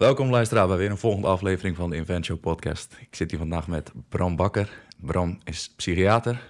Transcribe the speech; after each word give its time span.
Welkom 0.00 0.30
luisteraar 0.30 0.66
bij 0.66 0.76
weer 0.76 0.90
een 0.90 0.98
volgende 0.98 1.26
aflevering 1.26 1.76
van 1.76 1.90
de 1.90 1.96
Inventio 1.96 2.36
podcast. 2.36 2.96
Ik 3.00 3.14
zit 3.16 3.30
hier 3.30 3.38
vandaag 3.38 3.66
met 3.68 3.92
Bram 4.08 4.36
Bakker. 4.36 4.70
Bram 5.00 5.38
is 5.44 5.72
psychiater. 5.76 6.42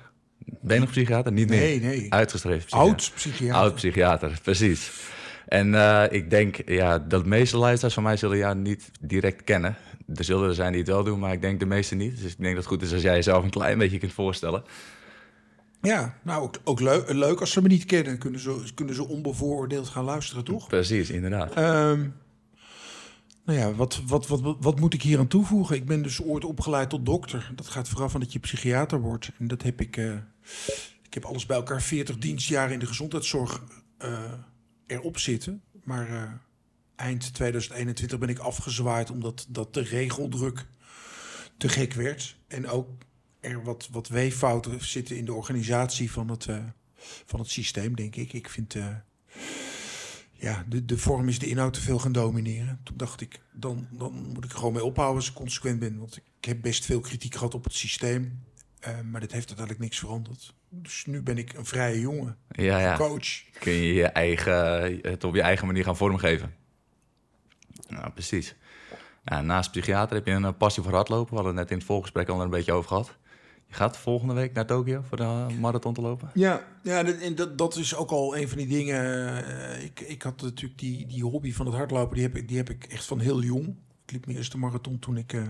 Ben 0.61 0.75
je 0.75 0.81
nog 0.81 0.91
psychiater? 0.91 1.33
Niet 1.33 1.49
meer. 1.49 1.61
Nee, 1.61 1.81
nee. 1.81 2.13
Uitgeschreven 2.13 2.65
psychiater. 2.65 2.91
Oud 2.91 3.13
psychiater. 3.15 3.61
Oud 3.63 3.75
psychiater, 3.75 4.39
precies. 4.43 4.91
En 5.47 5.75
eh, 5.75 6.05
ik 6.11 6.31
denk 6.31 6.69
ja, 6.69 6.99
dat 6.99 7.23
de 7.23 7.29
meeste 7.29 7.57
luisteraars 7.57 7.95
van 7.95 8.03
mij 8.03 8.17
zullen 8.17 8.37
jou 8.37 8.57
niet 8.57 8.91
direct 9.01 9.45
kennen. 9.45 9.77
Er 10.15 10.25
zullen 10.25 10.49
er 10.49 10.55
zijn 10.55 10.73
die 10.73 10.81
het 10.81 10.91
wel 10.91 11.05
doen, 11.05 11.19
maar 11.19 11.33
ik 11.33 11.41
denk 11.41 11.61
de 11.61 11.67
meeste 11.67 11.95
niet. 11.95 12.23
Dus 12.23 12.33
ik 12.33 12.39
denk 12.39 12.55
dat 12.55 12.65
het 12.65 12.73
goed 12.73 12.83
is 12.83 12.93
als 12.93 13.03
jij 13.03 13.15
jezelf 13.15 13.45
een 13.45 13.51
klein 13.51 13.79
beetje 13.79 13.99
kunt 13.99 14.13
voorstellen. 14.13 14.63
Ja, 15.83 16.15
nou 16.23 16.43
ook, 16.43 16.55
ook 16.65 16.81
leuk, 16.81 17.13
leuk 17.13 17.41
als 17.41 17.51
ze 17.51 17.63
me 17.63 17.69
niet 17.69 17.85
kennen. 17.85 18.19
Kunnen 18.19 18.41
ze, 18.41 18.63
kunnen 18.75 18.95
ze 18.95 19.09
onbevooroordeeld 19.09 19.89
gaan 19.89 20.05
luisteren, 20.05 20.45
toch? 20.45 20.69
Precies, 20.69 21.11
inderdaad. 21.11 21.55
Ehm, 21.55 22.01
nou 23.51 23.63
ja, 23.63 23.75
wat, 23.75 24.03
wat, 24.07 24.27
wat, 24.27 24.57
wat 24.61 24.81
moet 24.81 24.95
ik 24.95 25.03
hier 25.03 25.19
aan 25.19 25.29
toevoegen? 25.29 25.77
Ik 25.77 25.87
ben 25.87 26.03
dus 26.03 26.23
ooit 26.23 26.45
opgeleid 26.45 26.91
tot 26.91 27.07
dokter. 27.07 27.53
Dat 27.55 27.69
gaat 27.69 27.89
vooraf 27.89 28.11
van 28.11 28.21
dat 28.21 28.33
je 28.33 28.39
psychiater 28.39 29.01
wordt. 29.01 29.31
En 29.39 29.49
dat 29.49 29.63
heb 29.63 29.81
ik... 29.81 29.97
eh, 29.97 30.15
ik 31.03 31.15
heb 31.15 31.25
alles 31.25 31.47
bij 31.47 31.57
elkaar 31.57 31.83
40 31.83 32.19
dienstjaren 32.19 32.73
in 32.73 32.79
de 32.79 32.87
gezondheidszorg 32.87 33.63
eh, 33.99 34.33
erop 34.87 35.19
zitten. 35.19 35.63
Maar 35.85 36.09
eh, 36.09 36.31
eind 36.97 37.35
2021 37.35 38.19
ben 38.19 38.29
ik 38.29 38.39
afgezwaaid 38.39 39.11
omdat 39.11 39.47
dat 39.49 39.75
de 39.75 39.83
regeldruk 39.83 40.67
te 41.57 41.69
gek 41.69 41.95
werd. 41.95 42.37
En 42.49 42.69
ook 42.69 42.89
er 43.41 43.63
wat, 43.63 43.89
wat 43.91 44.09
weeffouten 44.09 44.85
zitten 44.85 45.17
in 45.17 45.25
de 45.25 45.35
organisatie 45.35 46.13
van 46.13 46.29
het, 46.29 46.47
van 47.27 47.41
het 47.41 47.51
systeem, 47.51 47.97
denk 47.97 48.17
ik. 48.17 48.33
Ik 48.33 48.49
vind... 48.49 48.77
ja, 50.41 50.65
de, 50.69 50.85
de 50.85 50.99
vorm 50.99 51.29
is 51.29 51.39
de 51.39 51.47
inhoud 51.47 51.73
te 51.73 51.81
veel 51.81 51.99
gaan 51.99 52.13
domineren. 52.13 52.81
Toen 52.83 52.97
dacht 52.97 53.21
ik, 53.21 53.41
dan, 53.53 53.87
dan 53.91 54.13
moet 54.13 54.45
ik 54.45 54.51
er 54.51 54.57
gewoon 54.57 54.73
mee 54.73 54.85
ophouden 54.85 55.17
als 55.17 55.29
ik 55.29 55.35
consequent 55.35 55.79
ben. 55.79 55.99
Want 55.99 56.17
ik, 56.17 56.23
heb 56.41 56.63
best 56.63 56.85
veel 56.85 57.01
kritiek 57.01 57.35
gehad 57.35 57.55
op 57.55 57.65
het 57.65 57.75
systeem. 57.75 58.43
eh, 58.81 59.01
maar 59.01 59.21
dat 59.21 59.33
heeft 59.33 59.47
uiteindelijk 59.49 59.79
niks 59.79 59.99
veranderd. 59.99 60.55
Dus 60.69 61.07
nu 61.07 61.23
ben 61.23 61.39
ik 61.39 61.53
een 61.53 61.67
vrije 61.67 62.01
jongen. 62.01 62.37
Ja, 62.49 62.79
ja. 62.79 62.97
Coach. 62.97 63.43
kun 63.59 63.73
je, 63.73 63.95
je 63.95 64.07
eigen, 64.07 64.99
het 65.03 65.25
op 65.25 65.35
je 65.35 65.43
eigen 65.43 65.67
manier 65.67 65.85
gaan 65.85 65.97
vormgeven. 65.97 66.55
Nou, 67.89 68.11
precies. 68.11 68.55
Ja, 69.25 69.41
naast 69.41 69.71
psychiater 69.71 70.17
heb 70.17 70.27
je 70.27 70.33
een 70.33 70.45
eh, 70.45 70.53
passie 70.59 70.83
voor 70.83 70.95
hardlopen. 70.95 71.29
We 71.29 71.35
hadden 71.35 71.53
het 71.57 71.63
net 71.63 71.71
in 71.71 71.77
het 71.77 71.87
voorgesprek 71.87 72.29
al 72.29 72.43
een 72.43 72.51
beetje 72.51 72.73
over 72.73 72.89
gehad. 72.89 73.17
Je 73.71 73.77
gaat 73.77 73.97
volgende 73.97 74.35
week 74.35 74.53
naar 74.53 74.67
Tokio 74.67 75.03
voor 75.09 75.17
de 75.17 75.23
eh, 75.23 75.47
marathon 75.61 75.95
te 75.95 76.01
lopen. 76.01 76.31
Ja, 76.35 76.65
ja 76.83 77.03
dat, 77.03 77.17
en 77.17 77.35
dat, 77.35 77.59
dat 77.59 77.77
is 77.77 77.95
ook 77.95 78.11
al 78.11 78.37
een 78.37 78.49
van 78.49 78.59
die 78.59 78.67
dingen. 78.67 79.05
eh, 79.47 79.85
ik, 79.85 80.01
ik 80.01 80.23
had 80.23 80.43
natuurlijk 80.43 80.81
die, 80.81 81.07
die 81.07 81.23
hobby 81.23 81.53
van 81.53 81.67
het 81.67 81.75
hardlopen, 81.75 82.15
die 82.15 82.25
heb, 82.25 82.37
ik, 82.37 82.49
die 82.49 82.57
heb 82.57 82.71
ik 82.71 82.85
echt 82.85 83.05
van 83.05 83.19
heel 83.21 83.43
jong. 83.43 83.67
Ik 84.07 84.13
liep 84.13 84.27
mijn 84.27 84.39
eerste 84.39 84.59
marathon 84.59 84.99
toen 84.99 85.17
ik 85.17 85.33
eh 85.33 85.43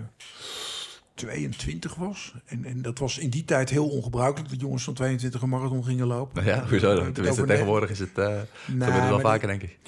22 1.15 1.95
was. 1.95 2.35
En, 2.45 2.65
en 2.65 2.83
dat 2.83 2.99
was 2.99 3.19
in 3.19 3.31
die 3.31 3.45
tijd 3.45 3.71
heel 3.71 3.89
ongebruikelijk 3.89 4.51
dat 4.51 4.61
jongens 4.61 4.85
van 4.85 4.95
22 4.95 5.43
een 5.43 5.49
marathon 5.49 5.85
gingen 5.85 6.07
lopen. 6.07 6.45
Ja, 6.45 6.69
hoezo 6.69 6.95
dan? 6.95 7.13
Tenminste, 7.13 7.45
tegenwoordig 7.45 7.91
is 7.91 7.99
het, 7.99 8.19
eh 8.19 8.27
Nou, 8.27 8.43
gebeurt 8.67 8.95
het 8.95 9.09
wel 9.09 9.21
vaker, 9.21 9.49
denk 9.49 9.63
ik. 9.63 9.79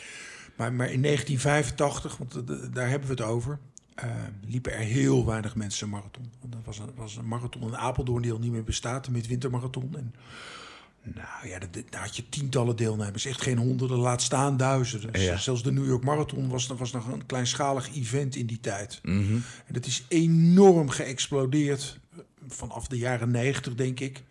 Maar, 0.56 0.72
maar 0.72 0.90
in 0.90 1.02
1985, 1.02 2.16
want 2.16 2.34
eh, 2.34 2.56
daar 2.72 2.88
hebben 2.88 3.08
we 3.08 3.14
het 3.14 3.22
over, 3.22 3.58
eh, 3.94 4.10
liepen 4.46 4.72
er 4.72 4.78
heel 4.78 5.26
weinig 5.26 5.56
mensen 5.56 5.84
een 5.84 5.92
marathon. 5.92 6.30
Want 6.40 6.52
dat 6.52 6.62
was 6.64 6.78
een, 6.78 6.90
was 6.94 7.16
een 7.16 7.28
marathon 7.28 7.62
in 7.62 7.76
Apeldoorn 7.76 8.22
die 8.22 8.32
al 8.32 8.38
niet 8.38 8.52
meer 8.52 8.64
bestaat, 8.64 9.04
de 9.04 9.10
midwintermarathon. 9.10 9.96
En 9.96 10.14
nou 11.02 11.48
ja, 11.48 11.58
daar 11.90 12.00
had 12.00 12.16
je 12.16 12.28
tientallen 12.28 12.76
deelnemers, 12.76 13.24
echt 13.24 13.42
geen 13.42 13.58
honderden, 13.58 13.98
laat 13.98 14.22
staan 14.22 14.56
duizenden. 14.56 15.20
Ja. 15.20 15.36
Zelfs 15.36 15.62
de 15.62 15.72
New 15.72 15.86
York 15.86 16.04
Marathon 16.04 16.48
was, 16.48 16.66
was 16.66 16.92
nog 16.92 17.06
een 17.06 17.26
kleinschalig 17.26 17.94
event 17.94 18.36
in 18.36 18.46
die 18.46 18.60
tijd. 18.60 19.00
Mhm. 19.02 19.34
En 19.66 19.72
dat 19.72 19.86
is 19.86 20.04
enorm 20.08 20.88
geëxplodeerd 20.88 21.98
eh, 22.12 22.18
vanaf 22.48 22.86
de 22.86 22.98
jaren 22.98 23.30
90, 23.30 23.74
denk 23.74 24.00
ik. 24.00 24.22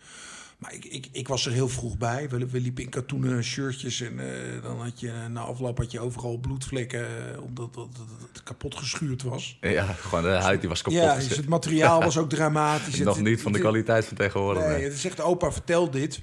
Maar 0.61 0.73
ik, 0.73 0.85
ik, 0.85 1.07
ik 1.11 1.27
was 1.27 1.45
er 1.45 1.51
heel 1.51 1.69
vroeg 1.69 1.97
bij. 1.97 2.29
We, 2.29 2.45
we 2.45 2.59
liepen 2.59 2.83
in 2.83 2.89
katoenen 2.89 3.43
shirtjes 3.43 4.01
en 4.01 4.19
eh, 4.19 4.63
dan 4.63 4.81
had 4.81 4.99
je 4.99 5.11
na 5.29 5.41
afloop 5.41 5.77
had 5.77 5.91
je 5.91 5.99
overal 5.99 6.37
bloedvlekken 6.37 7.33
eh, 7.33 7.41
omdat 7.43 7.73
dat, 7.73 7.95
dat 7.95 8.07
het 8.33 8.43
kapot 8.43 8.75
geschuurd 8.75 9.23
was. 9.23 9.57
Ja, 9.61 9.83
gewoon 9.85 10.23
de 10.23 10.29
huid 10.29 10.59
die 10.59 10.69
was 10.69 10.81
kapot. 10.81 10.99
Ja, 10.99 11.15
dus 11.15 11.35
het 11.35 11.47
materiaal 11.47 12.01
was 12.03 12.17
ook 12.17 12.29
dramatisch. 12.29 12.99
Nog 12.99 13.15
Het- 13.15 13.23
niet 13.25 13.41
van 13.41 13.51
de 13.51 13.59
kwaliteit 13.59 14.05
van 14.05 14.17
tegenwoordig. 14.17 14.63
Nee, 14.63 14.71
nee. 14.73 14.83
het 14.83 14.93
is 14.93 15.05
echt 15.05 15.21
opa, 15.21 15.51
vertel 15.51 15.91
dit. 15.91 16.21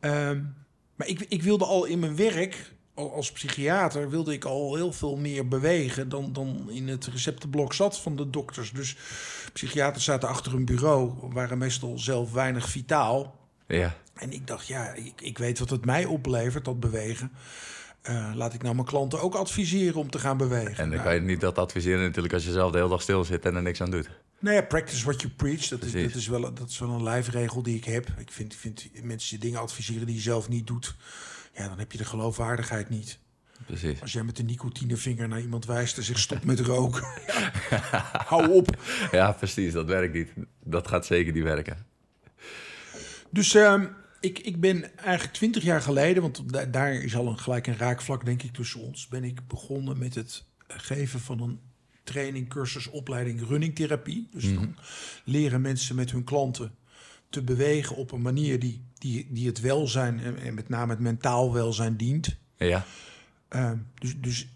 Ehm, 0.00 0.42
maar 0.94 1.06
ik, 1.06 1.20
ik 1.28 1.42
wilde 1.42 1.64
al 1.64 1.84
in 1.84 1.98
mijn 1.98 2.16
werk, 2.16 2.72
al 2.94 3.12
als 3.14 3.32
psychiater, 3.32 4.10
wilde 4.10 4.32
ik 4.32 4.44
al 4.44 4.74
heel 4.74 4.92
veel 4.92 5.16
meer 5.16 5.48
bewegen 5.48 6.08
dan, 6.08 6.32
dan 6.32 6.70
in 6.70 6.88
het 6.88 7.06
receptenblok 7.06 7.72
zat 7.72 7.98
van 7.98 8.16
de 8.16 8.30
dokters. 8.30 8.70
Dus 8.70 8.96
psychiaters 9.52 10.04
zaten 10.04 10.28
achter 10.28 10.54
een 10.54 10.64
bureau, 10.64 11.12
waren 11.32 11.58
meestal 11.58 11.98
zelf 11.98 12.32
weinig 12.32 12.68
vitaal. 12.68 13.36
Ja, 13.76 13.96
En 14.14 14.32
ik 14.32 14.46
dacht, 14.46 14.66
ja, 14.66 14.92
ik, 14.92 15.20
ik 15.20 15.38
weet 15.38 15.58
wat 15.58 15.70
het 15.70 15.84
mij 15.84 16.04
oplevert, 16.04 16.64
dat 16.64 16.80
bewegen. 16.80 17.32
Eh, 18.02 18.30
laat 18.34 18.54
ik 18.54 18.62
nou 18.62 18.74
mijn 18.74 18.86
klanten 18.86 19.20
ook 19.20 19.34
adviseren 19.34 20.00
om 20.00 20.10
te 20.10 20.18
gaan 20.18 20.36
bewegen. 20.36 20.76
en 20.76 20.76
dan 20.76 20.88
Nou, 20.88 21.02
kan 21.02 21.14
je 21.14 21.20
niet 21.20 21.40
dat 21.40 21.58
adviseren 21.58 22.00
natuurlijk 22.00 22.34
als 22.34 22.44
je 22.44 22.52
zelf 22.52 22.70
de 22.70 22.76
hele 22.78 22.90
dag 22.90 23.02
stil 23.02 23.24
zit 23.24 23.44
en 23.44 23.54
er 23.54 23.62
niks 23.62 23.80
aan 23.80 23.90
doet. 23.90 24.10
Nou 24.38 24.56
ja, 24.56 24.62
practice 24.62 25.04
what 25.04 25.20
you 25.20 25.32
preach. 25.32 25.68
Dat 25.68 25.82
is, 25.82 25.92
dat, 25.92 26.14
is 26.14 26.28
wel, 26.28 26.54
dat 26.54 26.68
is 26.68 26.78
wel 26.78 26.90
een 26.90 27.02
lijfregel 27.02 27.62
die 27.62 27.76
ik 27.76 27.84
heb. 27.84 28.08
Ik 28.18 28.32
vind, 28.32 28.54
vind 28.54 28.88
mensen 29.02 29.30
die 29.30 29.38
dingen 29.38 29.60
adviseren 29.60 30.06
die 30.06 30.14
je 30.14 30.20
zelf 30.20 30.48
niet 30.48 30.66
doet... 30.66 30.96
ja, 31.54 31.68
dan 31.68 31.78
heb 31.78 31.92
je 31.92 31.98
de 31.98 32.04
geloofwaardigheid 32.04 32.88
niet. 32.88 33.18
Precies. 33.66 34.00
Als 34.00 34.12
jij 34.12 34.22
met 34.22 34.36
de 34.36 34.42
nicotinevinger 34.42 35.28
naar 35.28 35.40
iemand 35.40 35.66
wijst 35.66 35.96
en 35.96 36.02
zegt 36.02 36.20
stop 36.20 36.44
met 36.44 36.60
roken... 36.60 37.06
hou 38.30 38.50
op. 38.52 38.76
Ja, 39.10 39.32
precies. 39.32 39.72
Dat 39.72 39.86
werkt 39.86 40.14
niet. 40.14 40.32
Dat 40.64 40.88
gaat 40.88 41.06
zeker 41.06 41.32
niet 41.32 41.42
werken. 41.42 41.86
Dus 43.30 43.54
ehm, 43.54 43.86
ik, 44.20 44.38
ik 44.38 44.60
ben 44.60 44.96
eigenlijk 44.98 45.32
twintig 45.34 45.62
jaar 45.62 45.82
geleden... 45.82 46.22
want 46.22 46.52
da- 46.52 46.64
daar 46.64 46.92
is 46.92 47.16
al 47.16 47.26
een, 47.26 47.38
gelijk 47.38 47.66
een 47.66 47.76
raakvlak, 47.76 48.24
denk 48.24 48.42
ik, 48.42 48.52
tussen 48.52 48.80
ons... 48.80 49.08
ben 49.08 49.24
ik 49.24 49.46
begonnen 49.46 49.98
met 49.98 50.14
het 50.14 50.44
geven 50.68 51.20
van 51.20 51.40
een 51.40 51.60
training, 52.04 52.48
cursus, 52.48 52.86
opleiding 52.86 53.48
runningtherapie. 53.48 54.28
Dus 54.30 54.54
dan 54.54 54.76
leren 55.24 55.60
mensen 55.60 55.96
met 55.96 56.10
hun 56.10 56.24
klanten 56.24 56.74
te 57.30 57.42
bewegen 57.42 57.96
op 57.96 58.12
een 58.12 58.22
manier 58.22 58.58
die, 58.58 58.82
die, 58.98 59.26
die 59.30 59.46
het 59.46 59.60
welzijn... 59.60 60.20
En, 60.20 60.38
en 60.38 60.54
met 60.54 60.68
name 60.68 60.90
het 60.92 61.00
mentaal 61.00 61.52
welzijn 61.52 61.96
dient. 61.96 62.36
Ja, 62.56 62.84
Ehm, 63.48 63.76
dus, 63.94 64.14
dus 64.20 64.46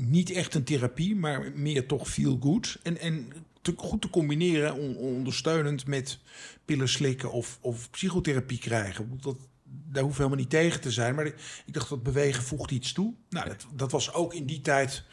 niet 0.00 0.30
echt 0.30 0.54
een 0.54 0.64
therapie, 0.64 1.16
maar 1.16 1.52
meer 1.54 1.86
toch 1.86 2.08
feel 2.08 2.38
good. 2.40 2.78
En, 2.82 2.98
en 2.98 3.32
te, 3.62 3.74
goed 3.76 4.00
te 4.00 4.10
combineren, 4.10 4.74
on- 4.74 4.96
ondersteunend 4.96 5.86
met 5.86 6.18
pillen 6.64 6.88
slikken 6.88 7.32
of, 7.32 7.58
of 7.60 7.90
psychotherapie 7.90 8.58
krijgen. 8.58 9.18
Dat, 9.20 9.36
daar 9.64 10.02
hoeft 10.02 10.16
helemaal 10.16 10.38
niet 10.38 10.50
tegen 10.50 10.80
te 10.80 10.90
zijn. 10.90 11.14
Maar 11.14 11.26
ik 11.26 11.34
dacht 11.66 11.88
dat 11.88 12.02
bewegen 12.02 12.42
voegt 12.42 12.70
iets 12.70 12.92
toe. 12.92 13.14
Nou, 13.28 13.48
dat, 13.48 13.66
dat 13.74 13.90
was 13.90 14.12
ook 14.14 14.34
in 14.34 14.46
die 14.46 14.60
tijd, 14.60 15.04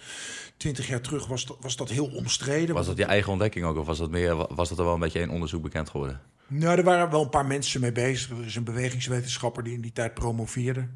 twintig 0.58 0.88
jaar 0.88 1.02
terug, 1.02 1.28
was 1.28 1.46
dat, 1.46 1.58
was 1.59 1.76
dat 1.76 1.90
heel 1.90 2.08
omstreden. 2.08 2.76
was 2.76 2.86
dat 2.86 2.97
je 2.97 3.06
eigen 3.06 3.31
ontdekking 3.31 3.66
ook? 3.66 3.78
Of 3.78 3.86
was 3.86 3.97
dat, 3.97 4.12
meer, 4.12 4.36
was 4.36 4.70
dat 4.70 4.78
er 4.78 4.84
wel 4.84 4.94
een 4.94 5.00
beetje 5.00 5.20
in 5.20 5.30
onderzoek 5.30 5.62
bekend 5.62 5.90
geworden? 5.90 6.22
Nou, 6.47 6.78
er 6.78 6.84
waren 6.84 7.09
wel 7.09 7.24
een 7.24 7.30
paar 7.30 7.46
mensen 7.46 7.81
mee 7.81 7.92
bezig. 7.92 8.30
Er 8.30 8.46
is 8.46 8.56
een 8.56 8.64
bewegingswetenschapper 8.64 9.64
die 9.64 9.74
in 9.74 9.81
die 9.81 9.92
tijd 9.92 10.14
promoveerde 10.14 10.88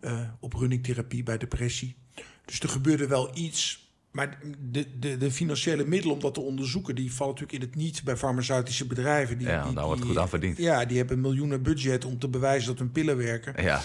eh, 0.00 0.20
op 0.40 0.52
runningtherapie 0.52 1.22
bij 1.22 1.38
depressie. 1.38 1.96
Dus 2.44 2.60
er 2.60 2.68
gebeurde 2.68 3.06
wel 3.06 3.30
iets. 3.34 3.82
Maar 4.10 4.38
de, 4.70 4.98
de, 4.98 5.16
de 5.16 5.30
financiële 5.30 5.84
middelen 5.84 6.14
om 6.14 6.20
dat 6.22 6.34
te 6.34 6.40
onderzoeken, 6.40 6.94
die 6.94 7.12
vallen 7.12 7.32
natuurlijk 7.34 7.62
in 7.62 7.68
het 7.68 7.76
niet 7.78 8.02
bij 8.04 8.16
farmaceutische 8.16 8.86
bedrijven. 8.86 9.38
Die, 9.38 9.46
Ja, 9.46 9.64
die, 9.64 9.74
daar 9.74 9.84
wordt 9.84 10.00
die- 10.00 10.10
goed 10.10 10.18
aan 10.20 10.28
verdiend. 10.28 10.56
Ja, 10.58 10.84
die 10.84 10.96
hebben 10.96 11.20
miljoenen 11.20 11.62
budget 11.62 12.04
om 12.04 12.18
te 12.18 12.28
bewijzen 12.28 12.68
dat 12.68 12.78
hun 12.78 12.92
pillen 12.92 13.16
werken. 13.16 13.62
Ja, 13.62 13.82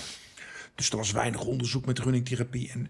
Dus 0.75 0.89
er 0.89 0.97
was 0.97 1.11
weinig 1.11 1.41
onderzoek 1.43 1.85
met 1.85 1.99
runningtherapie. 1.99 2.69
En 2.71 2.87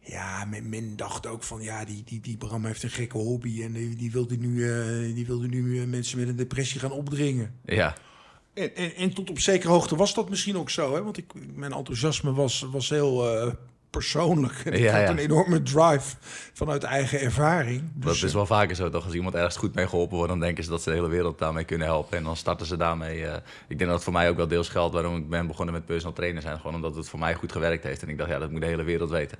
ja, 0.00 0.44
men, 0.44 0.68
men 0.68 0.96
dacht 0.96 1.26
ook 1.26 1.42
van 1.42 1.62
ja, 1.62 1.84
die, 1.84 2.02
die, 2.04 2.20
die 2.20 2.36
Bram 2.36 2.64
heeft 2.64 2.82
een 2.82 2.90
gekke 2.90 3.16
hobby. 3.18 3.62
En 3.62 3.72
die, 3.72 3.96
die 3.96 4.10
wilde 4.12 4.36
nu, 4.36 4.70
eh, 4.70 5.14
die 5.14 5.26
wilde 5.26 5.46
nu 5.48 5.80
eh, 5.80 5.86
mensen 5.86 6.18
met 6.18 6.28
een 6.28 6.36
depressie 6.36 6.80
gaan 6.80 6.92
opdringen. 6.92 7.54
ja. 7.64 7.94
En, 8.54 8.74
en, 8.76 8.94
en 8.94 9.14
tot 9.14 9.30
op 9.30 9.38
zekere 9.38 9.72
hoogte 9.72 9.96
was 9.96 10.14
dat 10.14 10.28
misschien 10.30 10.56
ook 10.56 10.70
zo. 10.70 10.94
Hè? 10.94 11.02
Want 11.02 11.16
ik, 11.18 11.32
mijn 11.54 11.72
enthousiasme 11.72 12.32
was, 12.32 12.66
was 12.70 12.88
heel 12.88 13.38
eh, 13.40 13.52
persoonlijk. 13.92 14.54
En 14.64 14.72
ik 14.72 14.78
Ja, 14.80 14.92
had 14.92 15.00
ja. 15.02 15.08
een 15.10 15.18
enorme 15.18 15.62
drive 15.62 16.16
vanuit 16.52 16.82
eigen 16.82 17.20
ervaring. 17.20 17.82
Dat 17.94 18.12
Dus, 18.12 18.22
is 18.22 18.32
wel 18.32 18.46
vaker 18.46 18.76
zo, 18.76 18.90
toch? 18.90 19.04
Als 19.04 19.14
iemand 19.14 19.34
ergens 19.34 19.56
goed 19.56 19.74
mee 19.74 19.88
geholpen 19.88 20.16
wordt, 20.16 20.30
dan 20.30 20.40
denken 20.40 20.64
ze 20.64 20.70
dat 20.70 20.82
ze 20.82 20.88
de 20.90 20.94
hele 20.96 21.08
wereld 21.08 21.38
daarmee 21.38 21.64
kunnen 21.64 21.86
helpen. 21.86 22.16
En 22.18 22.24
dan 22.24 22.36
starten 22.36 22.66
ze 22.66 22.76
daarmee. 22.76 23.24
eh, 23.26 23.34
ik 23.68 23.78
denk 23.78 23.80
dat 23.80 23.90
het 23.94 24.02
voor 24.02 24.12
mij 24.12 24.28
ook 24.28 24.36
wel 24.36 24.48
deels 24.48 24.68
geldt 24.68 24.94
waarom 24.94 25.16
ik 25.16 25.28
ben 25.28 25.46
begonnen 25.46 25.74
met 25.74 25.84
personal 25.84 26.12
trainer 26.14 26.42
zijn. 26.42 26.56
Gewoon 26.56 26.74
omdat 26.74 26.96
het 26.96 27.08
voor 27.08 27.18
mij 27.18 27.34
goed 27.34 27.52
gewerkt 27.52 27.84
heeft. 27.84 28.02
En 28.02 28.08
ik 28.08 28.18
dacht, 28.18 28.30
ja, 28.30 28.38
dat 28.38 28.50
moet 28.50 28.60
de 28.60 28.66
hele 28.66 28.82
wereld 28.82 29.10
weten. 29.10 29.38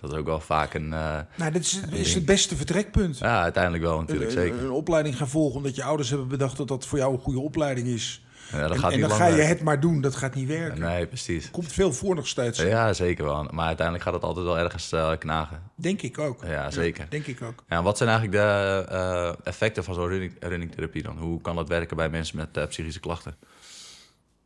Dat 0.00 0.12
is 0.12 0.18
ook 0.18 0.26
wel 0.26 0.40
vaak 0.40 0.74
een... 0.74 0.92
eh, 0.92 1.18
nou, 1.36 1.52
dit 1.52 1.62
is, 1.62 1.80
is 1.90 2.14
het 2.14 2.24
beste 2.24 2.56
vertrekpunt. 2.56 3.18
ja, 3.18 3.42
uiteindelijk 3.42 3.84
wel 3.84 3.98
natuurlijk, 4.00 4.30
zeker. 4.30 4.58
Een, 4.58 4.64
een 4.64 4.70
opleiding 4.70 5.16
gaan 5.16 5.28
volgen 5.28 5.56
omdat 5.56 5.74
je 5.76 5.82
ouders 5.84 6.08
hebben 6.08 6.28
bedacht 6.28 6.56
dat 6.56 6.68
dat 6.68 6.86
voor 6.86 6.98
jou 6.98 7.12
een 7.12 7.18
goede 7.20 7.40
opleiding 7.40 7.86
is. 7.86 8.22
Ja, 8.52 8.60
dat 8.60 8.70
en 8.70 8.78
gaat 8.78 8.92
en 8.92 8.98
niet 8.98 9.08
dan 9.08 9.18
ga 9.18 9.26
je 9.26 9.42
het 9.42 9.62
maar 9.62 9.80
doen, 9.80 10.00
dat 10.00 10.16
gaat 10.16 10.34
niet 10.34 10.48
werken. 10.48 10.80
Nee, 10.80 11.06
precies. 11.06 11.50
Komt 11.50 11.72
veel 11.72 11.92
voor 11.92 12.14
nog 12.14 12.26
steeds. 12.26 12.62
Ja, 12.62 12.92
zeker 12.92 13.24
wel. 13.24 13.48
Maar 13.50 13.66
uiteindelijk 13.66 14.04
gaat 14.04 14.14
het 14.14 14.22
altijd 14.22 14.46
wel 14.46 14.58
ergens 14.58 14.92
eh, 14.92 15.12
knagen. 15.18 15.62
Denk 15.74 16.02
ik 16.02 16.18
ook. 16.18 16.44
Ja, 16.44 16.70
zeker. 16.70 17.06
denk 17.08 17.26
ik 17.26 17.42
ook. 17.42 17.64
Ja, 17.68 17.82
wat 17.82 17.96
zijn 17.96 18.08
eigenlijk 18.08 18.38
de 18.38 18.86
eh, 18.94 19.32
effecten 19.44 19.84
van 19.84 19.94
zo'n 19.94 20.08
running, 20.08 20.36
runningtherapie 20.40 21.02
dan? 21.02 21.18
Hoe 21.18 21.40
kan 21.40 21.56
dat 21.56 21.68
werken 21.68 21.96
bij 21.96 22.10
mensen 22.10 22.36
met 22.36 22.56
eh, 22.56 22.66
psychische 22.66 23.00
klachten? 23.00 23.36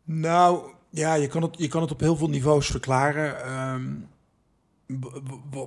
Nou, 0.04 0.70
ja, 0.90 1.14
je 1.14 1.26
kan 1.26 1.42
het, 1.42 1.54
je 1.58 1.68
kan 1.68 1.82
het 1.82 1.90
op 1.90 2.00
heel 2.00 2.16
veel 2.16 2.28
niveaus 2.28 2.66
verklaren. 2.66 3.44
Ehm, 3.44 3.90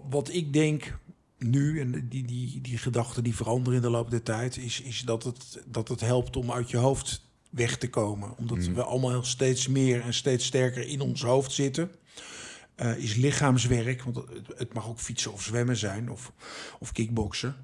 wat 0.10 0.30
ik 0.34 0.54
denk 0.54 0.98
nu, 1.38 1.80
en 1.80 2.08
die, 2.10 2.26
die, 2.26 2.62
die 2.62 2.78
gedachten 2.78 3.24
die 3.24 3.36
veranderen 3.36 3.76
in 3.76 3.82
de 3.82 3.90
loop 3.90 4.12
der 4.12 4.24
tijd, 4.24 4.58
is, 4.58 4.82
is 4.82 5.02
dat, 5.02 5.24
het, 5.24 5.64
dat 5.66 5.88
het 5.88 6.00
helpt 6.00 6.36
om 6.36 6.52
uit 6.52 6.70
je 6.70 6.78
hoofd 6.78 7.24
weg 7.56 7.78
te 7.78 7.90
komen. 7.90 8.38
Omdat 8.38 8.58
Mhm. 8.58 8.74
we 8.74 8.84
allemaal 8.84 9.24
steeds 9.24 9.68
meer 9.68 10.02
en 10.02 10.14
steeds 10.14 10.46
sterker 10.46 10.88
in 10.88 11.02
ons 11.02 11.22
hoofd 11.22 11.52
zitten. 11.52 11.92
Eh, 12.76 12.98
is 12.98 13.16
lichaamswerk, 13.16 14.02
want 14.04 14.16
het, 14.16 14.58
het 14.58 14.74
mag 14.74 14.88
ook 14.88 15.00
fietsen 15.00 15.34
of 15.34 15.44
zwemmen 15.44 15.78
zijn 15.78 16.10
of, 16.12 16.32
of 16.80 16.92
kickboksen. 16.92 17.56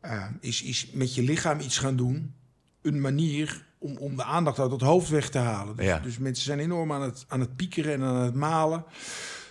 Eh, 0.00 0.26
is, 0.40 0.62
is 0.62 0.90
met 0.92 1.14
je 1.14 1.22
lichaam 1.22 1.60
iets 1.60 1.78
gaan 1.78 1.96
doen 1.96 2.34
een 2.82 3.00
manier 3.00 3.64
om, 3.78 3.96
om 3.96 4.16
de 4.16 4.24
aandacht 4.24 4.58
uit 4.58 4.70
het 4.70 4.80
hoofd 4.80 5.08
weg 5.08 5.30
te 5.30 5.38
halen. 5.38 5.76
Dus, 5.76 5.84
Ja. 5.86 5.98
dus 5.98 6.18
mensen 6.18 6.44
zijn 6.44 6.58
enorm 6.60 6.92
aan 6.92 7.02
het, 7.02 7.24
aan 7.28 7.40
het 7.40 7.56
piekeren 7.56 7.92
en 7.92 8.02
aan 8.02 8.22
het 8.24 8.34
malen. 8.34 8.84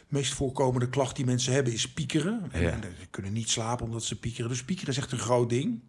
De 0.07 0.19
meest 0.19 0.33
voorkomende 0.33 0.89
klacht 0.89 1.15
die 1.15 1.25
mensen 1.25 1.53
hebben 1.53 1.73
is 1.73 1.89
piekeren. 1.91 2.47
En, 2.51 2.61
Ja. 2.61 2.69
en 2.71 2.81
ze 2.81 3.05
kunnen 3.09 3.33
niet 3.33 3.49
slapen 3.49 3.85
omdat 3.85 4.03
ze 4.03 4.19
piekeren. 4.19 4.49
Dus 4.49 4.63
piekeren 4.63 4.89
is 4.91 4.97
echt 4.97 5.11
een 5.11 5.19
groot 5.19 5.49
ding. 5.49 5.79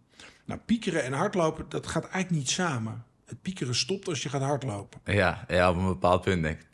Nou, 0.45 0.59
piekeren 0.65 1.03
en 1.03 1.13
hardlopen, 1.13 1.65
dat 1.69 1.87
gaat 1.87 2.03
eigenlijk 2.03 2.43
niet 2.43 2.49
samen. 2.49 3.03
Het 3.25 3.41
piekeren 3.41 3.75
stopt 3.75 4.07
als 4.07 4.23
je 4.23 4.29
gaat 4.29 4.41
hardlopen. 4.41 4.99
Ja, 5.05 5.45
ja, 5.47 5.69
op 5.69 5.77
een 5.77 5.85
bepaald 5.87 6.21
punt 6.21 6.43
denk 6.43 6.59
ik. 6.59 6.67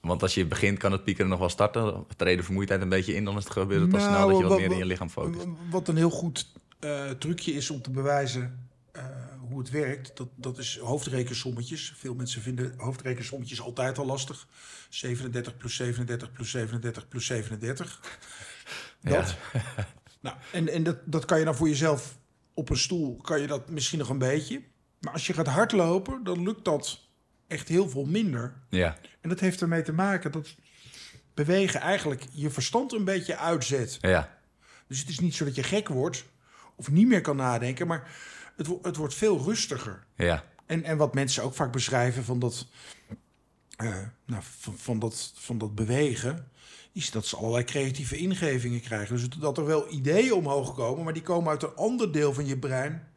Want 0.00 0.22
als 0.22 0.34
je 0.34 0.46
begint, 0.46 0.78
kan 0.78 0.92
het 0.92 1.04
piekeren 1.04 1.30
nog 1.30 1.38
wel 1.38 1.48
starten. 1.48 2.04
Treedt 2.16 2.38
de 2.38 2.44
vermoeidheid 2.44 2.80
een 2.80 2.88
beetje 2.88 3.14
in, 3.14 3.24
dan 3.24 3.36
is 3.36 3.44
het 3.44 3.52
gebeurt 3.52 3.80
het 3.80 3.92
al 3.92 3.98
Nou, 3.98 4.10
snel 4.12 4.26
dat 4.28 4.36
je 4.36 4.42
wat 4.42 4.52
wat- 4.52 4.60
meer 4.60 4.70
in 4.70 4.76
je 4.76 4.84
lichaam 4.84 5.08
focust. 5.10 5.46
Wat 5.70 5.88
een 5.88 5.96
heel 5.96 6.10
goed 6.10 6.52
eh, 6.80 7.10
trucje 7.10 7.52
is 7.52 7.70
om 7.70 7.82
te 7.82 7.90
bewijzen 7.90 8.68
eh, 8.92 9.04
hoe 9.48 9.58
het 9.58 9.70
werkt, 9.70 10.16
dat, 10.16 10.28
dat 10.34 10.58
is 10.58 10.78
hoofdrekensommetjes. 10.78 11.92
Veel 11.96 12.14
mensen 12.14 12.42
vinden 12.42 12.74
hoofdrekensommetjes 12.76 13.60
altijd 13.60 13.98
al 13.98 14.06
lastig. 14.06 14.46
37 14.88 15.56
plus 15.56 15.76
37 15.76 16.32
plus 16.32 16.50
37 16.50 17.08
plus 17.08 17.26
37. 17.26 18.00
Dat. 19.00 19.36
nou, 20.20 20.36
en 20.52 20.68
en 20.68 20.82
dat, 20.82 20.96
dat 21.04 21.24
kan 21.24 21.38
je 21.38 21.44
dan 21.44 21.54
voor 21.56 21.68
jezelf 21.68 22.18
op 22.54 22.70
een 22.70 22.76
stoel, 22.76 23.16
kan 23.16 23.40
je 23.40 23.46
dat 23.46 23.68
misschien 23.70 23.98
nog 23.98 24.08
een 24.08 24.18
beetje. 24.18 24.62
Maar 25.02 25.12
als 25.12 25.26
je 25.26 25.32
gaat 25.32 25.46
hardlopen, 25.46 26.24
dan 26.24 26.42
lukt 26.42 26.64
dat 26.64 27.00
echt 27.46 27.68
heel 27.68 27.88
veel 27.88 28.04
minder. 28.04 28.54
Ja, 28.68 28.96
En 29.20 29.28
dat 29.28 29.40
heeft 29.40 29.60
ermee 29.60 29.82
te 29.82 29.92
maken 29.92 30.32
dat 30.32 30.54
bewegen 31.34 31.80
eigenlijk 31.80 32.26
je 32.32 32.50
verstand 32.50 32.92
een 32.92 33.04
beetje 33.04 33.36
uitzet. 33.36 33.98
ja, 34.00 34.38
Dus 34.86 34.98
het 35.00 35.08
is 35.08 35.18
niet 35.20 35.34
zo 35.34 35.44
dat 35.44 35.54
je 35.54 35.62
gek 35.62 35.88
wordt 35.88 36.24
of 36.76 36.90
niet 36.90 37.06
meer 37.06 37.20
kan 37.20 37.36
nadenken, 37.36 37.86
maar 37.86 38.10
het, 38.56 38.66
wo- 38.66 38.78
het 38.82 38.96
wordt 38.96 39.14
veel 39.14 39.38
rustiger. 39.44 40.04
ja, 40.16 40.44
En, 40.66 40.84
en 40.84 40.96
wat 40.96 41.14
mensen 41.14 41.42
ook 41.42 41.54
vaak 41.54 41.72
beschrijven 41.72 42.24
van 42.24 42.38
dat, 42.38 42.66
eh, 43.76 43.96
nou, 44.26 44.42
van, 44.58 44.78
van, 44.78 44.98
dat, 44.98 45.32
van 45.36 45.58
dat 45.58 45.74
bewegen, 45.74 46.50
is 46.92 47.10
dat 47.10 47.26
ze 47.26 47.36
allerlei 47.36 47.64
creatieve 47.64 48.16
ingevingen 48.16 48.80
krijgen. 48.80 49.16
Dus 49.16 49.28
dat 49.28 49.58
er 49.58 49.64
wel 49.66 49.92
ideeën 49.92 50.32
omhoog 50.32 50.74
komen, 50.74 51.04
maar 51.04 51.12
die 51.12 51.22
komen 51.22 51.50
uit 51.50 51.62
een 51.62 51.74
ander 51.76 52.12
deel 52.12 52.32
van 52.32 52.46
je 52.46 52.58
brein 52.58 53.08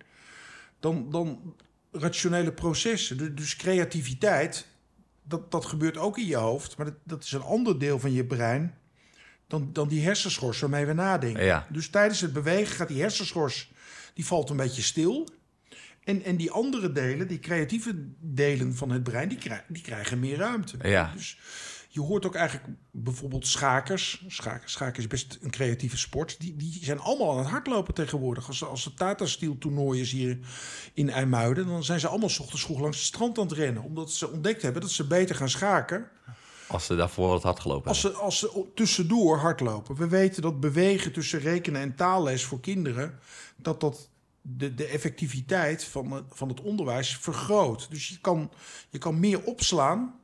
dan, 0.80 1.10
dan 1.10 1.56
rationele 2.00 2.51
processen. 2.53 3.18
Dus, 3.18 3.30
dus 3.33 3.56
creativiteit, 3.56 4.68
dat, 5.24 5.51
dat 5.51 5.65
gebeurt 5.65 5.97
ook 5.97 6.18
in 6.18 6.25
je 6.25 6.36
hoofd, 6.36 6.77
maar 6.77 6.86
dat, 6.86 6.95
dat 7.03 7.24
is 7.24 7.31
een 7.31 7.42
ander 7.42 7.80
deel 7.80 8.00
van 8.00 8.12
je 8.12 8.25
brein 8.25 8.77
dan, 9.47 9.69
dan 9.74 9.88
die 9.88 10.03
hersenschors 10.03 10.59
waarmee 10.59 10.86
we 10.86 10.94
nadenken. 10.94 11.44
Ja. 11.44 11.68
Dus 11.71 11.89
tijdens 11.89 12.21
het 12.21 12.33
bewegen 12.33 12.75
gaat 12.75 12.88
die 12.88 13.01
hersenschors, 13.01 13.71
die 14.13 14.25
valt 14.25 14.50
een 14.50 14.57
beetje 14.57 14.81
stil. 14.81 15.27
En, 16.03 16.24
en 16.24 16.36
die 16.36 16.51
andere 16.51 16.92
delen, 16.92 17.27
die 17.27 17.39
creatieve 17.39 17.94
delen 18.19 18.75
van 18.75 18.89
het 18.89 19.03
brein, 19.03 19.30
die, 19.30 19.38
krij- 19.38 19.63
die 19.68 19.81
krijgen 19.81 20.19
meer 20.19 20.38
ruimte. 20.38 20.77
Ja. 20.81 21.12
Dus 21.15 21.38
je 21.95 22.01
hoort 22.01 22.25
ook 22.25 22.36
eigenlijk 22.36 22.77
bijvoorbeeld 22.92 23.47
schakers. 23.47 24.24
Schaken, 24.27 24.69
schaken 24.69 25.00
is 25.00 25.07
best 25.07 25.38
een 25.42 25.51
creatieve 25.51 25.97
sport. 25.97 26.39
Die, 26.39 26.56
die 26.56 26.80
zijn 26.81 27.00
allemaal 27.00 27.31
aan 27.31 27.38
het 27.38 27.47
hardlopen 27.47 27.94
tegenwoordig. 27.94 28.47
Als, 28.47 28.63
als 28.63 28.86
er 28.86 28.94
Tata 28.94 29.25
Steel 29.25 29.57
toernooi 29.57 30.01
is 30.01 30.12
hier 30.12 30.39
in 30.94 31.09
IJmuiden... 31.09 31.68
dan 31.68 31.83
zijn 31.83 32.00
ze 32.00 32.07
allemaal 32.07 32.30
's 32.30 32.39
ochtends 32.39 32.63
vroeg 32.63 32.80
langs 32.80 32.97
het 32.97 33.06
strand 33.06 33.38
aan 33.38 33.47
het 33.47 33.57
rennen. 33.57 33.83
Omdat 33.83 34.12
ze 34.12 34.31
ontdekt 34.31 34.62
hebben 34.62 34.81
dat 34.81 34.92
ze 34.92 35.07
beter 35.07 35.36
gaan 35.36 35.50
schaken... 35.50 36.09
als 36.68 36.86
ze 36.86 36.95
daarvoor 36.95 37.27
wat 37.27 37.44
hard 37.44 37.59
gelopen 37.59 37.88
als 37.88 38.01
hebben. 38.01 38.19
ze, 38.19 38.25
als 38.25 38.39
ze 38.39 38.65
tussendoor 38.75 39.38
hardlopen. 39.38 39.95
We 39.95 40.07
weten 40.07 40.41
dat 40.41 40.59
bewegen 40.59 41.12
tussen 41.12 41.39
rekenen 41.39 41.81
en 41.81 41.95
taalles 41.95 42.44
voor 42.44 42.59
kinderen... 42.59 43.19
dat 43.56 43.80
dat 43.80 44.09
de, 44.41 44.74
de 44.74 44.86
effectiviteit 44.86 45.83
van 45.83 46.12
het, 46.12 46.25
van 46.30 46.50
het 46.50 46.62
onderwijs 46.62 47.18
vergroot. 47.18 47.88
Dus 47.89 48.07
je 48.07 48.19
kan, 48.19 48.51
je 48.89 48.98
kan 48.98 49.19
meer 49.19 49.44
opslaan 49.44 50.24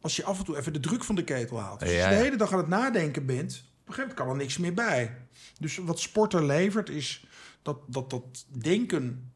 als 0.00 0.16
je 0.16 0.24
af 0.24 0.38
en 0.38 0.44
toe 0.44 0.58
even 0.58 0.72
de 0.72 0.80
druk 0.80 1.04
van 1.04 1.14
de 1.14 1.24
ketel 1.24 1.60
haalt. 1.60 1.80
Dus 1.80 1.88
als 1.88 1.96
Ja, 1.98 2.10
je 2.10 2.16
de 2.16 2.22
hele 2.22 2.36
dag 2.36 2.52
aan 2.52 2.58
het 2.58 2.68
nadenken 2.68 3.26
bent... 3.26 3.38
op 3.42 3.88
een 3.88 3.94
gegeven 3.94 3.96
moment 3.96 4.14
kan 4.14 4.28
er 4.28 4.36
niks 4.36 4.58
meer 4.58 4.74
bij. 4.74 5.16
Dus 5.58 5.76
wat 5.76 6.00
sporten 6.00 6.46
levert 6.46 6.88
is 6.88 7.24
dat 7.62 7.78
dat, 7.86 8.10
dat 8.10 8.22
denken 8.48 9.32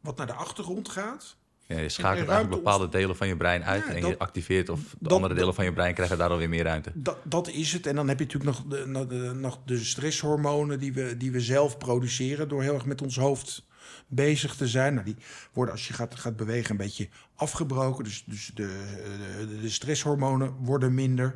wat 0.00 0.16
naar 0.16 0.26
de 0.26 0.32
achtergrond 0.32 0.88
gaat... 0.88 1.36
Ja, 1.66 1.78
je 1.78 1.88
schakelt 1.88 2.28
eigenlijk 2.28 2.62
bepaalde 2.62 2.88
delen 2.88 3.16
van 3.16 3.28
je 3.28 3.36
brein 3.36 3.64
uit 3.64 3.84
Ja, 3.86 3.92
en 3.94 4.00
dat- 4.00 4.10
je 4.10 4.18
activeert 4.18 4.68
of 4.68 4.80
de 4.80 4.86
dat- 4.98 5.12
andere 5.12 5.34
delen 5.34 5.54
van 5.54 5.64
je 5.64 5.72
brein 5.72 5.94
krijgen 5.94 6.18
daardoor 6.18 6.38
weer 6.38 6.48
meer 6.48 6.64
ruimte. 6.64 6.90
Dat, 6.94 7.16
dat 7.24 7.48
is 7.48 7.72
het. 7.72 7.86
En 7.86 7.94
dan 7.94 8.08
heb 8.08 8.18
je 8.18 8.24
natuurlijk 8.24 8.56
nog 8.56 8.66
de, 8.68 8.86
nog 8.86 9.06
de, 9.06 9.16
nog 9.34 9.58
de 9.64 9.78
stresshormonen 9.78 10.78
die 10.78 10.92
we, 10.92 11.16
die 11.16 11.30
we 11.30 11.40
zelf 11.40 11.78
produceren 11.78 12.48
door 12.48 12.62
heel 12.62 12.74
erg 12.74 12.84
met 12.84 13.02
ons 13.02 13.16
hoofd 13.16 13.62
bezig 14.06 14.56
te 14.56 14.68
zijn. 14.68 14.94
Nou, 14.94 15.06
die 15.06 15.16
worden 15.52 15.74
als 15.74 15.88
je 15.88 15.94
gaat, 15.94 16.14
gaat 16.14 16.36
bewegen 16.36 16.70
een 16.70 16.76
beetje 16.76 17.08
afgebroken. 17.34 18.04
Dus, 18.04 18.24
dus 18.26 18.50
de, 18.54 19.58
de, 19.60 19.70
stresshormonen 19.70 20.54
worden 20.58 20.94
minder. 20.94 21.34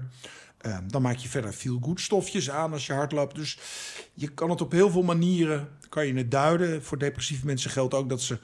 Eh, 0.58 0.78
dan 0.86 1.02
maak 1.02 1.16
je 1.16 1.28
verder 1.28 1.54
veel 1.54 1.78
goed 1.82 2.00
stofjes 2.00 2.50
aan 2.50 2.72
als 2.72 2.86
je 2.86 2.92
hardloopt. 2.92 3.34
Dus 3.34 3.58
je 4.14 4.28
kan 4.28 4.50
het 4.50 4.60
op 4.60 4.72
heel 4.72 4.90
veel 4.90 5.02
manieren 5.02 5.68
kan 5.88 6.06
je 6.06 6.14
het 6.14 6.30
duiden. 6.30 6.82
Voor 6.82 6.98
depressieve 6.98 7.46
mensen 7.46 7.70
geldt 7.70 7.94
ook 7.94 8.08
dat 8.08 8.22
ze 8.22 8.38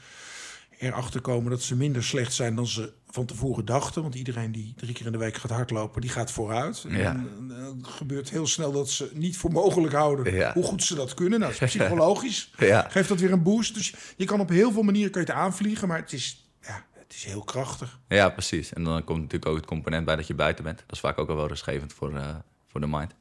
erachter 0.79 1.21
komen 1.21 1.51
dat 1.51 1.63
ze 1.63 1.77
minder 1.77 2.05
slecht 2.05 2.33
zijn 2.33 2.55
dan 2.55 2.67
ze 2.67 2.93
van 3.11 3.27
tevoren 3.27 3.65
dachten. 3.65 4.03
Want 4.03 4.15
iedereen 4.15 4.53
die 4.53 4.75
drie 4.77 4.93
keer 4.95 5.07
in 5.07 5.13
de 5.13 5.19
week 5.19 5.37
gaat 5.37 5.51
hardlopen, 5.51 6.01
die 6.01 6.11
gaat 6.11 6.31
vooruit. 6.33 6.85
En 6.89 6.97
Ja. 6.99 7.25
eh, 7.51 7.65
het 7.77 7.87
gebeurt 7.87 8.31
heel 8.31 8.47
snel 8.47 8.73
dat 8.73 8.89
ze 8.91 9.11
niet 9.15 9.37
voor 9.37 9.53
mogelijk 9.53 9.93
houden 9.95 10.35
Ja. 10.35 10.53
hoe 10.53 10.63
goed 10.65 10.83
ze 10.85 10.95
dat 10.95 11.15
kunnen. 11.15 11.41
Nou, 11.41 11.53
dat 11.53 11.63
is 11.63 11.69
psychologisch. 11.77 12.53
Ja. 12.59 12.87
Geeft 12.91 13.09
dat 13.09 13.21
weer 13.21 13.33
een 13.33 13.43
boost. 13.43 13.75
Dus 13.75 13.95
je 14.17 14.25
kan 14.25 14.41
op 14.41 14.49
heel 14.49 14.73
veel 14.73 14.83
manieren 14.83 15.11
kan 15.11 15.23
je 15.23 15.27
het 15.29 15.37
aanvliegen, 15.37 15.89
maar 15.89 15.99
het 15.99 16.13
is, 16.13 16.51
ja, 16.63 16.87
het 16.95 17.15
is 17.15 17.25
heel 17.25 17.45
krachtig. 17.45 17.99
Ja, 18.09 18.29
precies. 18.29 18.73
En 18.73 18.85
dan 18.85 19.05
komt 19.05 19.19
natuurlijk 19.19 19.51
ook 19.51 19.57
het 19.57 19.67
component 19.67 20.05
bij 20.05 20.17
dat 20.17 20.27
je 20.27 20.35
buiten 20.35 20.65
bent. 20.65 20.79
Dat 20.79 20.93
is 20.93 21.01
vaak 21.01 21.19
ook 21.19 21.29
al 21.29 21.37
wel 21.37 21.49
rustgevend 21.49 21.93
voor, 21.93 22.15
eh, 22.17 22.35
voor 22.67 22.81
de 22.81 22.87
mind. 22.87 23.15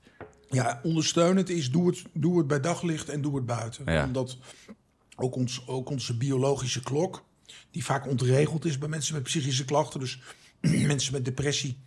Ja, 0.49 0.79
ondersteunend 0.83 1.49
is 1.49 1.71
doe 1.71 1.87
het, 1.87 2.03
doe 2.13 2.37
het 2.37 2.47
bij 2.47 2.59
daglicht 2.59 3.09
en 3.09 3.21
doe 3.21 3.35
het 3.35 3.45
buiten. 3.45 3.93
Ja. 3.93 4.03
Omdat 4.05 4.37
ook, 5.15 5.35
ons, 5.35 5.67
ook 5.67 5.89
onze 5.89 6.17
biologische 6.17 6.83
klok, 6.83 7.23
die 7.71 7.83
vaak 7.85 8.07
ontregeld 8.07 8.65
is 8.65 8.77
bij 8.77 8.89
mensen 8.89 9.13
met 9.13 9.23
psychische 9.23 9.65
klachten. 9.65 9.99
Dus 9.99 10.19
mensen 10.93 11.13
met 11.13 11.25
depressie 11.25 11.77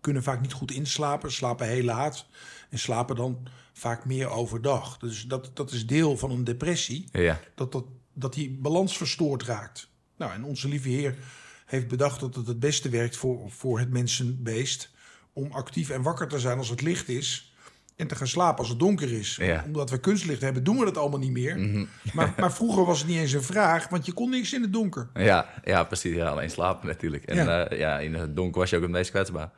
kunnen 0.00 0.22
vaak 0.22 0.40
niet 0.40 0.52
goed 0.52 0.70
inslapen, 0.70 1.32
slapen 1.32 1.66
heel 1.66 1.84
laat 1.84 2.26
en 2.70 2.78
slapen 2.78 3.16
dan 3.16 3.48
vaak 3.72 4.04
meer 4.04 4.28
overdag. 4.28 4.98
Dus 4.98 5.24
dat, 5.24 5.50
dat 5.54 5.72
is 5.72 5.86
deel 5.86 6.16
van 6.16 6.30
een 6.30 6.44
depressie, 6.44 7.08
Ja, 7.12 7.40
dat, 7.54 7.72
dat, 7.72 7.84
dat 8.12 8.34
die 8.34 8.50
balans 8.50 8.96
verstoord 8.96 9.42
raakt. 9.42 9.88
Nou, 10.16 10.32
en 10.32 10.44
onze 10.44 10.68
lieve 10.68 10.88
Heer 10.88 11.18
heeft 11.66 11.88
bedacht 11.88 12.20
dat 12.20 12.34
het 12.34 12.46
het 12.46 12.60
beste 12.60 12.88
werkt 12.88 13.16
voor, 13.16 13.50
voor 13.50 13.78
het 13.78 13.90
mensenbeest 13.90 14.90
om 15.32 15.52
actief 15.52 15.90
en 15.90 16.02
wakker 16.02 16.28
te 16.28 16.38
zijn 16.38 16.58
als 16.58 16.68
het 16.68 16.80
licht 16.80 17.08
is. 17.08 17.54
En 17.96 18.06
te 18.06 18.14
gaan 18.16 18.26
slapen 18.26 18.58
als 18.58 18.68
het 18.68 18.78
donker 18.78 19.12
is. 19.12 19.36
Ja. 19.40 19.62
Omdat 19.66 19.90
we 19.90 19.98
kunstlicht 20.00 20.40
hebben, 20.40 20.64
doen 20.64 20.78
we 20.78 20.84
dat 20.84 20.96
allemaal 20.96 21.18
niet 21.18 21.30
meer. 21.30 21.86
maar, 22.12 22.34
maar 22.40 22.52
vroeger 22.52 22.84
was 22.84 22.98
het 22.98 23.08
niet 23.08 23.18
eens 23.18 23.32
een 23.32 23.42
vraag, 23.42 23.88
want 23.88 24.06
je 24.06 24.12
kon 24.12 24.30
niks 24.30 24.52
in 24.52 24.62
het 24.62 24.72
donker. 24.72 25.08
ja, 25.14 25.46
ja 25.64 25.84
precies. 25.84 26.14
Ja, 26.14 26.28
alleen 26.28 26.50
slapen 26.50 26.86
natuurlijk. 26.86 27.24
En 27.24 27.36
Ja. 27.36 27.44
ja. 27.60 27.74
ja, 27.74 27.98
in 27.98 28.14
het 28.14 28.36
donker 28.36 28.60
was 28.60 28.70
je 28.70 28.76
ook 28.76 28.82
het 28.82 28.90
meest 28.90 29.10
kwetsbaar. 29.10 29.50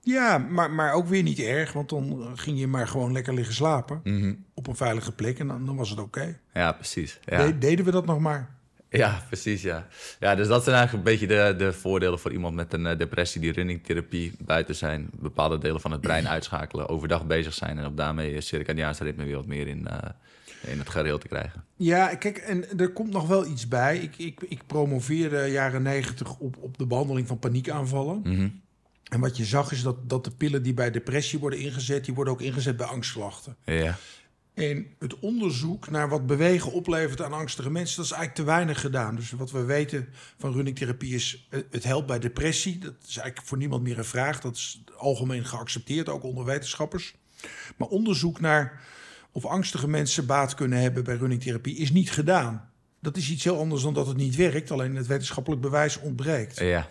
Ja, 0.00 0.38
maar, 0.38 0.70
maar 0.70 0.92
ook 0.92 1.06
weer 1.08 1.22
niet 1.22 1.38
erg, 1.38 1.72
want 1.72 1.88
dan 1.88 2.30
ging 2.34 2.58
je 2.58 2.66
maar 2.66 2.88
gewoon 2.88 3.12
lekker 3.12 3.34
liggen 3.34 3.54
slapen. 3.54 4.00
Mhm. 4.04 4.34
Op 4.54 4.66
een 4.66 4.76
veilige 4.76 5.12
plek 5.12 5.38
en 5.38 5.46
dan, 5.48 5.66
dan 5.66 5.76
was 5.76 5.90
het 5.90 5.98
oké. 5.98 6.38
Ja, 6.54 6.72
precies. 6.72 7.18
Ja. 7.24 7.46
De- 7.46 7.58
deden 7.58 7.84
we 7.84 7.90
dat 7.90 8.06
nog 8.06 8.18
maar? 8.18 8.54
Ja, 8.92 9.22
precies, 9.26 9.62
ja. 9.62 9.86
Ja, 10.20 10.34
dus 10.34 10.48
dat 10.48 10.64
zijn 10.64 10.76
eigenlijk 10.76 11.06
een 11.06 11.12
beetje 11.12 11.36
de, 11.36 11.54
de 11.56 11.72
voordelen 11.72 12.18
voor 12.18 12.32
iemand 12.32 12.54
met 12.54 12.72
een 12.72 12.86
eh, 12.86 12.98
depressie 12.98 13.40
die 13.40 13.52
runningtherapie 13.52 14.32
buiten 14.38 14.74
zijn. 14.74 15.10
Bepaalde 15.18 15.58
delen 15.58 15.80
van 15.80 15.90
het 15.90 16.00
brein 16.00 16.28
uitschakelen, 16.28 16.88
overdag 16.88 17.26
bezig 17.26 17.54
zijn 17.54 17.78
en 17.78 17.86
op 17.86 17.96
daarmee 17.96 18.40
circadiaanse 18.40 19.04
ritme 19.04 19.24
weer 19.24 19.36
wat 19.36 19.46
meer 19.46 19.66
in, 19.66 19.88
eh, 19.88 19.98
in 20.70 20.78
het 20.78 20.88
gareel 20.88 21.18
te 21.18 21.28
krijgen. 21.28 21.64
Ja, 21.76 22.14
kijk, 22.14 22.38
en 22.38 22.78
er 22.78 22.92
komt 22.92 23.12
nog 23.12 23.26
wel 23.26 23.46
iets 23.46 23.68
bij. 23.68 23.98
Ik, 23.98 24.16
ik, 24.16 24.40
ik 24.48 24.66
promoveerde 24.66 25.46
jaren 25.46 25.82
negentig 25.82 26.38
op, 26.38 26.56
op 26.60 26.78
de 26.78 26.86
behandeling 26.86 27.26
van 27.26 27.38
paniekaanvallen. 27.38 28.20
Mhm. 28.24 28.48
En 29.10 29.20
wat 29.20 29.36
je 29.36 29.44
zag 29.44 29.72
is 29.72 29.82
dat, 29.82 30.08
dat 30.08 30.24
de 30.24 30.30
pillen 30.30 30.62
die 30.62 30.74
bij 30.74 30.90
depressie 30.90 31.38
worden 31.38 31.58
ingezet, 31.58 32.04
die 32.04 32.14
worden 32.14 32.32
ook 32.32 32.40
ingezet 32.40 32.76
bij 32.76 32.86
angstklachten. 32.86 33.56
Ja, 33.64 33.96
En 34.54 34.86
het 34.98 35.18
onderzoek 35.18 35.90
naar 35.90 36.08
wat 36.08 36.26
bewegen 36.26 36.72
oplevert 36.72 37.22
aan 37.22 37.32
angstige 37.32 37.70
mensen, 37.70 37.96
dat 37.96 38.04
is 38.04 38.10
eigenlijk 38.10 38.40
te 38.40 38.54
weinig 38.54 38.80
gedaan. 38.80 39.14
Dus 39.14 39.30
wat 39.30 39.50
we 39.50 39.64
weten 39.64 40.08
van 40.38 40.52
runningtherapie 40.52 41.14
is, 41.14 41.46
eh, 41.50 41.60
het 41.70 41.84
helpt 41.84 42.06
bij 42.06 42.18
depressie. 42.18 42.78
Dat 42.78 42.94
is 43.06 43.16
eigenlijk 43.16 43.48
voor 43.48 43.58
niemand 43.58 43.82
meer 43.82 43.98
een 43.98 44.04
vraag. 44.04 44.40
Dat 44.40 44.54
is 44.54 44.82
algemeen 44.96 45.44
geaccepteerd, 45.44 46.08
ook 46.08 46.22
onder 46.22 46.44
wetenschappers. 46.44 47.14
Maar 47.76 47.88
onderzoek 47.88 48.40
naar 48.40 48.80
of 49.32 49.46
angstige 49.46 49.88
mensen 49.88 50.26
baat 50.26 50.54
kunnen 50.54 50.78
hebben 50.78 51.04
bij 51.04 51.16
runningtherapie 51.16 51.76
is 51.76 51.92
niet 51.92 52.10
gedaan. 52.10 52.70
Dat 53.00 53.16
is 53.16 53.30
iets 53.30 53.44
heel 53.44 53.58
anders 53.58 53.82
dan 53.82 53.94
dat 53.94 54.06
het 54.06 54.16
niet 54.16 54.36
werkt, 54.36 54.70
alleen 54.70 54.96
het 54.96 55.06
wetenschappelijk 55.06 55.62
bewijs 55.62 55.98
ontbreekt. 55.98 56.58
ja, 56.58 56.88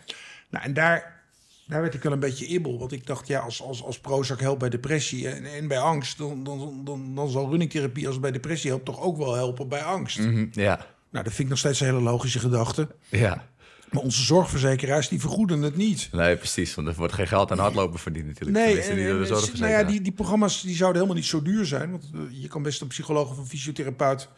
Nou, 0.50 0.66
en 0.66 0.74
daar, 0.74 1.21
daar 1.68 1.82
werd 1.82 1.94
ik 1.94 2.04
wel 2.04 2.12
een 2.12 2.20
beetje 2.20 2.46
ibbel. 2.46 2.80
Want 2.80 2.92
ik 2.92 3.06
dacht, 3.06 3.28
ja, 3.28 3.40
als, 3.40 3.62
als, 3.62 3.84
als 3.84 4.00
Prozac 4.00 4.40
helpt 4.40 4.60
bij 4.60 4.70
depressie 4.70 5.30
en, 5.30 5.46
en 5.46 5.68
bij 5.68 5.80
angst... 5.80 6.18
Dan, 6.18 6.44
dan, 6.44 6.82
dan, 6.84 7.16
dan 7.16 7.30
zal 7.30 7.50
runningtherapie, 7.50 8.08
als 8.08 8.20
bij 8.20 8.32
depressie 8.32 8.70
helpt... 8.70 8.86
toch 8.86 9.02
ook 9.02 9.18
wel 9.18 9.36
helpen 9.36 9.68
bij 9.68 9.84
angst. 9.84 10.20
Mhm. 10.20 10.46
ja, 10.52 10.86
Nou, 11.10 11.24
dat 11.24 11.34
vind 11.34 11.40
ik 11.40 11.50
nog 11.50 11.58
steeds 11.58 11.80
een 11.80 11.86
hele 11.86 12.02
logische 12.02 12.40
gedachte. 12.40 12.88
ja. 13.10 13.50
Maar 13.92 14.02
onze 14.02 14.24
zorgverzekeraars, 14.24 15.08
die 15.08 15.20
vergoeden 15.20 15.62
het 15.62 15.76
niet. 15.76 16.10
Nee, 16.12 16.38
precies, 16.38 16.76
want 16.76 16.88
er 16.88 16.94
wordt 16.94 17.14
geen 17.14 17.28
geld 17.28 17.52
aan 17.52 17.60
hardlopen 17.60 18.00
verdiend 18.00 18.26
natuurlijk. 18.26 18.58
Nee, 18.58 18.82
en, 18.82 18.98
niet 18.98 19.28
door 19.28 19.42
de 19.42 19.52
nou 19.60 19.72
ja, 19.72 19.84
die, 19.84 20.02
die 20.02 20.12
programma's 20.12 20.62
die 20.62 20.76
zouden 20.76 21.02
helemaal 21.02 21.22
niet 21.22 21.30
zo 21.30 21.42
duur 21.42 21.66
zijn. 21.66 21.92
Want 21.92 22.10
eh, 22.14 22.42
je 22.42 22.48
kan 22.48 22.64
best 22.64 22.82
een 22.82 22.88
psycholoog 22.88 23.30
of 23.30 23.38
een 23.38 23.48
fysiotherapeut... 23.48 24.30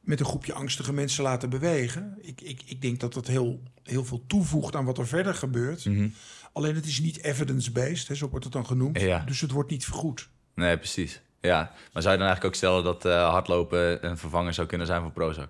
met 0.00 0.20
een 0.20 0.26
groepje 0.26 0.52
angstige 0.52 0.92
mensen 0.92 1.22
laten 1.22 1.50
bewegen. 1.50 2.18
Ik, 2.20 2.40
ik, 2.40 2.62
ik 2.66 2.82
denk 2.82 3.00
dat 3.00 3.14
dat 3.14 3.26
heel, 3.26 3.62
heel 3.82 4.04
veel 4.04 4.24
toevoegt 4.26 4.76
aan 4.76 4.84
wat 4.84 4.98
er 4.98 5.06
verder 5.06 5.34
gebeurt. 5.34 5.84
Mhm. 5.84 6.08
Alleen 6.54 6.74
het 6.74 6.86
is 6.86 7.00
niet 7.00 7.22
evidence-based, 7.22 8.16
zo 8.16 8.28
wordt 8.28 8.44
het 8.44 8.52
dan 8.52 8.66
genoemd. 8.66 9.00
Ja. 9.00 9.18
Dus 9.26 9.40
het 9.40 9.50
wordt 9.50 9.70
niet 9.70 9.84
vergoed. 9.84 10.28
Nee, 10.54 10.78
precies. 10.78 11.20
Ja, 11.40 11.72
maar 11.92 12.02
zou 12.02 12.14
je 12.14 12.20
dan 12.20 12.28
eigenlijk 12.28 12.44
ook 12.44 12.54
stellen 12.54 12.84
dat 12.84 13.04
eh, 13.04 13.30
hardlopen 13.30 14.06
een 14.06 14.18
vervanger 14.18 14.54
zou 14.54 14.66
kunnen 14.66 14.86
zijn 14.86 15.02
voor 15.02 15.12
Prozac? 15.12 15.48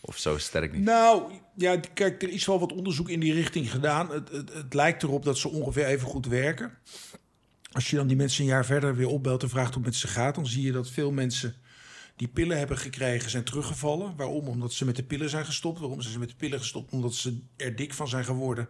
Of 0.00 0.18
zo 0.18 0.38
sterk 0.38 0.72
niet? 0.72 0.82
Nou, 0.82 1.32
ja, 1.54 1.80
kijk, 1.94 2.22
er 2.22 2.28
is 2.28 2.46
wel 2.46 2.60
wat 2.60 2.72
onderzoek 2.72 3.08
in 3.08 3.20
die 3.20 3.32
richting 3.32 3.70
gedaan. 3.70 4.10
Het, 4.10 4.30
het, 4.30 4.52
het 4.52 4.74
lijkt 4.74 5.02
erop 5.02 5.24
dat 5.24 5.38
ze 5.38 5.48
ongeveer 5.48 5.86
even 5.86 6.08
goed 6.08 6.26
werken. 6.26 6.78
Als 7.72 7.90
je 7.90 7.96
dan 7.96 8.06
die 8.06 8.16
mensen 8.16 8.42
een 8.42 8.50
jaar 8.50 8.64
verder 8.64 8.96
weer 8.96 9.08
opbelt 9.08 9.42
en 9.42 9.48
vraagt 9.48 9.74
hoe 9.74 9.82
het 9.82 9.92
met 9.92 9.94
ze 9.94 10.08
gaat... 10.08 10.34
dan 10.34 10.46
zie 10.46 10.62
je 10.62 10.72
dat 10.72 10.90
veel 10.90 11.12
mensen 11.12 11.54
die 12.16 12.28
pillen 12.28 12.58
hebben 12.58 12.78
gekregen 12.78 13.30
zijn 13.30 13.44
teruggevallen. 13.44 14.16
Waarom? 14.16 14.48
Omdat 14.48 14.72
ze 14.72 14.84
met 14.84 14.96
de 14.96 15.02
pillen 15.02 15.30
zijn 15.30 15.44
gestopt. 15.44 15.78
Waarom 15.78 16.00
zijn 16.00 16.12
ze 16.12 16.18
met 16.18 16.28
de 16.28 16.36
pillen 16.36 16.58
gestopt? 16.58 16.92
Omdat 16.92 17.14
ze 17.14 17.38
er 17.56 17.76
dik 17.76 17.94
van 17.94 18.08
zijn 18.08 18.24
geworden. 18.24 18.68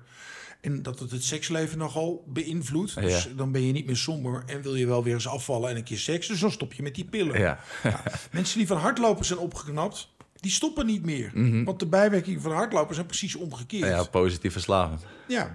En 0.66 0.82
dat 0.82 0.98
het 0.98 1.10
het 1.10 1.24
seksleven 1.24 1.78
nogal 1.78 2.24
beïnvloedt. 2.26 2.92
Ja. 2.92 3.00
Dus 3.00 3.28
dan 3.36 3.52
ben 3.52 3.66
je 3.66 3.72
niet 3.72 3.86
meer 3.86 3.96
somber 3.96 4.42
en 4.46 4.62
wil 4.62 4.74
je 4.74 4.86
wel 4.86 5.02
weer 5.04 5.14
eens 5.14 5.28
afvallen 5.28 5.70
en 5.70 5.76
een 5.76 5.84
keer 5.84 5.98
seks. 5.98 6.26
Dus 6.26 6.40
dan 6.40 6.50
stop 6.52 6.72
je 6.72 6.82
met 6.82 6.94
die 6.94 7.04
pillen. 7.04 7.38
Ja, 7.40 7.58
Mensen 8.32 8.58
die 8.58 8.66
van 8.66 8.76
hardlopen 8.76 9.24
zijn 9.24 9.38
opgeknapt, 9.38 10.08
die 10.34 10.50
stoppen 10.50 10.86
niet 10.86 11.04
meer. 11.04 11.30
Want 11.64 11.78
de 11.78 11.86
bijwerkingen 11.86 12.40
van 12.40 12.52
hardlopen 12.52 12.94
zijn 12.94 13.06
precies 13.06 13.34
omgekeerd. 13.34 13.82
Mhm. 13.82 13.90
ja 13.92 13.96
Ja, 13.96 14.04
positief 14.04 14.52
verslavend. 14.52 15.02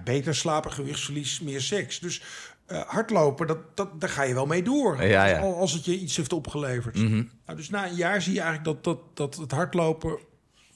beter 0.04 0.34
slapen, 0.34 0.72
gewichtsverlies, 0.72 1.40
meer 1.40 1.60
seks. 1.60 1.98
Dus 1.98 2.22
eh, 2.66 2.80
hardlopen, 2.86 3.46
dat, 3.46 3.58
dat, 3.76 4.00
daar 4.00 4.10
ga 4.10 4.22
je 4.22 4.34
wel 4.34 4.46
mee 4.46 4.62
door. 4.62 5.02
Ja, 5.04 5.24
ja. 5.26 5.38
Al- 5.38 5.56
Als 5.56 5.72
het 5.72 5.84
je 5.84 5.98
iets 5.98 6.16
heeft 6.16 6.32
opgeleverd. 6.32 6.94
Mhm. 6.96 7.22
nou, 7.46 7.56
dus 7.58 7.70
na 7.70 7.86
een 7.88 7.94
jaar 7.96 8.22
zie 8.22 8.34
je 8.34 8.40
eigenlijk 8.40 8.84
dat, 8.84 8.84
dat, 8.84 9.16
dat 9.16 9.36
het 9.36 9.50
hardlopen 9.52 10.18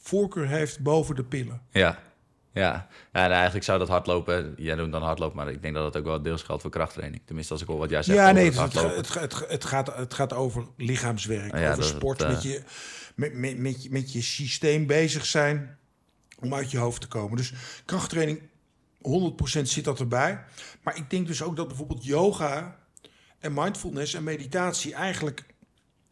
voorkeur 0.00 0.48
heeft 0.48 0.80
boven 0.80 1.14
de 1.16 1.24
pillen. 1.24 1.60
Ja. 1.70 1.98
Ja. 2.60 2.86
en 3.12 3.30
eigenlijk 3.30 3.64
zou 3.64 3.78
dat 3.78 3.88
hardlopen, 3.88 4.54
jij 4.56 4.74
doet 4.74 4.92
dan 4.92 5.02
hardlopen, 5.02 5.36
maar 5.36 5.50
ik 5.50 5.62
denk 5.62 5.74
dat 5.74 5.92
dat 5.92 6.02
ook 6.02 6.08
wel 6.08 6.22
deels 6.22 6.42
geldt 6.42 6.62
voor 6.62 6.70
krachttraining. 6.70 7.22
Tenminste, 7.24 7.52
als 7.52 7.62
ik 7.62 7.68
hoor 7.68 7.78
wat 7.78 7.90
jij 7.90 8.02
zegt 8.02 8.18
ja, 8.18 8.32
nee, 8.32 8.50
het 8.50 8.72
het, 9.14 9.48
het, 9.48 9.64
gaat, 9.64 9.96
het 9.96 10.14
gaat 10.14 10.32
over 10.32 10.66
lichaamswerk, 10.76 11.58
Ja, 11.58 11.70
over 11.70 11.84
sport, 11.84 12.18
dat, 12.18 12.28
met, 12.28 12.36
eh, 12.36 12.42
je, 12.42 12.62
met, 13.14 13.34
met, 13.34 13.58
met, 13.58 13.82
je, 13.82 13.90
met 13.90 14.12
je 14.12 14.22
systeem 14.22 14.86
bezig 14.86 15.26
zijn 15.26 15.78
om 16.40 16.54
uit 16.54 16.70
je 16.70 16.78
hoofd 16.78 17.00
te 17.00 17.08
komen. 17.08 17.36
Dus 17.36 17.52
krachttraining, 17.84 18.40
100% 18.98 19.62
zit 19.62 19.84
dat 19.84 20.00
erbij. 20.00 20.44
Maar 20.82 20.96
ik 20.96 21.10
denk 21.10 21.26
dus 21.26 21.42
ook 21.42 21.56
dat 21.56 21.68
bijvoorbeeld 21.68 22.04
yoga 22.04 22.76
en 23.38 23.54
mindfulness 23.54 24.14
en 24.14 24.24
meditatie 24.24 24.94
eigenlijk 24.94 25.44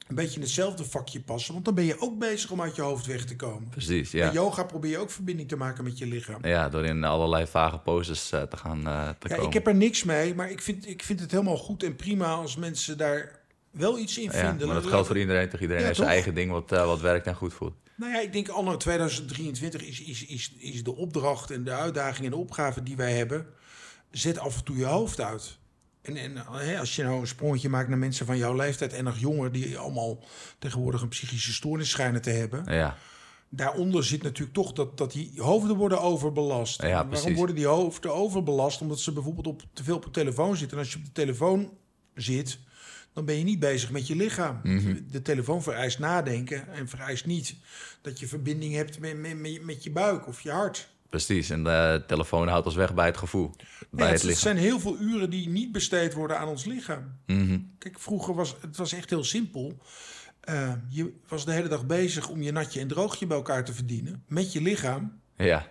een 0.06 0.14
beetje 0.14 0.34
in 0.36 0.40
hetzelfde 0.40 0.84
vakje 0.84 1.20
passen. 1.20 1.52
Want 1.52 1.64
dan 1.64 1.74
ben 1.74 1.84
je 1.84 2.00
ook 2.00 2.18
bezig 2.18 2.50
om 2.50 2.60
uit 2.62 2.76
je 2.76 2.82
hoofd 2.82 3.06
weg 3.06 3.24
te 3.24 3.36
komen. 3.36 3.68
Precies, 3.68 4.10
Bij 4.10 4.20
ja. 4.20 4.32
yoga 4.32 4.64
probeer 4.64 4.90
je 4.90 4.98
ook 4.98 5.10
verbinding 5.10 5.48
te 5.48 5.56
maken 5.56 5.84
met 5.84 5.98
je 5.98 6.06
lichaam. 6.06 6.46
Ja, 6.46 6.68
door 6.68 6.84
in 6.84 7.04
allerlei 7.04 7.46
vage 7.46 7.78
poses 7.78 8.32
eh, 8.32 8.42
te 8.42 8.56
gaan 8.56 8.86
eh, 8.86 9.08
te 9.18 9.28
Ja, 9.28 9.34
komen. 9.34 9.46
ik 9.46 9.52
heb 9.52 9.66
er 9.66 9.74
niks 9.74 10.04
mee, 10.04 10.34
maar 10.34 10.50
ik 10.50 10.62
vind, 10.62 10.88
ik 10.88 11.02
vind 11.02 11.20
het 11.20 11.30
helemaal 11.30 11.56
goed 11.56 11.82
en 11.82 11.96
prima 11.96 12.26
als 12.34 12.56
mensen 12.56 12.98
daar 12.98 13.40
wel 13.70 13.98
iets 13.98 14.18
in 14.18 14.24
ja, 14.24 14.30
vinden. 14.48 14.66
maar 14.66 14.76
dat 14.76 14.86
geldt 14.90 15.06
voor 15.06 15.18
iedereen, 15.18 15.48
toch? 15.48 15.60
Iedereen 15.60 15.80
Ja, 15.80 15.86
heeft 15.86 15.98
zijn 15.98 16.10
eigen 16.10 16.34
ding 16.34 16.50
wat, 16.50 16.72
eh, 16.72 16.86
wat 16.86 17.00
werkt 17.00 17.26
en 17.26 17.34
goed 17.34 17.54
voelt. 17.54 17.74
Nou 17.96 18.12
ja, 18.12 18.20
ik 18.20 18.32
denk 18.32 18.48
anno 18.48 18.76
2023 18.76 19.82
is, 19.82 20.00
is, 20.02 20.26
is, 20.26 20.52
is 20.58 20.82
de 20.82 20.96
opdracht 20.96 21.50
en 21.50 21.64
de 21.64 21.70
uitdaging 21.72 22.24
en 22.24 22.30
de 22.30 22.36
opgave 22.36 22.82
die 22.82 22.96
wij 22.96 23.12
hebben... 23.12 23.46
zet 24.10 24.38
af 24.38 24.56
en 24.56 24.64
toe 24.64 24.76
je 24.76 24.84
hoofd 24.84 25.20
uit. 25.20 25.58
En, 26.04 26.16
en 26.16 26.36
hè, 26.52 26.78
als 26.78 26.96
je 26.96 27.02
nou 27.02 27.20
een 27.20 27.26
sprongetje 27.26 27.68
maakt 27.68 27.88
naar 27.88 27.98
mensen 27.98 28.26
van 28.26 28.36
jouw 28.36 28.54
leeftijd 28.54 28.92
en 28.92 29.04
nog 29.04 29.18
jonger... 29.18 29.52
die 29.52 29.78
allemaal 29.78 30.18
tegenwoordig 30.58 31.02
een 31.02 31.08
psychische 31.08 31.52
stoornis 31.52 31.90
schijnen 31.90 32.22
te 32.22 32.30
hebben... 32.30 32.74
Ja, 32.74 32.96
daaronder 33.48 34.04
zit 34.04 34.22
natuurlijk 34.22 34.56
toch 34.56 34.72
dat, 34.72 34.98
dat 34.98 35.12
die 35.12 35.32
hoofden 35.36 35.76
worden 35.76 36.00
overbelast. 36.00 36.82
Ja, 36.82 36.88
Waarom 36.88 37.08
precies. 37.08 37.36
worden 37.36 37.56
die 37.56 37.66
hoofden 37.66 38.14
overbelast? 38.14 38.80
Omdat 38.80 39.00
ze 39.00 39.12
bijvoorbeeld 39.12 39.46
op, 39.46 39.62
te 39.72 39.84
veel 39.84 39.96
op 39.96 40.04
de 40.04 40.10
telefoon 40.10 40.56
zitten. 40.56 40.76
En 40.78 40.84
als 40.84 40.92
je 40.92 40.98
op 40.98 41.04
de 41.04 41.12
telefoon 41.12 41.70
zit, 42.14 42.58
dan 43.12 43.24
ben 43.24 43.38
je 43.38 43.44
niet 43.44 43.58
bezig 43.58 43.90
met 43.90 44.06
je 44.06 44.16
lichaam. 44.16 44.60
Mhm. 44.62 45.00
De 45.10 45.22
telefoon 45.22 45.62
vereist 45.62 45.98
nadenken 45.98 46.72
en 46.72 46.88
vereist 46.88 47.26
niet 47.26 47.56
dat 48.00 48.20
je 48.20 48.28
verbinding 48.28 48.74
hebt 48.74 48.98
met, 48.98 49.18
met, 49.18 49.62
met 49.62 49.84
je 49.84 49.90
buik 49.90 50.26
of 50.26 50.40
je 50.40 50.50
hart. 50.50 50.92
Precies. 51.14 51.50
En 51.50 51.64
de 51.64 52.02
telefoon 52.06 52.48
houdt 52.48 52.66
ons 52.66 52.74
weg 52.74 52.94
bij 52.94 53.06
het 53.06 53.16
gevoel, 53.16 53.50
bij 53.90 54.10
het 54.10 54.22
het, 54.22 54.38
zijn 54.38 54.56
heel 54.56 54.80
veel 54.80 54.98
uren 55.00 55.30
die 55.30 55.48
niet 55.48 55.72
besteed 55.72 56.14
worden 56.14 56.38
aan 56.38 56.48
ons 56.48 56.64
lichaam. 56.64 57.18
Mhm. 57.26 57.58
Kijk, 57.78 57.98
vroeger 58.00 58.34
was 58.34 58.56
het 58.60 58.76
was 58.76 58.92
echt 58.92 59.10
heel 59.10 59.24
simpel. 59.24 59.78
Eh, 60.40 60.72
je 60.88 61.12
was 61.28 61.44
de 61.44 61.52
hele 61.52 61.68
dag 61.68 61.86
bezig 61.86 62.28
om 62.28 62.42
je 62.42 62.52
natje 62.52 62.80
en 62.80 62.88
droogje 62.88 63.26
bij 63.26 63.36
elkaar 63.36 63.64
te 63.64 63.74
verdienen 63.74 64.22
met 64.28 64.52
je 64.52 64.60
lichaam. 64.60 65.20
Ja, 65.36 65.68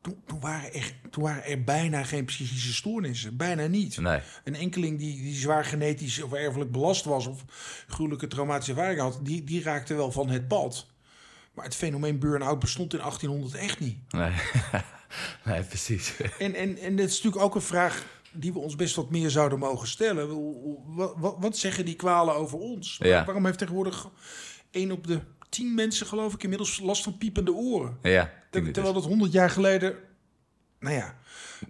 Toen, 0.00 0.16
toen, 0.26 0.40
waren 0.40 0.74
er, 0.74 0.92
toen 1.10 1.22
waren 1.22 1.44
er 1.44 1.64
bijna 1.64 2.04
geen 2.04 2.24
psychische 2.24 2.74
stoornissen. 2.74 3.36
Bijna 3.36 3.66
niet. 3.66 3.98
nee. 3.98 4.20
Een 4.44 4.54
enkeling 4.54 4.98
die, 4.98 5.22
die 5.22 5.34
zwaar 5.34 5.64
genetisch 5.64 6.22
of 6.22 6.32
erfelijk 6.32 6.72
belast 6.72 7.04
was... 7.04 7.26
of 7.26 7.44
gruwelijke 7.88 8.26
traumatische 8.26 8.72
ervaring 8.72 9.00
had... 9.00 9.18
Die, 9.22 9.44
die 9.44 9.62
raakte 9.62 9.94
wel 9.94 10.12
van 10.12 10.28
het 10.28 10.48
pad. 10.48 10.86
Maar 11.56 11.64
het 11.64 11.74
fenomeen 11.74 12.18
burn-out 12.18 12.58
bestond 12.58 12.92
in 12.92 12.98
1800 12.98 13.54
echt 13.54 13.80
niet. 13.80 13.98
Nee. 14.12 14.32
nee, 15.44 15.62
precies. 15.62 16.14
En, 16.38 16.54
en, 16.54 16.78
en 16.78 16.96
dat 16.96 17.08
is 17.08 17.14
natuurlijk 17.16 17.42
ook 17.44 17.54
een 17.54 17.60
vraag 17.60 18.04
die 18.32 18.52
we 18.52 18.58
ons 18.58 18.76
best 18.76 18.96
wat 18.96 19.10
meer 19.10 19.30
zouden 19.30 19.58
mogen 19.58 19.88
stellen. 19.88 20.28
Wat, 20.96 21.14
wat, 21.16 21.36
wat 21.38 21.56
zeggen 21.56 21.84
die 21.84 21.94
kwalen 21.96 22.34
over 22.34 22.58
ons? 22.58 22.96
Ja. 23.02 23.24
Waarom 23.24 23.44
heeft 23.44 23.58
tegenwoordig 23.58 24.08
één 24.70 24.90
op 24.90 25.06
de 25.06 25.20
tien 25.48 25.74
mensen, 25.74 26.06
geloof 26.06 26.34
ik... 26.34 26.42
inmiddels 26.42 26.80
last 26.80 27.02
van 27.02 27.18
piepende 27.18 27.52
oren? 27.52 27.98
Ja, 28.02 28.32
Ter- 28.50 28.72
terwijl 28.72 28.94
dat 28.94 29.04
100 29.04 29.32
jaar 29.32 29.50
geleden... 29.50 29.94
Nou 30.80 30.94
ja, 30.96 31.16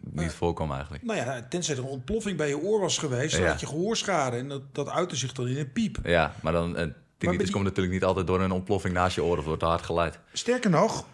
niet 0.02 0.33
voorkomen 0.33 0.75
eigenlijk. 0.75 1.05
Nou 1.05 1.19
ja, 1.19 1.47
tenzij 1.49 1.75
er 1.76 1.81
een 1.83 1.88
ontploffing 1.88 2.37
bij 2.37 2.49
je 2.49 2.59
oor 2.59 2.81
was 2.81 2.99
geweest, 2.99 3.33
dan 3.33 3.43
Ja. 3.43 3.50
had 3.50 3.61
je 3.61 3.66
gehoorschade. 3.66 4.37
En 4.37 4.49
dat, 4.49 4.75
dat 4.75 4.88
uitte 4.88 5.16
zich 5.16 5.33
dan 5.33 5.49
in 5.49 5.57
een 5.59 5.73
piep. 5.73 5.99
Ja, 6.02 6.35
maar 6.43 6.52
dan... 6.52 6.78
Uh, 6.81 6.87
tinnitus 7.18 7.44
die- 7.44 7.54
komt 7.54 7.64
natuurlijk 7.64 7.94
niet 7.94 8.04
altijd 8.04 8.26
door 8.26 8.40
een 8.40 8.50
ontploffing 8.50 8.94
naast 8.94 9.14
je 9.14 9.23
oren 9.25 9.38
of 9.38 9.44
door 9.44 9.58
te 9.58 9.64
hard 9.64 9.82
geluid. 9.82 10.18
Sterker 10.32 10.70
nog, 10.70 11.06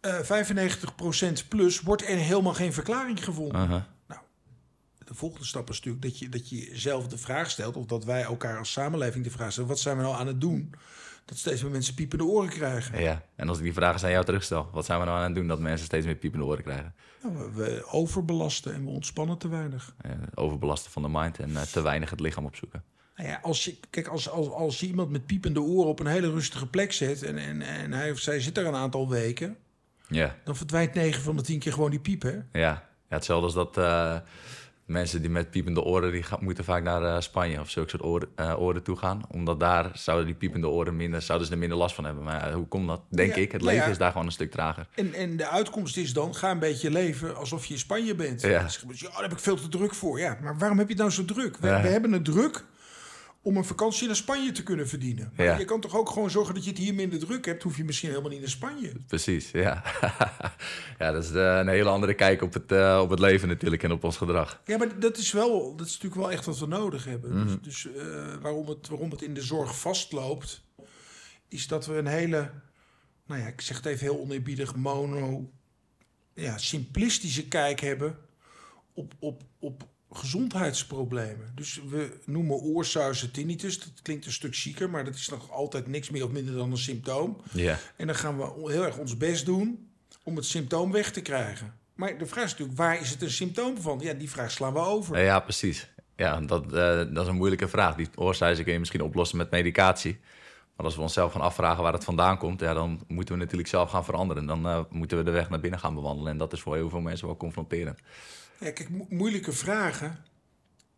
eh 0.00 0.20
95% 0.20 1.48
plus 1.48 1.80
wordt 1.80 2.02
er 2.02 2.16
helemaal 2.16 2.54
geen 2.54 2.72
verklaring 2.72 3.24
gevonden. 3.24 3.62
Uh-huh. 3.62 3.82
De 5.06 5.14
volgende 5.14 5.46
stap 5.46 5.70
is 5.70 5.76
natuurlijk 5.76 6.04
dat 6.04 6.18
je, 6.18 6.28
dat 6.28 6.48
je 6.48 6.56
jezelf 6.56 7.06
de 7.06 7.18
vraag 7.18 7.50
stelt... 7.50 7.76
of 7.76 7.86
dat 7.86 8.04
wij 8.04 8.22
elkaar 8.22 8.58
als 8.58 8.72
samenleving 8.72 9.24
de 9.24 9.30
vraag 9.30 9.52
stellen... 9.52 9.68
wat 9.68 9.78
zijn 9.78 9.96
we 9.96 10.02
nou 10.02 10.16
aan 10.16 10.26
het 10.26 10.40
doen 10.40 10.74
dat 11.24 11.38
steeds 11.38 11.62
meer 11.62 11.70
mensen 11.70 11.94
piepende 11.94 12.24
oren 12.24 12.48
krijgen? 12.48 13.00
Ja, 13.02 13.22
en 13.36 13.48
als 13.48 13.58
ik 13.58 13.64
die 13.64 13.72
vragen 13.72 14.04
aan 14.04 14.10
jou 14.10 14.24
terugstel, 14.24 14.68
wat 14.72 14.84
zijn 14.84 14.98
we 14.98 15.04
nou 15.04 15.18
aan 15.18 15.24
het 15.24 15.34
doen 15.34 15.46
dat 15.46 15.60
mensen 15.60 15.86
steeds 15.86 16.06
meer 16.06 16.14
piepende 16.14 16.46
oren 16.46 16.62
krijgen? 16.62 16.94
Nou, 17.22 17.52
we, 17.54 17.86
overbelasten 17.90 18.74
en 18.74 18.84
we 18.84 18.90
ontspannen 18.90 19.38
te 19.38 19.48
weinig. 19.48 19.94
Eh, 20.00 20.10
overbelasten 20.34 20.90
van 20.90 21.02
de 21.02 21.08
mind 21.08 21.38
en 21.38 21.56
eh, 21.56 21.62
te 21.62 21.82
weinig 21.82 22.10
het 22.10 22.20
lichaam 22.20 22.44
opzoeken. 22.44 22.84
Nou 23.16 23.28
ja, 23.28 23.38
als 23.42 23.64
je, 23.64 23.76
kijk, 23.90 24.06
als, 24.06 24.30
als, 24.30 24.50
als 24.50 24.80
je 24.80 24.86
iemand 24.86 25.10
met 25.10 25.26
piepende 25.26 25.60
oren 25.60 25.88
op 25.88 26.00
een 26.00 26.06
hele 26.06 26.30
rustige 26.30 26.66
plek 26.66 26.92
zet... 26.92 27.22
en, 27.22 27.38
en, 27.38 27.62
en 27.62 27.92
hij 27.92 28.10
of 28.10 28.18
zij 28.18 28.40
zit 28.40 28.58
er 28.58 28.66
een 28.66 28.74
aantal 28.74 29.08
weken... 29.08 29.56
Ja, 30.08 30.36
dan 30.44 30.56
verdwijnt 30.56 30.94
9 30.94 31.22
van 31.22 31.36
de 31.36 31.42
10 31.42 31.58
keer 31.58 31.72
gewoon 31.72 31.90
die 31.90 32.00
piep, 32.00 32.22
hè? 32.22 32.30
ja. 32.30 32.42
ja 32.52 32.82
hetzelfde 33.08 33.44
als 33.44 33.54
dat 33.54 33.76
eh, 33.76 34.16
mensen 34.84 35.20
die 35.20 35.30
met 35.30 35.50
piepende 35.50 35.82
oren... 35.82 36.12
die 36.12 36.22
gaan, 36.22 36.38
moeten 36.42 36.64
vaak 36.64 36.82
naar 36.82 37.02
eh, 37.02 37.20
Spanje 37.20 37.60
of 37.60 37.70
zulke 37.70 37.90
soort 37.90 38.02
oren, 38.02 38.28
eh, 38.34 38.60
oren 38.60 38.82
toe 38.82 38.96
gaan. 38.96 39.22
Omdat 39.30 39.60
daar 39.60 39.90
zouden 39.94 40.26
die 40.26 40.34
piepende 40.34 40.68
oren 40.68 40.96
minder, 40.96 41.22
zouden 41.22 41.46
ze 41.46 41.52
er 41.52 41.58
minder 41.58 41.78
last 41.78 41.94
van 41.94 42.04
hebben. 42.04 42.24
Maar 42.24 42.48
ja, 42.48 42.54
hoe 42.54 42.68
komt 42.68 42.88
dat? 42.88 43.00
Denk 43.10 43.34
Ja, 43.34 43.40
ik. 43.40 43.52
Het 43.52 43.62
nou 43.62 43.74
leven 43.74 43.90
is 43.90 43.98
daar 43.98 44.10
gewoon 44.10 44.26
een 44.26 44.32
stuk 44.32 44.50
trager. 44.50 44.86
En, 44.94 45.14
en 45.14 45.36
de 45.36 45.48
uitkomst 45.48 45.96
is 45.96 46.12
dan, 46.12 46.34
ga 46.34 46.50
een 46.50 46.58
beetje 46.58 46.90
leven 46.90 47.36
alsof 47.36 47.66
je 47.66 47.72
in 47.72 47.80
Spanje 47.80 48.14
bent. 48.14 48.40
Ja. 48.40 48.60
Mensen, 48.60 48.88
Ja, 48.92 49.10
daar 49.10 49.22
heb 49.22 49.32
ik 49.32 49.38
veel 49.38 49.56
te 49.56 49.68
druk 49.68 49.94
voor. 49.94 50.18
Ja, 50.18 50.38
maar 50.42 50.58
waarom 50.58 50.78
heb 50.78 50.88
je 50.88 50.94
nou 50.94 51.10
zo 51.10 51.24
druk? 51.24 51.56
We, 51.56 51.68
we 51.68 51.88
hebben 51.88 52.12
het 52.12 52.24
druk 52.24 52.64
om 53.46 53.56
een 53.56 53.64
vakantie 53.64 54.06
naar 54.06 54.16
Spanje 54.16 54.52
te 54.52 54.62
kunnen 54.62 54.88
verdienen. 54.88 55.32
Maar 55.36 55.46
Ja. 55.46 55.58
je 55.58 55.64
kan 55.64 55.80
toch 55.80 55.96
ook 55.96 56.10
gewoon 56.10 56.30
zorgen 56.30 56.54
dat 56.54 56.64
je 56.64 56.70
het 56.70 56.78
hier 56.78 56.94
minder 56.94 57.18
druk 57.18 57.44
hebt. 57.44 57.62
Hoef 57.62 57.76
je 57.76 57.84
misschien 57.84 58.08
helemaal 58.08 58.30
niet 58.30 58.40
naar 58.40 58.48
Spanje. 58.48 58.92
Precies, 59.06 59.50
ja. 59.50 59.82
ja, 60.98 61.12
dat 61.12 61.24
is 61.24 61.30
eh, 61.30 61.56
een 61.56 61.68
hele 61.68 61.88
andere 61.88 62.14
kijk 62.14 62.42
op 62.42 62.52
het, 62.52 62.72
eh, 62.72 63.00
op 63.02 63.10
het 63.10 63.18
leven 63.18 63.48
natuurlijk 63.48 63.82
en 63.82 63.92
op 63.92 64.04
ons 64.04 64.16
gedrag. 64.16 64.60
Ja, 64.64 64.76
maar 64.76 64.98
dat 64.98 65.16
is, 65.16 65.32
wel, 65.32 65.76
dat 65.76 65.86
is 65.86 65.92
natuurlijk 65.92 66.20
wel 66.20 66.30
echt 66.30 66.44
wat 66.44 66.58
we 66.58 66.66
nodig 66.66 67.04
hebben. 67.04 67.38
Mhm. 67.38 67.56
Dus, 67.62 67.82
dus 67.82 67.94
eh, 67.94 68.34
waarom, 68.40 68.68
het, 68.68 68.88
waarom 68.88 69.10
het 69.10 69.22
in 69.22 69.34
de 69.34 69.42
zorg 69.42 69.78
vastloopt, 69.78 70.64
is 71.48 71.66
dat 71.66 71.86
we 71.86 71.94
een 71.94 72.06
hele, 72.06 72.50
nou 73.26 73.40
ja, 73.40 73.46
ik 73.46 73.60
zeg 73.60 73.76
het 73.76 73.86
even 73.86 74.06
heel 74.06 74.20
oneerbiedig, 74.20 74.74
mono, 74.76 75.50
ja, 76.34 76.58
simplistische 76.58 77.48
kijk 77.48 77.80
hebben 77.80 78.18
op, 78.92 79.12
op, 79.18 79.42
op 79.58 79.88
gezondheidsproblemen. 80.12 81.52
Dus 81.54 81.80
we 81.88 82.18
noemen 82.24 82.56
oorsuizen 82.56 83.30
tinnitus. 83.30 83.78
Dat 83.78 84.02
klinkt 84.02 84.26
een 84.26 84.32
stuk 84.32 84.54
zieker, 84.54 84.90
maar 84.90 85.04
dat 85.04 85.14
is 85.14 85.28
nog 85.28 85.50
altijd 85.50 85.86
niks 85.86 86.10
meer 86.10 86.24
of 86.24 86.30
minder 86.30 86.54
dan 86.54 86.70
een 86.70 86.78
symptoom. 86.78 87.40
Ja, 87.52 87.78
En 87.96 88.06
dan 88.06 88.16
gaan 88.16 88.36
we 88.36 88.72
heel 88.72 88.84
erg 88.84 88.98
ons 88.98 89.16
best 89.16 89.46
doen 89.46 89.88
om 90.22 90.36
het 90.36 90.44
symptoom 90.44 90.92
weg 90.92 91.10
te 91.12 91.20
krijgen. 91.20 91.74
Maar 91.94 92.18
de 92.18 92.26
vraag 92.26 92.44
is 92.44 92.50
natuurlijk, 92.50 92.78
waar 92.78 93.00
is 93.00 93.10
het 93.10 93.22
een 93.22 93.30
symptoom 93.30 93.78
van? 93.80 93.98
Ja, 94.02 94.12
die 94.12 94.30
vraag 94.30 94.50
slaan 94.50 94.72
we 94.72 94.78
over. 94.78 95.22
ja, 95.22 95.40
precies. 95.40 95.88
Ja, 96.16 96.40
dat, 96.40 96.64
eh, 96.64 96.96
dat 96.96 97.22
is 97.22 97.26
een 97.26 97.36
moeilijke 97.36 97.68
vraag. 97.68 97.94
Die 97.94 98.08
oorsuizen 98.14 98.64
kun 98.64 98.72
je 98.72 98.78
misschien 98.78 99.00
oplossen 99.00 99.38
met 99.38 99.50
medicatie. 99.50 100.18
Maar 100.76 100.86
als 100.86 100.96
we 100.96 101.02
onszelf 101.02 101.32
gaan 101.32 101.40
afvragen 101.40 101.82
waar 101.82 101.92
het 101.92 102.04
vandaan 102.04 102.38
komt... 102.38 102.60
Ja, 102.60 102.74
dan 102.74 103.04
moeten 103.08 103.34
we 103.34 103.40
natuurlijk 103.40 103.68
zelf 103.68 103.90
gaan 103.90 104.04
veranderen. 104.04 104.46
Dan 104.46 104.66
eh, 104.66 104.80
moeten 104.90 105.18
we 105.18 105.24
de 105.24 105.30
weg 105.30 105.50
naar 105.50 105.60
binnen 105.60 105.80
gaan 105.80 105.94
bewandelen. 105.94 106.32
En 106.32 106.38
dat 106.38 106.52
is 106.52 106.60
voor 106.60 106.74
heel 106.74 106.90
veel 106.90 107.00
mensen 107.00 107.26
wel 107.26 107.36
confronterend. 107.36 107.98
Ja, 108.60 108.70
kijk, 108.70 108.90
mo- 108.90 109.06
moeilijke 109.08 109.52
vragen, 109.52 110.24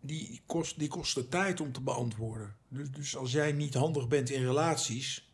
die, 0.00 0.40
die 0.76 0.88
kosten 0.88 1.28
tijd 1.28 1.60
om 1.60 1.72
te 1.72 1.80
beantwoorden. 1.80 2.56
Dus, 2.68 2.90
dus 2.90 3.16
als 3.16 3.32
jij 3.32 3.52
niet 3.52 3.74
handig 3.74 4.08
bent 4.08 4.30
in 4.30 4.44
relaties, 4.44 5.32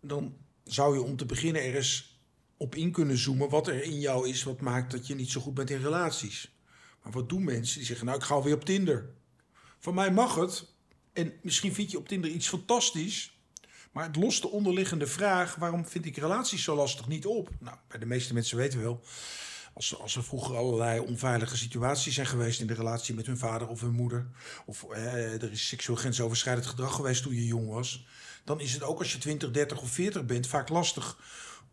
dan 0.00 0.36
zou 0.64 0.94
je 0.94 1.02
om 1.02 1.16
te 1.16 1.26
beginnen 1.26 1.64
er 1.64 1.74
eens 1.74 2.20
op 2.56 2.74
in 2.74 2.92
kunnen 2.92 3.18
zoomen 3.18 3.48
wat 3.48 3.68
er 3.68 3.82
in 3.82 4.00
jou 4.00 4.28
is 4.28 4.42
wat 4.42 4.60
maakt 4.60 4.90
dat 4.90 5.06
je 5.06 5.14
niet 5.14 5.30
zo 5.30 5.40
goed 5.40 5.54
bent 5.54 5.70
in 5.70 5.82
relaties. 5.82 6.54
Maar 7.02 7.12
wat 7.12 7.28
doen 7.28 7.44
mensen? 7.44 7.76
Die 7.78 7.86
zeggen, 7.86 8.06
nou, 8.06 8.18
ik 8.18 8.24
ga 8.24 8.42
weer 8.42 8.54
op 8.54 8.64
Tinder. 8.64 9.10
Van 9.78 9.94
mij 9.94 10.12
mag 10.12 10.34
het. 10.34 10.74
En 11.12 11.32
misschien 11.42 11.74
vind 11.74 11.90
je 11.90 11.98
op 11.98 12.08
Tinder 12.08 12.30
iets 12.30 12.48
fantastisch. 12.48 13.35
Maar 13.96 14.06
het 14.06 14.16
lost 14.16 14.42
de 14.42 14.50
onderliggende 14.50 15.06
vraag: 15.06 15.54
waarom 15.54 15.86
vind 15.86 16.06
ik 16.06 16.16
relaties 16.16 16.64
zo 16.64 16.74
lastig 16.74 17.08
niet 17.08 17.26
op? 17.26 17.50
Nou, 17.58 17.76
bij 17.88 17.98
de 17.98 18.06
meeste 18.06 18.34
mensen 18.34 18.56
weten 18.56 18.82
wel. 18.82 19.00
Als, 19.74 19.98
als 19.98 20.16
er 20.16 20.24
vroeger 20.24 20.56
allerlei 20.56 21.00
onveilige 21.00 21.56
situaties 21.56 22.14
zijn 22.14 22.26
geweest 22.26 22.60
in 22.60 22.66
de 22.66 22.74
relatie 22.74 23.14
met 23.14 23.26
hun 23.26 23.38
vader 23.38 23.68
of 23.68 23.80
hun 23.80 23.92
moeder. 23.92 24.26
Of 24.66 24.84
eh, 24.90 25.42
er 25.42 25.52
is 25.52 25.68
seksueel 25.68 25.98
grensoverschrijdend 25.98 26.66
gedrag 26.66 26.94
geweest 26.94 27.22
toen 27.22 27.34
je 27.34 27.46
jong 27.46 27.68
was. 27.68 28.06
Dan 28.44 28.60
is 28.60 28.72
het 28.72 28.82
ook 28.82 28.98
als 28.98 29.12
je 29.12 29.18
20, 29.18 29.50
30 29.50 29.80
of 29.80 29.90
40 29.90 30.24
bent 30.24 30.46
vaak 30.46 30.68
lastig 30.68 31.18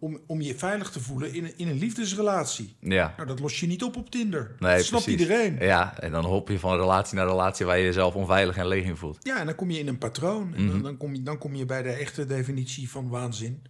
om, 0.03 0.19
om 0.27 0.41
je 0.41 0.55
veilig 0.55 0.89
te 0.91 1.00
voelen 1.00 1.33
in, 1.33 1.43
een- 1.43 1.53
in 1.57 1.67
een 1.67 1.77
liefdesrelatie. 1.77 2.75
Ja, 2.79 3.13
Nou, 3.15 3.27
dat 3.27 3.39
los 3.39 3.60
je 3.60 3.67
niet 3.67 3.83
op 3.83 3.95
op 3.98 4.10
Tinder. 4.10 4.55
nee, 4.60 4.75
dat 4.75 4.86
snapt 4.86 5.03
precies. 5.03 5.22
iedereen. 5.22 5.57
Ja, 5.60 6.00
en 6.00 6.12
dan 6.12 6.25
hop 6.25 6.50
je 6.50 6.60
van 6.60 6.75
relatie 6.77 7.15
naar 7.15 7.27
relatie... 7.27 7.65
waar 7.65 7.77
je 7.77 7.83
jezelf 7.83 8.13
onveilig 8.15 8.57
en 8.57 8.67
leeg 8.67 8.83
in 8.86 8.98
voelt. 8.98 9.17
Ja, 9.22 9.39
en 9.39 9.45
dan 9.45 9.55
kom 9.55 9.72
je 9.72 9.79
in 9.79 9.88
een 9.88 9.98
patroon. 9.98 10.53
En 10.55 10.63
Mhm. 10.63 10.72
dan, 10.72 10.81
dan, 10.81 10.98
kom 10.98 11.13
je, 11.15 11.24
dan 11.24 11.38
kom 11.38 11.55
je 11.55 11.65
bij 11.65 11.81
de 11.81 11.89
echte 11.91 12.25
definitie 12.25 12.89
van 12.89 13.10
waanzin. 13.10 13.62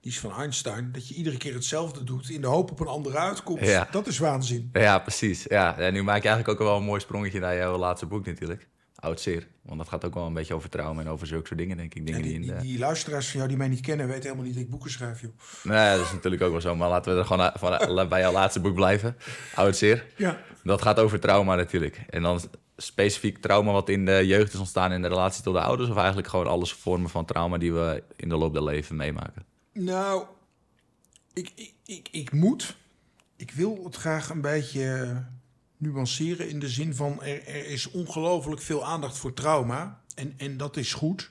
Die 0.00 0.10
is 0.12 0.18
van 0.20 0.32
Einstein. 0.32 0.88
Dat 0.92 1.08
je 1.08 1.14
iedere 1.14 1.36
keer 1.36 1.54
hetzelfde 1.54 2.04
doet 2.04 2.30
in 2.30 2.40
de 2.40 2.46
hoop 2.46 2.70
op 2.70 2.80
een 2.80 2.86
andere 2.86 3.18
uitkomst. 3.18 3.64
Ja. 3.64 3.88
Dat 3.90 4.06
is 4.06 4.18
waanzin. 4.18 4.68
Ja, 4.72 4.98
precies. 4.98 5.44
Ja, 5.48 5.78
en 5.78 5.92
nu 5.92 6.02
maak 6.02 6.22
je 6.22 6.28
eigenlijk 6.28 6.60
ook 6.60 6.66
wel 6.68 6.76
een 6.76 6.84
mooi 6.84 7.00
sprongetje 7.00 7.40
naar 7.40 7.56
jouw 7.56 7.76
laatste 7.76 8.06
boek 8.06 8.26
natuurlijk. 8.26 8.68
Oud 9.02 9.20
zeer. 9.20 9.46
Want 9.62 9.78
dat 9.78 9.88
gaat 9.88 10.04
ook 10.04 10.14
wel 10.14 10.26
een 10.26 10.34
beetje 10.34 10.54
over 10.54 10.68
trauma 10.68 11.00
en 11.00 11.08
over 11.08 11.26
zulke 11.26 11.46
soort 11.46 11.58
dingen, 11.58 11.76
denk 11.76 11.94
ik. 11.94 11.98
En 11.98 12.04
Dingen 12.04 12.22
die, 12.22 12.38
die 12.38 12.50
in 12.50 12.56
de... 12.56 12.62
die 12.62 12.78
luisteraars 12.78 13.26
van 13.26 13.36
jou 13.36 13.48
die 13.48 13.56
mij 13.56 13.68
niet 13.68 13.80
kennen, 13.80 14.06
weten 14.06 14.22
helemaal 14.22 14.44
niet 14.44 14.54
dat 14.54 14.62
ik 14.62 14.70
boeken 14.70 14.90
schrijf, 14.90 15.20
joh. 15.20 15.30
Nee, 15.62 15.96
dat 15.96 16.06
is 16.06 16.12
natuurlijk 16.12 16.42
ook 16.42 16.50
wel 16.50 16.60
zo. 16.60 16.76
Maar 16.76 16.88
laten 16.88 17.12
we 17.12 17.18
er 17.18 17.26
gewoon 17.26 17.50
van, 17.54 18.08
bij 18.08 18.20
jouw 18.20 18.32
laatste 18.32 18.60
boek 18.60 18.74
blijven. 18.74 19.16
Oud 19.54 19.76
zeer. 19.76 20.06
Ja. 20.16 20.40
Dat 20.64 20.82
gaat 20.82 20.98
over 20.98 21.20
trauma 21.20 21.54
natuurlijk. 21.54 22.04
En 22.10 22.22
dan 22.22 22.40
specifiek 22.76 23.38
trauma 23.38 23.72
wat 23.72 23.88
in 23.88 24.04
de 24.04 24.26
jeugd 24.26 24.52
is 24.52 24.58
ontstaan 24.58 24.92
in 24.92 25.02
de 25.02 25.08
relatie 25.08 25.42
tot 25.42 25.54
de 25.54 25.60
ouders. 25.60 25.90
Of 25.90 25.96
eigenlijk 25.96 26.28
gewoon 26.28 26.46
alles 26.46 26.72
vormen 26.72 27.10
van 27.10 27.24
trauma 27.24 27.58
die 27.58 27.72
we 27.72 28.02
in 28.16 28.28
de 28.28 28.36
loop 28.36 28.52
der 28.52 28.64
leven 28.64 28.96
meemaken. 28.96 29.44
Nou, 29.72 30.24
ik, 31.32 31.52
ik, 31.54 31.74
ik, 31.84 32.08
ik 32.10 32.32
moet, 32.32 32.76
ik 33.36 33.50
wil 33.50 33.80
het 33.84 33.96
graag 33.96 34.30
een 34.30 34.40
beetje 34.40 35.16
nuanceren 35.82 36.48
in 36.48 36.58
de 36.58 36.68
zin 36.68 36.94
van 36.94 37.22
er, 37.22 37.66
is 37.66 37.90
ongelooflijk 37.90 38.60
veel 38.60 38.84
aandacht 38.84 39.18
voor 39.18 39.32
trauma. 39.32 40.02
En, 40.14 40.34
en 40.36 40.56
dat 40.56 40.76
is 40.76 40.92
goed. 40.92 41.30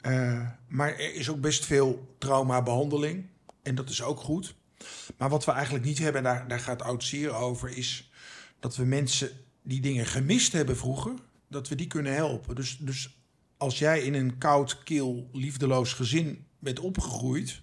Eh, 0.00 0.48
maar 0.68 0.92
er 0.92 1.14
is 1.14 1.30
ook 1.30 1.40
best 1.40 1.64
veel 1.66 2.14
traumabehandeling. 2.18 3.26
En 3.62 3.74
dat 3.74 3.90
is 3.90 4.02
ook 4.02 4.20
goed. 4.20 4.54
Maar 5.16 5.28
wat 5.28 5.44
we 5.44 5.52
eigenlijk 5.52 5.84
niet 5.84 5.98
hebben, 5.98 6.26
en 6.26 6.34
daar, 6.34 6.48
daar 6.48 6.60
gaat 6.60 6.82
oud 6.82 7.04
zeer 7.04 7.34
over, 7.34 7.76
is 7.76 8.10
dat 8.60 8.76
we 8.76 8.84
mensen 8.84 9.30
die 9.62 9.80
dingen 9.80 10.06
gemist 10.06 10.52
hebben 10.52 10.76
vroeger, 10.76 11.12
dat 11.48 11.68
we 11.68 11.74
die 11.74 11.86
kunnen 11.86 12.14
helpen. 12.14 12.54
Dus, 12.54 12.76
dus 12.78 13.16
als 13.56 13.78
jij 13.78 14.02
in 14.02 14.14
een 14.14 14.38
koud, 14.38 14.82
kil, 14.82 15.28
liefdeloos 15.32 15.92
gezin 15.92 16.46
bent 16.58 16.80
opgegroeid, 16.80 17.62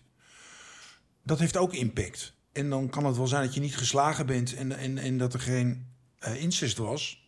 dat 1.24 1.40
heeft 1.40 1.58
ook 1.58 1.74
impact. 1.74 2.34
En 2.52 2.70
dan 2.70 2.90
kan 2.90 3.06
het 3.06 3.18
wel 3.18 3.28
zijn 3.28 3.44
dat 3.44 3.54
je 3.54 3.60
niet 3.60 3.78
geslagen 3.78 4.26
bent 4.26 4.56
en, 4.56 4.78
en, 4.78 4.98
en 4.98 5.18
dat 5.18 5.34
er 5.34 5.40
geen 5.40 5.89
eh, 6.20 6.42
incest 6.42 6.78
was. 6.78 7.28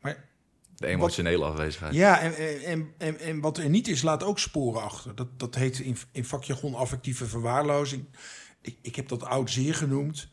Maar 0.00 0.28
De 0.76 0.86
emotionele 0.86 1.44
afwezigheid. 1.44 1.94
ja, 1.94 2.20
en, 2.20 2.62
en, 2.64 2.92
en, 2.98 3.18
en 3.20 3.40
wat 3.40 3.58
er 3.58 3.68
niet 3.68 3.88
is, 3.88 4.02
laat 4.02 4.22
ook 4.22 4.38
sporen 4.38 4.82
achter. 4.82 5.14
Dat, 5.14 5.38
dat 5.38 5.54
heet 5.54 5.78
in, 5.78 5.96
in 6.12 6.24
vakjargon 6.24 6.74
affectieve 6.74 7.26
verwaarlozing. 7.26 8.04
Ik, 8.60 8.76
ik 8.82 8.96
heb 8.96 9.08
dat 9.08 9.24
oud 9.24 9.50
zeer 9.50 9.74
genoemd. 9.74 10.28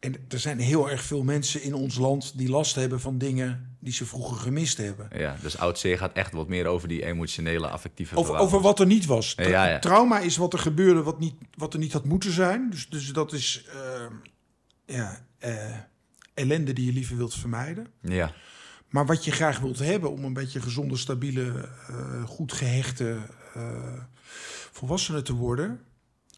En 0.00 0.14
er 0.28 0.40
zijn 0.40 0.58
heel 0.58 0.90
erg 0.90 1.02
veel 1.02 1.22
mensen 1.22 1.62
in 1.62 1.74
ons 1.74 1.96
land 1.96 2.38
die 2.38 2.48
last 2.48 2.74
hebben 2.74 3.00
van 3.00 3.18
dingen 3.18 3.76
die 3.80 3.92
ze 3.92 4.06
vroeger 4.06 4.36
gemist 4.36 4.76
hebben. 4.76 5.08
Ja, 5.18 5.36
dus 5.42 5.58
oud 5.58 5.78
zeer 5.78 5.98
gaat 5.98 6.12
echt 6.12 6.32
wat 6.32 6.48
meer 6.48 6.66
over 6.66 6.88
die 6.88 7.04
emotionele, 7.04 7.68
affectieve 7.68 8.16
Over, 8.16 8.36
over 8.36 8.60
wat 8.60 8.80
er 8.80 8.86
niet 8.86 9.06
was. 9.06 9.34
Tra- 9.34 9.48
Ja, 9.48 9.68
ja. 9.68 9.78
Trauma 9.78 10.18
is 10.18 10.36
wat 10.36 10.52
er 10.52 10.58
gebeurde 10.58 11.02
wat, 11.02 11.18
niet, 11.18 11.34
wat 11.56 11.72
er 11.72 11.78
niet 11.78 11.92
had 11.92 12.04
moeten 12.04 12.32
zijn. 12.32 12.70
Dus, 12.70 12.88
dus 12.88 13.12
dat 13.12 13.32
is 13.32 13.64
eh, 13.72 14.06
ja, 14.96 15.26
eh, 15.38 15.76
ellende 16.40 16.72
die 16.72 16.86
je 16.86 16.92
liever 16.92 17.16
wilt 17.16 17.34
vermijden. 17.34 17.86
Ja, 18.00 18.34
Maar 18.88 19.06
wat 19.06 19.24
je 19.24 19.30
graag 19.30 19.58
wilt 19.58 19.78
hebben 19.78 20.10
om 20.10 20.24
een 20.24 20.32
beetje 20.32 20.60
gezonde, 20.60 20.96
stabiele, 20.96 21.68
eh, 21.88 22.24
goed 22.24 22.52
gehechte 22.52 23.18
eh 23.54 24.02
volwassene 24.72 25.22
te 25.22 25.34
worden, 25.34 25.80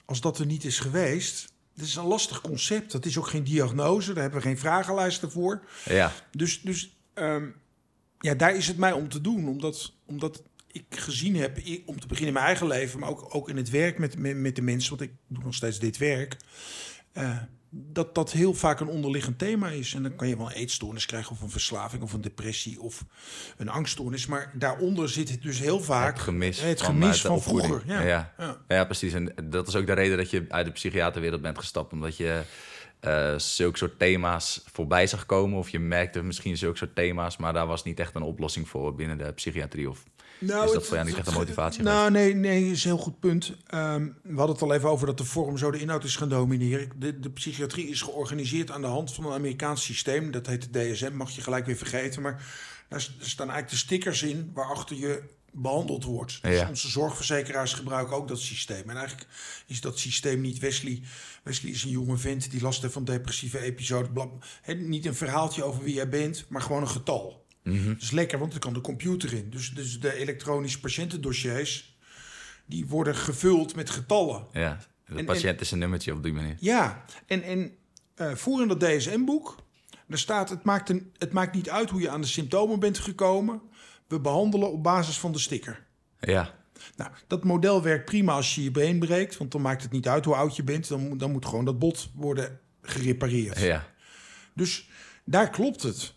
als 0.05 0.21
dat 0.21 0.39
er 0.39 0.47
niet 0.47 0.65
is 0.65 0.79
geweest, 0.79 1.53
dat 1.75 1.87
is 1.87 1.97
een 1.97 2.05
lastig 2.05 2.41
concept. 2.41 2.93
Dat 2.93 3.07
is 3.07 3.19
ook 3.19 3.29
geen 3.29 3.45
diagnose, 3.45 4.13
daar 4.13 4.23
hebben 4.23 4.41
we 4.41 4.47
geen 4.47 4.59
vragenlijsten 4.59 5.31
voor. 5.31 5.65
ja, 5.85 6.13
Dus, 6.31 6.61
dus 6.61 6.97
ehm, 7.15 7.49
ja, 8.19 8.35
daar 8.35 8.57
is 8.57 8.67
het 8.67 8.77
mij 8.77 8.93
om 8.93 9.09
te 9.09 9.21
doen, 9.21 9.49
omdat, 9.49 9.93
omdat 10.07 10.43
ik 10.67 10.85
gezien 10.89 11.37
heb, 11.37 11.57
om 11.87 12.01
te 12.01 12.07
beginnen 12.07 12.27
in 12.27 12.33
mijn 12.33 12.47
eigen 12.47 12.67
leven, 12.67 12.99
maar 12.99 13.09
ook, 13.09 13.35
ook 13.35 13.49
in 13.49 13.57
het 13.57 13.71
werk 13.71 13.99
met, 13.99 14.19
met, 14.19 14.37
met 14.37 14.57
de 14.57 14.63
mensen, 14.63 14.91
want 14.91 15.11
ik 15.11 15.17
doe 15.27 15.45
nog 15.45 15.55
steeds 15.55 15.79
dit 15.79 15.99
werk, 15.99 16.37
eh, 17.13 17.39
dat 17.75 18.15
dat 18.15 18.33
heel 18.33 18.55
vaak 18.55 18.81
een 18.81 18.89
onderliggend 18.89 19.39
thema 19.39 19.69
is. 19.69 19.95
En 19.95 20.03
dan 20.03 20.17
kan 20.17 20.29
je 20.29 20.37
wel 20.37 20.47
een 20.47 20.53
eetstoornis 20.53 21.07
krijgen, 21.07 21.33
of 21.33 21.41
een 21.41 21.51
verslaving, 21.51 22.03
of 22.03 22.13
een 22.13 22.21
depressie, 22.21 22.81
of 22.81 23.05
een 23.57 23.69
angststoornis. 23.69 24.27
Maar 24.27 24.53
daaronder 24.55 25.09
zit 25.09 25.31
het 25.31 25.43
dus 25.43 25.59
heel 25.59 25.81
vaak 25.81 26.13
het 26.13 26.23
gemis. 26.23 26.61
het 26.61 26.83
van, 26.83 26.95
gemis 26.95 27.23
de 27.23 27.29
van 27.29 27.43
vroeger. 27.43 27.83
Ja. 27.87 28.01
ja. 28.01 28.33
Ja. 28.39 28.57
Ja, 28.69 28.85
precies. 28.85 29.13
En 29.13 29.35
dat 29.45 29.69
is 29.69 29.77
ook 29.77 29.87
de 29.87 29.93
reden 29.93 30.17
dat 30.17 30.31
je 30.31 30.45
uit 30.49 30.67
de 30.67 30.73
psychiaterwereld 30.73 31.43
bent 31.43 31.59
gestapt. 31.59 31.93
Omdat 31.93 32.17
je 32.17 32.43
eh 33.01 33.39
zulke 33.39 33.79
soort 33.79 33.99
thema's 33.99 34.65
voorbij 34.73 35.07
zag 35.07 35.27
komen. 35.27 35.59
Of 35.59 35.69
je 35.69 35.79
merkte 35.79 36.23
misschien 36.23 36.57
zulke 36.57 36.79
soort 36.79 36.95
thema's. 36.95 37.37
Maar 37.37 37.53
daar 37.53 37.67
was 37.67 37.85
niet 37.85 38.01
echt 38.01 38.15
een 38.15 38.23
oplossing 38.23 38.69
voor 38.69 38.95
binnen 38.95 39.19
de 39.19 39.33
psychiatrie. 39.33 39.91
Of 39.91 40.05
Nou, 40.47 40.67
is 40.67 40.73
dat 40.73 40.87
voor 40.87 40.97
jou 40.97 41.09
niet 41.09 41.17
echt 41.17 41.27
een 41.27 41.35
motivatie 41.35 41.83
Nou, 41.83 42.11
nee, 42.11 42.35
nee, 42.35 42.71
is 42.71 42.85
een 42.85 42.91
heel 42.91 43.01
goed 43.01 43.21
punt. 43.21 43.53
Ehm, 43.67 44.09
we 44.23 44.37
hadden 44.37 44.55
het 44.55 44.63
al 44.63 44.75
even 44.75 44.89
over 44.89 45.07
dat 45.07 45.19
de 45.19 45.25
vorm 45.25 45.59
zo 45.59 45.71
de 45.71 45.81
inhoud 45.81 46.05
is 46.05 46.17
gaan 46.17 46.29
domineren. 46.29 46.91
De, 46.97 47.21
de 47.21 47.31
psychiatrie 47.31 47.89
is 47.89 48.03
georganiseerd 48.03 48.71
aan 48.71 48.81
de 48.81 48.87
hand 48.87 49.15
van 49.15 49.25
een 49.25 49.33
Amerikaans 49.33 49.85
systeem. 49.85 50.31
Dat 50.31 50.47
heet 50.47 50.73
de 50.73 50.93
DSM, 50.93 51.13
mag 51.15 51.31
je 51.31 51.41
gelijk 51.41 51.67
weer 51.67 51.77
vergeten. 51.77 52.23
Maar 52.23 52.45
Daar 52.89 53.01
staan 53.01 53.51
eigenlijk 53.51 53.71
de 53.71 53.77
stickers 53.77 54.23
in 54.23 54.51
waarachter 54.55 54.97
je 54.97 55.23
behandeld 55.53 56.05
wordt. 56.05 56.43
Dus 56.43 56.59
Ja. 56.59 56.69
onze 56.69 56.89
zorgverzekeraars 56.89 57.73
gebruiken 57.73 58.17
ook 58.17 58.29
dat 58.29 58.41
systeem. 58.41 58.91
En 58.91 58.97
eigenlijk 58.97 59.29
is 59.67 59.81
dat 59.81 59.99
systeem 59.99 60.41
niet 60.41 60.59
Wesley. 60.59 61.03
Wesley 61.43 61.73
is 61.73 61.85
een 61.85 61.91
jonge 61.91 62.17
vent 62.17 62.51
die 62.51 62.63
last 62.63 62.83
heeft 62.83 62.93
van 62.95 63.05
depressieve 63.05 63.59
episodes. 63.59 64.09
Hè, 64.63 64.75
niet 64.75 65.07
een 65.07 65.15
verhaaltje 65.15 65.65
over 65.65 65.83
wie 65.83 65.95
jij 65.95 66.09
bent, 66.09 66.45
maar 66.49 66.63
gewoon 66.63 66.83
een 66.83 66.89
getal. 66.89 67.42
Dat 67.65 68.01
is 68.03 68.11
lekker, 68.11 68.39
want 68.39 68.53
er 68.53 68.59
kan 68.59 68.73
de 68.73 68.81
computer 68.81 69.33
in. 69.33 69.51
Dus, 69.51 69.71
dus 69.71 70.01
de 70.01 70.15
elektronische 70.15 70.81
patiëntendossiers... 70.81 71.97
die 72.67 72.87
worden 72.87 73.17
gevuld 73.17 73.75
met 73.77 73.91
getallen. 73.91 74.47
Ja, 74.53 74.79
de 75.07 75.15
en- 75.15 75.25
patiënt 75.25 75.61
is 75.61 75.71
een 75.71 75.79
nummertje 75.79 76.13
op 76.13 76.23
die 76.23 76.33
manier. 76.33 76.57
Ja, 76.61 77.05
en, 77.27 77.43
en 77.43 77.73
eh 78.15 78.35
voor 78.35 78.63
in 78.63 78.69
dat 78.69 78.81
DSM-boek, 78.81 79.57
daar 80.07 80.19
staat: 80.19 80.49
het 80.51 80.65
maakt, 80.65 80.89
een, 80.89 81.13
het 81.19 81.33
maakt 81.33 81.55
niet 81.55 81.71
uit 81.71 81.91
hoe 81.91 82.01
je 82.01 82.11
aan 82.11 82.21
de 82.21 82.27
symptomen 82.27 82.81
bent 82.81 82.99
gekomen. 82.99 83.61
We 84.09 84.21
behandelen 84.21 84.73
op 84.73 84.83
basis 84.83 85.19
van 85.19 85.33
de 85.33 85.39
sticker. 85.39 85.85
Ja, 86.21 86.55
Nou, 86.97 87.11
dat 87.27 87.45
model 87.45 87.83
werkt 87.83 88.05
prima 88.05 88.33
als 88.33 88.55
je 88.55 88.63
je 88.63 88.71
been 88.71 88.99
breekt, 88.99 89.37
want 89.37 89.53
dan 89.53 89.61
maakt 89.61 89.83
het 89.83 89.93
niet 89.93 90.09
uit 90.09 90.25
hoe 90.25 90.35
oud 90.35 90.57
je 90.57 90.65
bent. 90.65 90.89
Dan, 90.89 91.09
moet- 91.09 91.19
dan 91.21 91.33
moet 91.33 91.47
gewoon 91.47 91.65
dat 91.65 91.79
bot 91.79 92.11
worden 92.15 92.61
gerepareerd. 92.83 93.59
ja, 93.61 93.87
Dus 94.55 94.89
daar 95.25 95.51
klopt 95.51 95.83
het. 95.83 96.15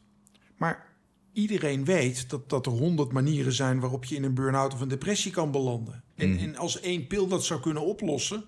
Maar 0.58 0.86
iedereen 1.36 1.86
weet 1.86 2.30
dat, 2.30 2.50
dat 2.50 2.66
er 2.66 2.72
honderd 2.72 3.12
manieren 3.12 3.54
zijn 3.54 3.80
waarop 3.80 4.06
je 4.06 4.16
in 4.16 4.24
een 4.24 4.34
burn-out 4.34 4.74
of 4.74 4.82
een 4.82 4.88
depressie 4.88 5.32
kan 5.32 5.52
belanden. 5.52 6.04
En, 6.16 6.38
en 6.38 6.56
als 6.56 6.80
één 6.80 7.08
pil 7.08 7.28
dat 7.28 7.46
zou 7.46 7.60
kunnen 7.60 7.86
oplossen, 7.86 8.44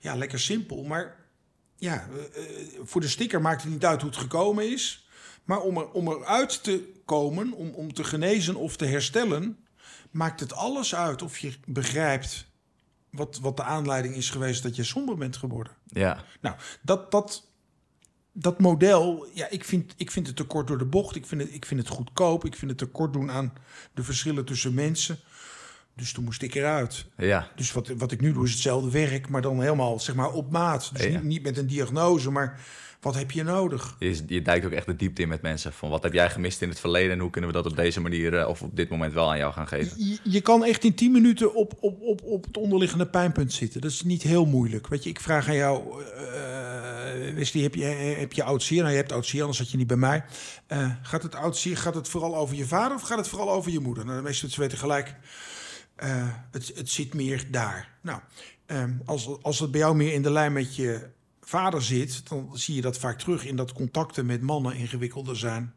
ja, 0.00 0.14
lekker 0.14 0.40
simpel. 0.40 0.84
Maar 0.84 1.16
ja, 1.76 2.08
eh, 2.08 2.42
eh, 2.42 2.66
voor 2.82 3.00
de 3.00 3.08
sticker 3.08 3.40
maakt 3.40 3.62
het 3.62 3.72
niet 3.72 3.84
uit 3.84 4.00
hoe 4.00 4.10
het 4.10 4.18
gekomen 4.18 4.72
is. 4.72 5.08
Maar 5.44 5.60
om, 5.60 5.76
er, 5.76 5.90
om 5.90 6.08
eruit 6.08 6.62
te 6.62 6.92
komen, 7.04 7.52
om, 7.52 7.70
om 7.70 7.92
te 7.92 8.04
genezen 8.04 8.56
of 8.56 8.76
te 8.76 8.86
herstellen, 8.86 9.58
maakt 10.10 10.40
het 10.40 10.52
alles 10.52 10.94
uit 10.94 11.22
of 11.22 11.38
je 11.38 11.52
begrijpt 11.66 12.46
wat, 13.10 13.38
wat 13.38 13.56
de 13.56 13.62
aanleiding 13.62 14.14
is 14.14 14.30
geweest 14.30 14.62
dat 14.62 14.76
je 14.76 14.84
somber 14.84 15.16
bent 15.16 15.36
geworden. 15.36 15.72
ja. 15.84 16.24
Nou, 16.40 16.56
dat, 16.82 17.10
dat, 17.10 17.48
dat 18.38 18.60
model, 18.60 19.26
ja, 19.34 19.50
ik 19.50 19.64
vind, 19.64 19.94
ik 19.96 20.10
vind 20.10 20.26
het 20.26 20.36
te 20.36 20.44
kort 20.44 20.66
door 20.66 20.78
de 20.78 20.84
bocht. 20.84 21.16
Ik 21.16 21.26
vind, 21.26 21.40
het, 21.42 21.54
ik 21.54 21.66
vind 21.66 21.80
het 21.80 21.88
goedkoop. 21.88 22.44
Ik 22.44 22.56
vind 22.56 22.70
het 22.70 22.78
te 22.80 22.86
kort 22.86 23.12
doen 23.12 23.30
aan 23.30 23.52
de 23.94 24.02
verschillen 24.02 24.44
tussen 24.44 24.74
mensen. 24.74 25.18
Dus 25.94 26.12
toen 26.12 26.24
moest 26.24 26.42
ik 26.42 26.54
eruit. 26.54 27.06
ja. 27.16 27.48
Dus 27.56 27.72
wat, 27.72 27.88
wat 27.88 28.12
ik 28.12 28.20
nu 28.20 28.32
doe 28.32 28.44
is 28.44 28.50
hetzelfde 28.52 28.90
werk, 28.90 29.28
maar 29.28 29.42
dan 29.42 29.60
helemaal 29.60 30.00
zeg 30.00 30.14
maar, 30.14 30.30
op 30.32 30.50
maat. 30.50 30.90
Dus 30.92 31.02
Ja. 31.04 31.08
niet, 31.10 31.22
niet 31.22 31.42
met 31.42 31.56
een 31.58 31.66
diagnose, 31.66 32.30
maar 32.30 32.60
wat 33.00 33.14
heb 33.14 33.30
je 33.30 33.42
nodig? 33.42 33.96
Je, 33.98 34.22
je 34.26 34.42
duikt 34.42 34.66
ook 34.66 34.72
echt 34.72 34.86
de 34.86 34.96
diepte 34.96 35.22
in 35.22 35.28
met 35.28 35.42
mensen. 35.42 35.72
Van 35.72 35.90
wat 35.90 36.02
heb 36.02 36.12
jij 36.12 36.30
gemist 36.30 36.62
in 36.62 36.68
het 36.68 36.80
verleden 36.80 37.12
en 37.12 37.18
hoe 37.18 37.30
kunnen 37.30 37.50
we 37.50 37.56
dat 37.56 37.66
op 37.66 37.76
deze 37.76 38.00
manier 38.00 38.38
eh, 38.38 38.48
of 38.48 38.62
op 38.62 38.76
dit 38.76 38.88
moment 38.88 39.12
wel 39.12 39.30
aan 39.30 39.38
jou 39.38 39.52
gaan 39.52 39.68
geven? 39.68 40.04
Je, 40.04 40.18
je 40.22 40.40
kan 40.40 40.64
echt 40.64 40.84
in 40.84 40.94
10 40.94 41.12
minuten 41.12 41.54
op, 41.54 41.72
op, 41.80 42.00
op, 42.00 42.22
op 42.22 42.44
het 42.44 42.56
onderliggende 42.56 43.06
pijnpunt 43.06 43.52
zitten. 43.52 43.80
Dat 43.80 43.90
is 43.90 44.02
niet 44.02 44.22
heel 44.22 44.46
moeilijk. 44.46 44.86
Weet 44.86 45.04
je, 45.04 45.10
ik 45.10 45.20
vraag 45.20 45.48
aan 45.48 45.54
jou, 45.54 46.02
Wesley, 47.34 47.62
heb 47.62 47.74
je, 47.74 47.84
heb 48.18 48.32
je 48.32 48.42
oud 48.42 48.62
zeer? 48.62 48.78
Nou, 48.78 48.90
je 48.90 48.96
hebt 48.96 49.12
oud 49.12 49.26
zeer, 49.26 49.40
anders 49.40 49.58
zat 49.58 49.70
je 49.70 49.76
niet 49.76 49.86
bij 49.86 49.96
mij. 49.96 50.24
Eh, 50.66 50.90
gaat 51.02 51.22
het 51.22 51.34
oud 51.34 51.56
zeer, 51.56 51.76
gaat 51.76 51.94
het 51.94 52.08
vooral 52.08 52.36
over 52.36 52.56
je 52.56 52.66
vader 52.66 52.96
of 52.96 53.02
gaat 53.02 53.18
het 53.18 53.28
vooral 53.28 53.50
over 53.50 53.72
je 53.72 53.80
moeder? 53.80 54.04
Nou, 54.04 54.16
de 54.16 54.22
meeste 54.22 54.44
mensen 54.44 54.62
weten 54.62 54.78
gelijk, 54.78 55.14
het, 56.50 56.72
het 56.74 56.90
zit 56.90 57.14
meer 57.14 57.44
daar. 57.50 57.88
Nou, 58.02 58.20
ehm, 58.66 58.90
als, 59.04 59.42
als 59.42 59.58
het 59.58 59.70
bij 59.70 59.80
jou 59.80 59.96
meer 59.96 60.12
in 60.12 60.22
de 60.22 60.30
lijn 60.30 60.52
met 60.52 60.76
je 60.76 61.14
vader 61.48 61.82
zit, 61.82 62.28
dan 62.28 62.50
zie 62.58 62.74
je 62.74 62.80
dat 62.80 62.98
vaak 62.98 63.18
terug 63.18 63.44
in 63.44 63.56
dat 63.56 63.72
contacten 63.72 64.26
met 64.26 64.40
mannen 64.42 64.74
ingewikkelder 64.76 65.36
zijn 65.36 65.74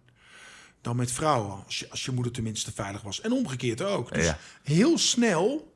dan 0.82 0.96
met 0.96 1.12
vrouwen. 1.12 1.66
Als 1.66 1.80
je, 1.80 1.90
als 1.90 2.06
je 2.06 2.12
moeder 2.12 2.32
tenminste 2.32 2.72
veilig 2.72 3.02
was. 3.02 3.22
En 3.22 3.32
omgekeerd 3.32 3.82
ook. 3.82 4.14
Dus 4.14 4.26
Ja. 4.26 4.38
heel 4.64 4.98
snel 4.98 5.74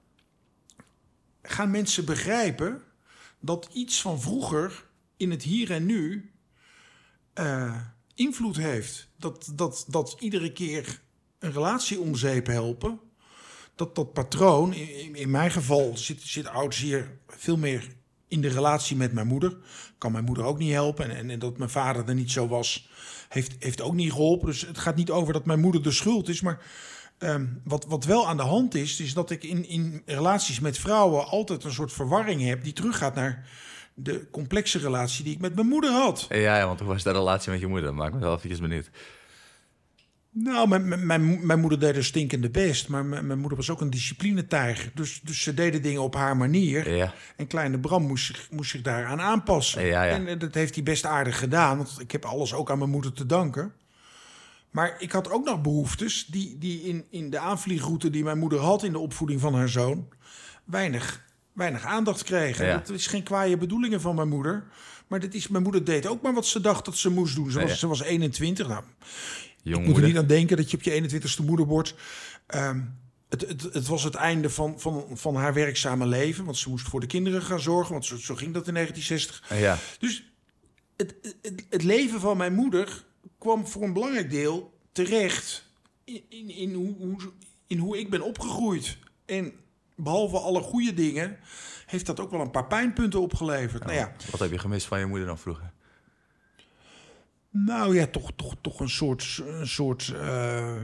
gaan 1.41 1.71
mensen 1.71 2.05
begrijpen 2.05 2.83
dat 3.39 3.69
iets 3.73 4.01
van 4.01 4.21
vroeger 4.21 4.85
in 5.17 5.31
het 5.31 5.43
hier 5.43 5.71
en 5.71 5.85
nu 5.85 6.31
eh, 7.33 7.81
invloed 8.15 8.55
heeft. 8.57 9.07
Dat, 9.17 9.51
dat, 9.55 9.85
dat 9.87 10.15
iedere 10.19 10.51
keer 10.51 11.01
een 11.39 11.51
relatie 11.51 11.99
om 11.99 12.15
zeep 12.15 12.45
helpen. 12.47 12.99
Dat 13.75 13.95
dat 13.95 14.13
patroon, 14.13 14.73
in, 14.73 14.99
in- 14.99 15.15
in 15.15 15.29
mijn 15.31 15.51
geval 15.51 15.97
zit, 15.97 16.21
zit 16.21 16.47
oud 16.47 16.75
zeer 16.75 17.17
veel 17.27 17.57
meer 17.57 17.87
in 18.27 18.41
de 18.41 18.47
relatie 18.47 18.97
met 18.97 19.13
mijn 19.13 19.27
moeder. 19.27 19.57
Kan 19.97 20.11
mijn 20.11 20.23
moeder 20.23 20.43
ook 20.43 20.57
niet 20.57 20.71
helpen. 20.71 21.15
En, 21.15 21.29
en, 21.29 21.39
dat 21.39 21.57
mijn 21.57 21.69
vader 21.69 22.07
er 22.07 22.15
niet 22.15 22.31
zo 22.31 22.47
was, 22.47 22.89
heeft, 23.29 23.55
heeft 23.59 23.81
ook 23.81 23.93
niet 23.93 24.11
geholpen. 24.11 24.47
Dus 24.47 24.61
het 24.61 24.77
gaat 24.77 24.95
niet 24.95 25.11
over 25.11 25.33
dat 25.33 25.45
mijn 25.45 25.59
moeder 25.59 25.83
de 25.83 25.91
schuld 25.91 26.29
is. 26.29 26.41
Maar 26.41 26.61
ehm, 27.17 27.45
wat, 27.63 27.85
wat 27.85 28.05
wel 28.05 28.27
aan 28.27 28.37
de 28.37 28.43
hand 28.43 28.75
is, 28.75 28.99
is 28.99 29.13
dat 29.13 29.29
ik 29.29 29.43
in, 29.43 29.67
in 29.67 30.01
relaties 30.05 30.59
met 30.59 30.77
vrouwen 30.77 31.27
altijd 31.27 31.63
een 31.63 31.73
soort 31.73 31.93
verwarring 31.93 32.41
heb 32.41 32.63
die 32.63 32.73
teruggaat 32.73 33.15
naar 33.15 33.49
de 33.93 34.27
complexe 34.31 34.79
relatie 34.79 35.23
die 35.23 35.33
ik 35.33 35.39
met 35.39 35.55
mijn 35.55 35.67
moeder 35.67 35.91
had. 35.91 36.25
Ja, 36.29 36.57
ja, 36.57 36.65
want 36.65 36.79
hoe 36.79 36.87
was 36.87 37.03
de 37.03 37.11
relatie 37.11 37.51
met 37.51 37.59
je 37.59 37.67
moeder? 37.67 37.93
Maakt 37.93 38.13
me 38.13 38.19
wel 38.19 38.35
eventjes 38.35 38.59
benieuwd. 38.59 38.89
Nou, 40.35 40.67
mijn, 40.67 41.05
mijn- 41.05 41.45
mijn, 41.45 41.59
moeder 41.59 41.79
deed 41.79 41.95
er 41.95 42.05
stinkende 42.05 42.49
best, 42.49 42.87
maar 42.87 43.05
mijn, 43.05 43.27
mijn 43.27 43.39
moeder 43.39 43.57
was 43.57 43.69
ook 43.69 43.81
een 43.81 43.89
disciplinetijger. 43.89 44.91
Dus, 44.95 45.21
dus 45.23 45.41
ze 45.41 45.53
deden 45.53 45.81
dingen 45.81 46.01
op 46.01 46.15
haar 46.15 46.37
manier. 46.37 46.95
Ja, 46.95 47.13
En 47.35 47.47
kleine 47.47 47.79
Bram 47.79 48.03
moest 48.03 48.25
zich, 48.25 48.47
moest 48.51 48.71
zich 48.71 48.81
daaraan 48.81 49.21
aanpassen. 49.21 49.85
Ja, 49.85 50.03
ja. 50.03 50.11
En 50.11 50.27
eh, 50.27 50.39
dat 50.39 50.53
heeft 50.53 50.75
hij 50.75 50.83
best 50.83 51.05
aardig 51.05 51.39
gedaan, 51.39 51.77
want 51.77 51.95
ik 51.99 52.11
heb 52.11 52.25
alles 52.25 52.53
ook 52.53 52.71
aan 52.71 52.77
mijn 52.77 52.89
moeder 52.89 53.13
te 53.13 53.25
danken. 53.25 53.73
Maar 54.71 54.95
ik 54.99 55.11
had 55.11 55.29
ook 55.31 55.45
nog 55.45 55.61
behoeftes 55.61 56.25
die, 56.25 56.57
die 56.57 56.81
in, 56.81 57.05
in 57.09 57.29
de 57.29 57.39
aanvliegroute 57.39 58.09
die 58.09 58.23
mijn 58.23 58.39
moeder 58.39 58.59
had 58.59 58.83
in 58.83 58.91
de 58.91 58.99
opvoeding 58.99 59.41
van 59.41 59.55
haar 59.55 59.69
zoon, 59.69 60.07
weinig, 60.63 61.23
weinig 61.53 61.85
aandacht 61.85 62.23
kregen. 62.23 62.67
Dat 62.67 62.89
is 62.89 63.07
geen 63.07 63.23
kwaaie 63.23 63.57
bedoelingen 63.57 64.01
van 64.01 64.15
mijn 64.15 64.29
moeder. 64.29 64.63
Maar 65.07 65.19
dat 65.19 65.33
is, 65.33 65.47
mijn 65.47 65.63
moeder 65.63 65.83
deed 65.83 66.07
ook 66.07 66.21
maar 66.21 66.33
wat 66.33 66.45
ze 66.45 66.61
dacht 66.61 66.85
dat 66.85 66.97
ze 66.97 67.09
moest 67.09 67.35
doen. 67.35 67.51
Ze 67.51 67.59
was, 67.59 67.79
ze 67.79 67.87
was 67.87 68.01
21. 68.01 68.67
Nou, 68.67 68.83
jong 69.63 69.81
ik 69.81 69.87
moet 69.87 69.97
er 69.97 70.07
niet 70.07 70.17
aan 70.17 70.27
denken 70.27 70.57
dat 70.57 70.71
je 70.71 70.77
op 70.77 70.83
je 70.83 71.21
21ste 71.21 71.45
moeder 71.45 71.65
wordt. 71.65 71.95
Ehm, 72.47 72.81
het, 73.29 73.41
het, 73.47 73.61
het 73.61 73.87
was 73.87 74.03
het 74.03 74.15
einde 74.15 74.49
van, 74.49 74.79
van, 74.79 75.05
van 75.13 75.35
haar 75.35 75.53
werkzame 75.53 76.05
leven. 76.05 76.45
Want 76.45 76.57
ze 76.57 76.69
moest 76.69 76.87
voor 76.87 76.99
de 76.99 77.07
kinderen 77.07 77.41
gaan 77.41 77.59
zorgen. 77.59 77.93
Want 77.93 78.05
zo, 78.05 78.17
zo 78.17 78.35
ging 78.35 78.53
dat 78.53 78.67
in 78.67 78.73
1960. 78.73 79.59
Ja, 79.59 79.77
Dus 79.99 80.31
het, 80.97 81.15
het, 81.41 81.65
het 81.69 81.83
leven 81.83 82.19
van 82.19 82.37
mijn 82.37 82.53
moeder 82.53 83.05
kwam 83.37 83.67
voor 83.67 83.83
een 83.83 83.93
belangrijk 83.93 84.29
deel 84.29 84.73
terecht 84.91 85.65
in, 86.03 86.23
in, 86.29 86.49
in, 86.49 86.73
hoe, 86.73 86.95
hoe, 86.97 87.17
in 87.67 87.77
hoe 87.77 87.99
ik 87.99 88.09
ben 88.09 88.21
opgegroeid. 88.21 88.97
En 89.25 89.53
behalve 89.95 90.37
alle 90.37 90.61
goede 90.61 90.93
dingen 90.93 91.37
heeft 91.85 92.05
dat 92.05 92.19
ook 92.19 92.31
wel 92.31 92.41
een 92.41 92.51
paar 92.51 92.67
pijnpunten 92.67 93.21
opgeleverd. 93.21 93.83
Nou 93.83 93.95
ja, 93.95 94.11
wat 94.31 94.39
heb 94.39 94.51
je 94.51 94.59
gemist 94.59 94.87
van 94.87 94.99
je 94.99 95.05
moeder 95.05 95.27
dan 95.27 95.37
vroeger? 95.37 95.72
Nou 97.55 97.95
ja, 97.95 98.07
toch, 98.07 98.31
toch, 98.35 98.55
toch 98.61 98.79
een 98.79 98.89
soort. 98.89 99.41
Een 99.47 99.67
soort 99.67 100.13
eh, 100.15 100.75
eh, 100.75 100.81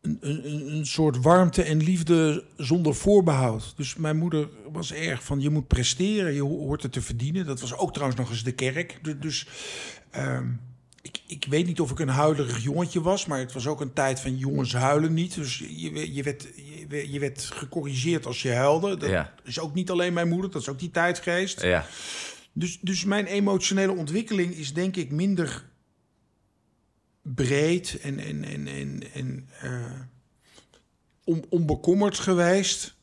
een, 0.00 0.18
een, 0.20 0.76
een 0.76 0.86
soort 0.86 1.16
warmte 1.22 1.62
en 1.62 1.82
liefde 1.82 2.44
zonder 2.56 2.94
voorbehoud. 2.94 3.72
Dus 3.76 3.96
mijn 3.96 4.16
moeder 4.18 4.48
was 4.72 4.92
erg 4.92 5.24
van 5.24 5.40
je 5.40 5.50
moet 5.50 5.66
presteren, 5.68 6.32
je 6.34 6.40
ho- 6.42 6.58
hoort 6.58 6.82
het 6.82 6.92
te 6.92 7.02
verdienen. 7.02 7.46
Dat 7.46 7.60
was 7.60 7.74
ook 7.76 7.92
trouwens 7.92 8.20
nog 8.20 8.30
eens 8.30 8.42
de 8.44 8.52
kerk. 8.52 8.98
Du- 9.02 9.18
Dus 9.18 9.46
ehm, 10.10 10.46
ik, 11.02 11.20
ik 11.26 11.46
weet 11.48 11.66
niet 11.66 11.80
of 11.80 11.90
ik 11.90 11.98
een 11.98 12.08
huilerig 12.08 12.62
jongetje 12.62 13.00
was, 13.00 13.26
maar 13.26 13.38
het 13.38 13.52
was 13.52 13.66
ook 13.66 13.80
een 13.80 13.92
tijd 13.92 14.20
van 14.20 14.36
jongens 14.38 14.72
huilen 14.74 15.14
niet. 15.14 15.34
Dus 15.34 15.58
je, 15.58 16.14
je, 16.14 16.22
werd, 16.22 16.46
je, 16.88 17.10
je 17.12 17.18
werd 17.18 17.42
gecorrigeerd 17.54 18.26
als 18.26 18.42
je 18.42 18.52
huilde. 18.52 18.96
Dat 18.96 19.10
Ja. 19.10 19.32
is 19.44 19.58
ook 19.60 19.74
niet 19.74 19.90
alleen 19.90 20.12
mijn 20.12 20.28
moeder, 20.28 20.50
dat 20.50 20.60
is 20.62 20.68
ook 20.68 20.78
die 20.78 20.90
tijdgeest. 20.90 21.62
Ja, 21.62 21.86
Dus, 22.52 22.80
dus 22.80 23.04
mijn 23.04 23.26
emotionele 23.26 23.92
ontwikkeling 23.92 24.54
is 24.54 24.74
denk 24.74 24.96
ik 24.96 25.10
minder 25.10 25.70
breed 27.22 28.00
en, 28.00 28.18
en, 28.18 28.44
en, 28.44 28.66
en, 28.66 29.02
en 29.12 29.48
eh, 29.60 30.00
on, 31.24 31.44
onbekommerd 31.48 32.18
geweest 32.18 32.96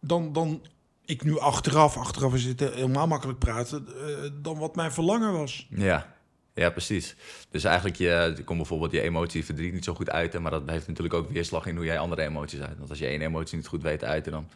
dan, 0.00 0.32
dan 0.32 0.62
ik 1.04 1.24
nu 1.24 1.38
achteraf, 1.38 1.96
achteraf 1.96 2.34
is 2.34 2.52
helemaal 2.56 3.06
makkelijk 3.06 3.38
praten, 3.38 3.86
eh, 3.86 4.30
dan 4.42 4.58
wat 4.58 4.76
mijn 4.76 4.92
verlangen 4.92 5.32
was. 5.32 5.66
ja. 5.70 6.14
Ja, 6.56 6.70
precies. 6.70 7.16
Dus 7.50 7.64
eigenlijk, 7.64 7.96
je, 7.96 8.42
komt 8.44 8.58
bijvoorbeeld 8.58 8.92
je 8.92 9.00
emotie 9.00 9.44
verdriet 9.44 9.72
niet 9.72 9.84
zo 9.84 9.94
goed 9.94 10.10
uiten, 10.10 10.42
maar 10.42 10.50
dat 10.50 10.62
heeft 10.66 10.86
natuurlijk 10.86 11.14
ook 11.14 11.30
weerslag 11.30 11.66
in 11.66 11.76
hoe 11.76 11.84
jij 11.84 11.98
andere 11.98 12.22
emoties 12.22 12.60
uit. 12.60 12.78
Want 12.78 12.90
als 12.90 12.98
je 12.98 13.06
één 13.06 13.20
emotie 13.20 13.56
niet 13.56 13.66
goed 13.66 13.82
weet 13.82 13.98
te 13.98 14.06
uiten, 14.06 14.32
dan 14.32 14.48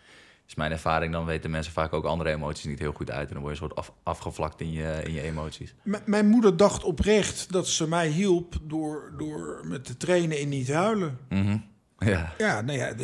is 0.51 0.57
mijn 0.57 0.73
ervaring, 0.73 1.13
dan 1.13 1.25
weten 1.25 1.51
mensen 1.51 1.73
vaak 1.73 1.93
ook 1.93 2.05
andere 2.05 2.31
emoties 2.31 2.65
niet 2.65 2.79
heel 2.79 2.93
goed 2.93 3.11
uit. 3.11 3.29
En 3.29 3.35
dan 3.35 3.43
word 3.43 3.57
je 3.57 3.63
een 3.63 3.69
soort 3.69 3.79
af, 3.79 3.93
afgevlakt 4.03 4.61
in 4.61 4.73
je, 4.73 5.01
in 5.05 5.13
je 5.13 5.21
emoties. 5.23 5.75
M- 5.83 5.95
mijn 6.05 6.27
moeder 6.29 6.57
dacht 6.57 6.85
oprecht 6.85 7.53
dat 7.53 7.69
ze 7.69 7.89
mij 7.89 8.09
hielp 8.09 8.55
door, 8.63 9.13
door 9.19 9.61
me 9.65 9.81
te 9.81 9.97
trainen 9.97 10.41
in 10.41 10.49
niet 10.49 10.73
huilen. 10.73 11.19
Mhm. 11.29 11.57
Ja, 11.99 12.33
Ja, 12.39 12.61
nou 12.61 12.79
ja, 12.79 12.95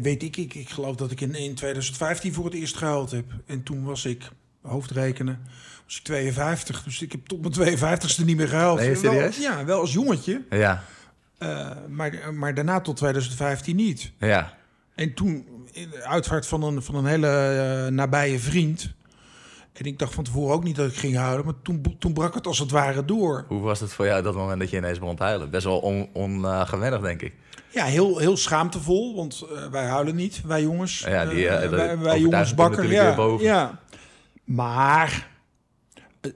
weet 0.00 0.22
ik, 0.22 0.36
ik. 0.36 0.54
Ik 0.54 0.68
geloof 0.68 0.96
dat 0.96 1.10
ik 1.10 1.20
in, 1.20 1.34
in 1.34 1.54
2015 1.54 2.32
voor 2.34 2.44
het 2.44 2.54
eerst 2.54 2.76
gehuild 2.76 3.10
heb. 3.10 3.24
En 3.46 3.62
toen 3.62 3.84
was 3.84 4.04
ik 4.04 4.28
hoofdrekenen, 4.62 5.38
was 5.84 5.96
ik 5.98 6.02
52. 6.04 6.82
Dus 6.82 7.02
ik 7.02 7.12
heb 7.12 7.26
tot 7.26 7.56
mijn 7.56 7.76
52ste 7.78 8.24
niet 8.24 8.36
meer 8.36 8.48
gehuild. 8.48 8.78
Nee, 8.78 8.96
Wel- 9.00 9.30
ja, 9.40 9.64
wel 9.64 9.80
als 9.80 9.92
jongetje. 9.92 10.42
Ja, 10.50 10.84
eh, 11.38 11.70
maar, 11.88 12.34
maar 12.34 12.54
daarna 12.54 12.80
tot 12.80 12.96
2015 12.96 13.76
niet. 13.76 14.12
ja. 14.18 14.58
En 14.94 15.14
toen, 15.14 15.46
uitvaart 16.02 16.46
van 16.46 16.62
een, 16.62 16.82
van 16.82 16.94
een 16.94 17.06
hele 17.06 17.28
eh, 17.28 17.92
nabije 17.92 18.38
vriend. 18.38 18.92
En 19.72 19.84
ik 19.84 19.98
dacht 19.98 20.14
van 20.14 20.24
tevoren 20.24 20.54
ook 20.54 20.64
niet 20.64 20.76
dat 20.76 20.90
ik 20.90 20.96
ging 20.96 21.16
huilen. 21.16 21.44
Maar 21.44 21.54
toen, 21.62 21.96
toen 21.98 22.12
brak 22.12 22.34
het 22.34 22.46
als 22.46 22.58
het 22.58 22.70
ware 22.70 23.04
door. 23.04 23.44
Hoe 23.48 23.60
was 23.60 23.80
het 23.80 23.92
voor 23.92 24.06
jou 24.06 24.22
dat 24.22 24.34
moment 24.34 24.60
dat 24.60 24.70
je 24.70 24.76
ineens 24.76 24.98
begon 24.98 25.16
te 25.16 25.22
huilen? 25.22 25.50
Best 25.50 25.64
wel 25.64 25.78
ongewennig, 25.78 26.60
on, 26.60 26.66
gewennig, 26.66 27.00
denk 27.00 27.22
ik. 27.22 27.34
Ja, 27.72 27.84
heel, 27.84 28.18
heel 28.18 28.36
schaamtevol. 28.36 29.16
Want 29.16 29.46
eh, 29.54 29.66
wij 29.66 29.86
huilen 29.86 30.14
niet, 30.14 30.42
wij 30.46 30.62
jongens. 30.62 30.98
Ja, 30.98 31.26
die, 31.26 31.48
Eh, 31.48 31.60
dat 31.60 31.70
wij, 31.70 31.98
wij 31.98 32.20
jongens 32.20 32.54
bakker. 32.54 32.88
natuurlijk 32.88 33.40
Ja, 33.40 33.40
ja. 33.40 33.80
Maar 34.44 35.28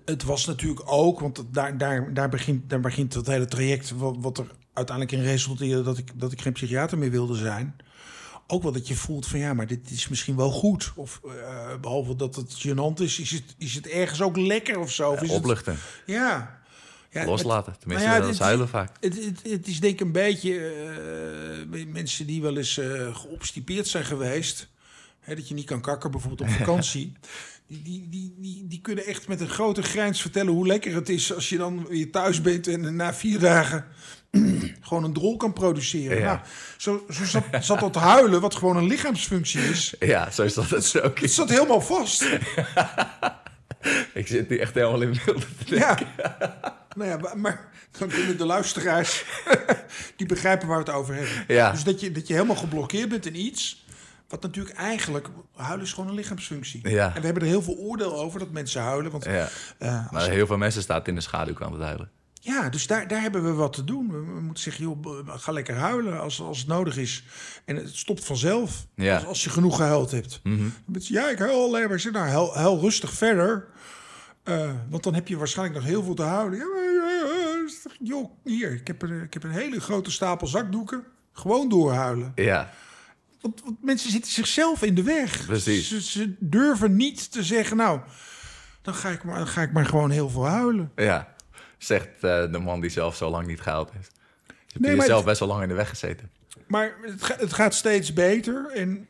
het, 0.04 0.22
was 0.22 0.46
natuurlijk 0.46 0.82
ook... 0.84 1.20
Want 1.20 1.44
daar, 1.50 1.78
daar, 1.78 2.14
daar, 2.14 2.28
begint, 2.28 2.70
daar 2.70 2.80
begint 2.80 3.14
het 3.14 3.26
hele 3.26 3.46
traject... 3.46 3.90
Wat, 3.96 4.16
wat 4.18 4.38
er 4.38 4.46
uiteindelijk 4.72 5.16
in 5.16 5.24
resulteerde... 5.24 5.82
Dat 5.82 5.98
ik, 5.98 6.10
dat 6.14 6.32
ik 6.32 6.40
geen 6.40 6.52
psychiater 6.52 6.98
meer 6.98 7.10
wilde 7.10 7.36
zijn. 7.36 7.76
Ook 8.46 8.62
wel 8.62 8.72
dat 8.72 8.88
je 8.88 8.94
voelt 8.94 9.26
van... 9.26 9.38
Ja, 9.38 9.54
maar 9.54 9.66
dit 9.66 9.90
is 9.90 10.08
misschien 10.08 10.36
wel 10.36 10.50
goed. 10.50 10.92
Of 10.94 11.20
eh, 11.24 11.80
behalve 11.80 12.16
dat 12.16 12.36
het 12.36 12.66
gênant 12.66 13.00
is... 13.02 13.18
Is 13.18 13.30
het, 13.30 13.54
is 13.58 13.74
het 13.74 13.86
ergens 13.86 14.22
ook 14.22 14.36
lekker 14.36 14.78
of 14.78 14.92
zo? 14.92 15.10
Of 15.10 15.22
is 15.22 15.28
het- 15.28 15.38
Opluchten, 15.38 15.76
ja. 16.06 16.60
ja. 17.10 17.24
loslaten. 17.24 17.74
Tenminste, 17.78 18.08
Nou 18.08 18.20
ja, 18.20 18.26
dat 18.26 18.38
huilen 18.38 18.68
vaak. 18.68 18.96
Het, 19.00 19.24
het, 19.24 19.40
het 19.42 19.66
is 19.68 19.80
denk 19.80 19.94
ik 19.94 20.00
een 20.00 20.12
beetje 20.12 20.58
eh, 21.72 21.86
mensen 21.86 22.26
die 22.26 22.42
wel 22.42 22.56
eens 22.56 22.78
eh 22.78 23.16
geobstipeerd 23.16 23.86
zijn 23.88 24.04
geweest. 24.04 24.68
Hè, 25.20 25.34
dat 25.34 25.48
je 25.48 25.54
niet 25.54 25.66
kan 25.66 25.80
kakken 25.80 26.10
bijvoorbeeld 26.10 26.48
op 26.50 26.56
vakantie. 26.58 27.12
Die, 27.66 27.82
die, 27.82 28.08
die, 28.10 28.34
die, 28.38 28.66
die 28.68 28.80
kunnen 28.80 29.04
echt 29.06 29.28
met 29.28 29.40
een 29.40 29.48
grote 29.48 29.82
grijns 29.82 30.20
vertellen 30.20 30.52
hoe 30.52 30.66
lekker 30.66 30.94
het 30.94 31.08
is 31.08 31.34
als 31.34 31.48
je 31.48 31.56
dan 31.56 31.86
weer 31.86 32.10
thuis 32.10 32.40
bent 32.40 32.66
en 32.66 32.96
na 32.96 33.14
vier 33.14 33.38
dagen 33.38 33.84
gewoon 34.80 35.04
een 35.04 35.12
drol 35.12 35.36
kan 35.36 35.52
produceren. 35.52 36.18
Ja. 36.18 36.24
Nou, 36.24 36.38
zo, 36.76 37.04
zo 37.10 37.24
zat, 37.24 37.44
zat 37.60 37.80
dat 37.80 37.94
huilen, 37.94 38.40
wat 38.40 38.54
gewoon 38.54 38.76
een 38.76 38.86
lichaamsfunctie 38.86 39.60
is. 39.62 39.94
Ja, 40.00 40.30
zo 40.30 40.42
is 40.42 40.54
dat 40.54 40.70
het 40.70 40.84
zo. 40.84 41.12
Het 41.14 41.30
zat 41.32 41.48
helemaal 41.48 41.80
vast. 41.80 42.24
Ik 44.14 44.26
zit 44.26 44.48
nu 44.48 44.58
echt 44.58 44.74
helemaal 44.74 45.00
in 45.02 45.16
beeld. 45.24 45.46
Ja. 45.64 45.98
Nou 46.96 47.10
ja, 47.10 47.34
maar- 47.36 47.72
dan 47.98 48.08
kunnen 48.08 48.36
de 48.38 48.46
luisteraars 48.46 49.24
die 50.16 50.26
begrijpen 50.26 50.68
waar 50.68 50.78
we 50.84 50.84
het 50.90 50.94
over 51.00 51.14
hebben. 51.14 51.44
Ja. 51.48 51.70
Dus 51.70 51.84
dat 51.84 52.00
je, 52.00 52.12
dat 52.12 52.26
je 52.26 52.32
helemaal 52.34 52.56
geblokkeerd 52.56 53.08
bent 53.08 53.26
in 53.26 53.36
iets. 53.40 53.84
Wat 54.28 54.42
natuurlijk 54.42 54.76
eigenlijk, 54.76 55.28
huilen 55.56 55.84
is 55.84 55.92
gewoon 55.92 56.08
een 56.08 56.14
lichaamsfunctie. 56.14 56.88
Ja. 56.88 57.06
En 57.14 57.20
we 57.20 57.24
hebben 57.24 57.42
er 57.42 57.48
heel 57.48 57.62
veel 57.62 57.76
oordeel 57.76 58.18
over 58.20 58.38
dat 58.38 58.50
mensen 58.50 58.82
huilen. 58.82 59.10
Want, 59.10 59.24
Ja. 59.24 59.48
eh, 59.78 60.10
Maar 60.12 60.28
heel 60.30 60.46
veel 60.46 60.56
mensen 60.58 60.82
staan 60.82 61.04
in 61.04 61.14
de 61.14 61.20
schaduwkant 61.20 61.74
te 61.74 61.82
huilen. 61.82 62.10
Ja, 62.44 62.68
dus 62.68 62.86
daar, 62.86 63.08
daar 63.08 63.20
hebben 63.20 63.44
we 63.44 63.52
wat 63.52 63.72
te 63.72 63.84
doen. 63.84 64.10
We, 64.10 64.18
we 64.34 64.40
moeten 64.40 64.62
zeggen, 64.62 64.84
joh, 64.84 65.18
ga 65.26 65.52
lekker 65.52 65.74
huilen 65.74 66.20
als, 66.20 66.40
als 66.40 66.58
het 66.58 66.66
nodig 66.66 66.96
is. 66.96 67.24
En 67.64 67.76
het 67.76 67.96
stopt 67.96 68.24
vanzelf 68.24 68.86
Ja. 68.94 69.14
als, 69.14 69.24
als 69.26 69.44
je 69.44 69.50
genoeg 69.50 69.76
gehuild 69.76 70.10
hebt. 70.10 70.40
Mensen, 70.86 71.14
ja, 71.14 71.28
ik 71.30 71.38
huil 71.38 71.64
alleen 71.64 71.88
maar. 71.88 72.00
Zeg, 72.00 72.12
nou, 72.12 72.28
huil, 72.28 72.54
huil 72.54 72.80
rustig 72.80 73.12
verder. 73.12 73.66
Eh, 74.42 74.70
want 74.90 75.02
dan 75.02 75.14
heb 75.14 75.28
je 75.28 75.36
waarschijnlijk 75.36 75.78
nog 75.78 75.88
heel 75.88 76.02
veel 76.02 76.14
te 76.14 76.22
huilen. 76.22 76.58
Ja, 76.58 76.64
joh, 78.00 78.30
hier, 78.44 78.72
ik 78.72 78.86
heb, 78.86 79.02
een, 79.02 79.22
ik 79.22 79.32
heb 79.34 79.44
een 79.44 79.50
hele 79.50 79.80
grote 79.80 80.10
stapel 80.10 80.46
zakdoeken. 80.46 81.04
Gewoon 81.32 81.68
doorhuilen. 81.68 82.32
Ja, 82.34 82.70
Want, 83.40 83.60
want 83.64 83.82
mensen 83.82 84.10
zitten 84.10 84.32
zichzelf 84.32 84.82
in 84.82 84.94
de 84.94 85.02
weg. 85.02 85.46
Precies. 85.46 85.88
Ze, 85.88 86.02
ze 86.02 86.34
durven 86.40 86.96
niet 86.96 87.32
te 87.32 87.42
zeggen, 87.42 87.76
nou, 87.76 88.00
dan 88.82 88.94
ga 88.94 89.08
ik 89.08 89.24
maar, 89.24 89.36
dan 89.38 89.46
ga 89.46 89.62
ik 89.62 89.72
maar 89.72 89.86
gewoon 89.86 90.10
heel 90.10 90.28
veel 90.30 90.46
huilen. 90.46 90.92
ja. 90.96 91.32
Zegt 91.78 92.08
eh, 92.20 92.52
de 92.52 92.58
man 92.58 92.80
die 92.80 92.90
zelf 92.90 93.16
zo 93.16 93.30
lang 93.30 93.46
niet 93.46 93.60
gehuild 93.60 93.90
heeft. 93.92 94.10
Je 94.46 94.54
hebt 94.72 94.84
Nee, 94.84 94.96
jezelf 94.96 95.16
het- 95.16 95.26
best 95.26 95.38
wel 95.40 95.48
lang 95.48 95.62
in 95.62 95.68
de 95.68 95.74
weg 95.74 95.88
gezeten. 95.88 96.30
Maar 96.66 96.94
het, 97.02 97.22
ga- 97.22 97.36
het 97.38 97.52
gaat 97.52 97.74
steeds 97.74 98.12
beter. 98.12 98.70
En 98.74 99.08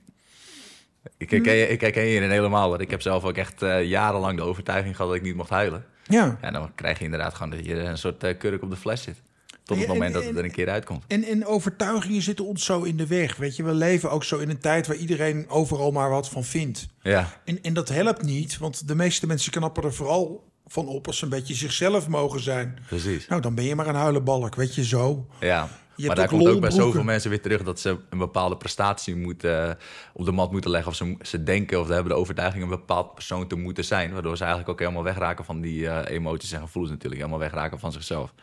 Ik 1.17 1.31
herken 1.31 1.55
je, 1.55 1.69
ik 1.69 1.81
herken 1.81 2.03
je 2.03 2.09
hierin 2.11 2.31
helemaal. 2.31 2.69
Want 2.69 2.81
ik 2.81 2.91
heb 2.91 3.03
zelf 3.03 3.25
ook 3.25 3.37
echt 3.37 3.63
eh, 3.63 3.85
jarenlang 3.85 4.37
de 4.37 4.43
overtuiging 4.43 4.97
gehad 4.97 5.11
dat 5.11 5.21
ik 5.21 5.27
niet 5.27 5.37
mocht 5.37 5.51
huilen. 5.51 5.85
ja, 6.07 6.39
Ja, 6.43 6.51
dan 6.51 6.75
krijg 6.75 6.99
je 6.99 7.05
inderdaad 7.05 7.35
gewoon 7.35 7.51
dat 7.51 7.65
je 7.65 7.75
een 7.75 7.99
soort 7.99 8.25
eh, 8.25 8.39
kurk 8.39 8.63
op 8.63 8.71
de 8.71 8.77
fles 8.77 9.03
zit. 9.03 9.17
Tot 9.65 9.77
Ja, 9.77 9.83
het 9.83 9.93
moment 9.93 10.07
en- 10.09 10.13
dat 10.13 10.23
het 10.23 10.33
en- 10.33 10.39
er 10.39 10.45
een 10.45 10.51
keer 10.55 10.69
uitkomt. 10.71 11.05
En, 11.09 11.25
en 11.25 11.47
overtuigingen 11.47 12.23
zitten 12.23 12.45
ons 12.45 12.65
zo 12.65 12.83
in 12.83 12.97
de 12.97 13.07
weg. 13.07 13.37
Weet 13.37 13.57
je, 13.57 13.63
we 13.63 13.73
leven 13.75 14.11
ook 14.11 14.25
zo 14.25 14.39
in 14.39 14.51
een 14.51 14.59
tijd 14.59 14.87
waar 14.87 14.97
iedereen 14.97 15.49
overal 15.49 15.91
maar 15.91 16.11
wat 16.11 16.29
van 16.29 16.45
vindt. 16.45 16.87
Ja, 17.03 17.41
En, 17.45 17.63
en 17.63 17.75
dat 17.75 17.89
helpt 17.89 18.23
niet, 18.23 18.59
want 18.59 18.89
de 18.89 18.95
meeste 18.95 19.27
mensen 19.27 19.53
knappen 19.53 19.83
er 19.83 19.95
vooral 19.95 20.53
van 20.67 20.87
op 20.87 21.07
als 21.07 21.19
ze 21.19 21.25
een 21.25 21.31
beetje 21.31 21.55
zichzelf 21.55 22.09
mogen 22.09 22.41
zijn. 22.41 22.79
precies. 22.89 23.27
Nou, 23.29 23.41
dan 23.41 23.55
ben 23.55 23.65
je 23.65 23.75
maar 23.75 23.87
een 23.87 23.95
huilenbalk, 23.95 24.55
weet 24.55 24.75
je 24.75 24.85
zo. 24.85 25.27
Ja, 25.41 25.69
hebt 25.97 26.07
maar 26.07 26.17
daar 26.17 26.29
komt 26.29 26.49
ook 26.49 26.61
bij 26.61 26.71
zoveel 26.71 27.03
mensen 27.03 27.31
weer 27.31 27.43
terug 27.43 27.63
dat 27.63 27.81
ze 27.81 27.99
een 28.11 28.19
bepaalde 28.19 28.57
prestatie 28.57 29.17
moeten, 29.17 29.69
eh, 29.69 29.75
op 30.13 30.25
de 30.25 30.33
mat 30.33 30.53
moeten 30.53 30.71
leggen. 30.71 30.91
Of 30.91 30.97
ze, 30.97 31.17
ze 31.23 31.43
denken 31.43 31.81
of 31.81 31.87
ze 31.87 31.93
hebben 31.93 32.13
de 32.13 32.19
overtuiging 32.19 32.63
een 32.63 32.69
bepaald 32.69 33.15
persoon 33.15 33.49
te 33.49 33.57
moeten 33.57 33.85
zijn. 33.85 34.13
Waardoor 34.13 34.37
ze 34.37 34.43
eigenlijk 34.43 34.73
ook 34.73 34.79
helemaal 34.79 35.03
wegraken 35.03 35.45
van 35.45 35.61
die 35.61 35.89
eh, 35.89 36.17
emoties 36.17 36.53
en 36.53 36.61
gevoelens 36.61 36.93
natuurlijk. 36.93 37.21
Helemaal 37.23 37.49
wegraken 37.49 37.79
van 37.79 37.93
zichzelf. 37.93 38.35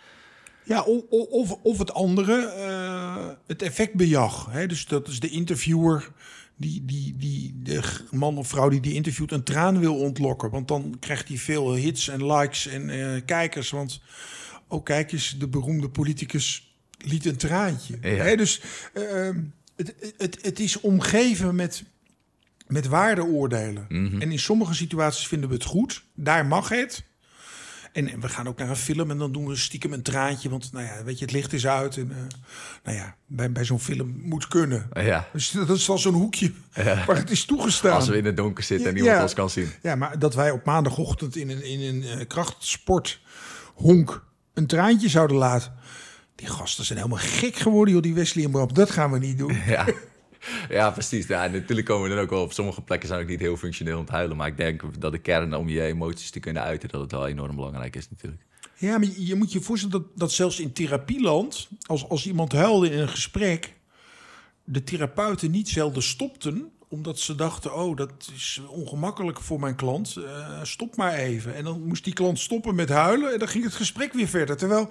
Ja, 0.63 0.84
o- 0.88 1.05
o- 1.10 1.27
of, 1.29 1.57
of 1.63 1.77
het 1.77 1.93
andere, 1.93 2.45
eh, 2.45 3.27
het 3.47 3.62
effectbejag. 3.62 4.47
Hè? 4.49 4.65
Dus 4.67 4.86
dat 4.86 5.07
is 5.07 5.19
de 5.19 5.29
interviewer, 5.29 6.10
die, 6.62 6.86
die, 6.86 7.15
die, 7.17 7.60
de 7.63 7.82
man 8.12 8.38
of 8.38 8.47
vrouw 8.47 8.69
die 8.69 8.80
die 8.80 8.93
interviewt, 8.93 9.32
een 9.32 9.43
traan 9.43 9.80
wil 9.80 9.95
ontlokken. 9.95 10.50
Want 10.50 10.67
dan 10.67 10.97
krijgt 11.00 11.28
hij 11.28 11.38
veel 11.38 11.74
hits 11.74 12.08
en 12.08 12.26
likes 12.34 12.67
en 12.67 12.89
eh, 12.89 13.21
kijkers. 13.26 13.69
Want, 13.69 14.02
oh 14.67 14.84
kijk 14.84 15.12
eens, 15.12 15.36
de 15.39 15.47
beroemde 15.47 15.89
politicus 15.89 16.76
liet 16.97 17.26
een 17.26 17.38
traantje. 17.38 17.97
Ja. 18.02 18.36
Dus 18.36 18.62
eh, 18.93 19.30
het, 19.76 19.95
het, 20.17 20.38
het 20.41 20.60
is 20.60 20.80
omgeven 20.80 21.56
met, 21.56 21.84
met 22.67 22.88
waardeoordelen. 22.88 23.86
Mhm. 23.89 24.21
En 24.21 24.32
in 24.32 24.39
sommige 24.39 24.74
situaties 24.74 25.28
vinden 25.28 25.50
we 25.50 25.56
het 25.56 25.63
goed. 25.63 26.04
Daar 26.15 26.45
mag 26.45 26.69
het. 26.69 27.04
En, 27.93 28.08
en 28.12 28.19
we 28.19 28.30
gaan 28.30 28.47
ook 28.47 28.58
naar 28.58 28.69
een 28.69 28.75
film 28.75 29.12
en 29.12 29.17
dan 29.17 29.32
doen 29.32 29.47
we 29.47 29.56
stiekem 29.56 29.93
een 29.93 30.01
traantje. 30.01 30.49
Want 30.49 30.71
nou 30.71 30.86
ja, 30.86 31.04
weet 31.04 31.19
je, 31.19 31.25
het 31.25 31.34
licht 31.34 31.54
is 31.54 31.67
uit. 31.67 31.97
En 31.97 32.12
eh, 32.12 32.17
nou 32.84 32.97
ja, 32.97 33.15
bij, 33.27 33.51
bij 33.51 33.65
zo'n 33.65 33.80
film 33.80 34.19
moet 34.23 34.47
kunnen. 34.47 34.89
Ja, 34.93 35.27
Dus 35.34 35.51
dat 35.51 35.69
is 35.69 35.86
dan 35.86 35.99
zo'n 35.99 36.13
hoekje 36.13 36.51
waar 36.75 37.15
het 37.15 37.32
is 37.32 37.45
toegestaan. 37.45 37.91
als 37.93 38.08
we 38.08 38.17
in 38.17 38.25
het 38.25 38.38
donker 38.38 38.63
zitten 38.63 38.88
en 38.88 38.93
niemand 38.93 39.15
Ja. 39.15 39.21
ons 39.23 39.34
kan 39.34 39.49
zien. 39.49 39.69
Ja, 39.82 39.95
maar 39.95 40.19
dat 40.19 40.36
wij 40.36 40.51
op 40.51 40.65
maandagochtend 40.65 41.36
in 41.36 41.49
een, 41.49 41.63
in 41.63 41.82
een 41.95 42.04
eh, 42.04 42.27
krachtsporthonk 42.27 44.23
een 44.54 44.67
traantje 44.67 45.10
zouden 45.10 45.38
laten. 45.38 45.73
Die 46.36 46.47
gasten 46.47 46.86
zijn 46.86 46.97
helemaal 46.99 47.23
gek 47.23 47.56
geworden, 47.56 47.93
joh, 47.93 48.04
die 48.04 48.13
Wesley 48.13 48.43
en 48.45 48.51
Bram. 48.51 48.73
Dat 48.73 48.91
gaan 48.91 49.12
we 49.12 49.19
niet 49.19 49.38
doen. 49.38 49.58
Ja. 49.67 49.86
Ja, 50.69 50.91
precies. 50.91 51.27
Ja, 51.27 51.47
natuurlijk 51.47 51.88
komen 51.88 52.10
we 52.10 52.15
er 52.15 52.21
ook 52.21 52.30
wel 52.30 52.41
op 52.41 52.54
sommige 52.54 52.82
plekken 52.82 53.08
zijn 53.08 53.21
ook 53.21 53.27
niet 53.27 53.39
heel 53.39 53.58
functioneel 53.58 53.97
om 53.97 54.06
te 54.06 54.12
huilen. 54.12 54.38
Maar 54.38 54.47
ik 54.47 54.58
denk 54.58 54.82
dat 54.99 55.12
de 55.12 55.17
kern 55.17 55.56
om 55.56 55.69
je 55.69 55.82
emoties 55.82 56.32
te 56.32 56.39
kunnen 56.39 56.62
uiten, 56.62 56.89
dat 56.89 57.01
het 57.01 57.12
wel 57.12 57.27
enorm 57.27 57.56
belangrijk 57.56 57.95
is 57.95 58.10
natuurlijk. 58.10 58.41
Ja, 58.75 58.97
maar 58.97 59.08
je, 59.17 59.36
moet 59.36 59.51
je 59.51 59.62
voorstellen 59.62 60.01
dat, 60.01 60.17
dat 60.17 60.32
zelfs 60.32 60.60
in 60.60 60.73
therapieland, 60.73 61.67
als, 61.86 62.10
als 62.10 62.27
iemand 62.27 62.51
huilde 62.51 62.89
in 62.89 62.99
een 62.99 63.10
gesprek, 63.10 63.73
de 64.63 64.84
therapeuten 64.84 65.51
niet 65.51 65.69
zelden 65.69 66.04
stopten, 66.04 66.71
omdat 66.88 67.19
ze 67.19 67.36
dachten, 67.36 67.75
oh, 67.75 67.97
dat 67.97 68.12
is 68.34 68.62
ongemakkelijk 68.67 69.41
voor 69.41 69.60
mijn 69.60 69.75
klant, 69.75 70.15
Eh, 70.15 70.63
stop 70.63 70.95
maar 70.95 71.13
even. 71.13 71.56
En 71.56 71.63
dan 71.63 71.82
moest 71.82 72.04
die 72.04 72.13
klant 72.13 72.39
stoppen 72.39 72.75
met 72.75 72.89
huilen 72.89 73.34
en 73.34 73.39
dan 73.39 73.47
ging 73.47 73.63
het 73.63 73.73
gesprek 73.73 74.13
weer 74.13 74.27
verder. 74.27 74.58
Terwijl, 74.58 74.89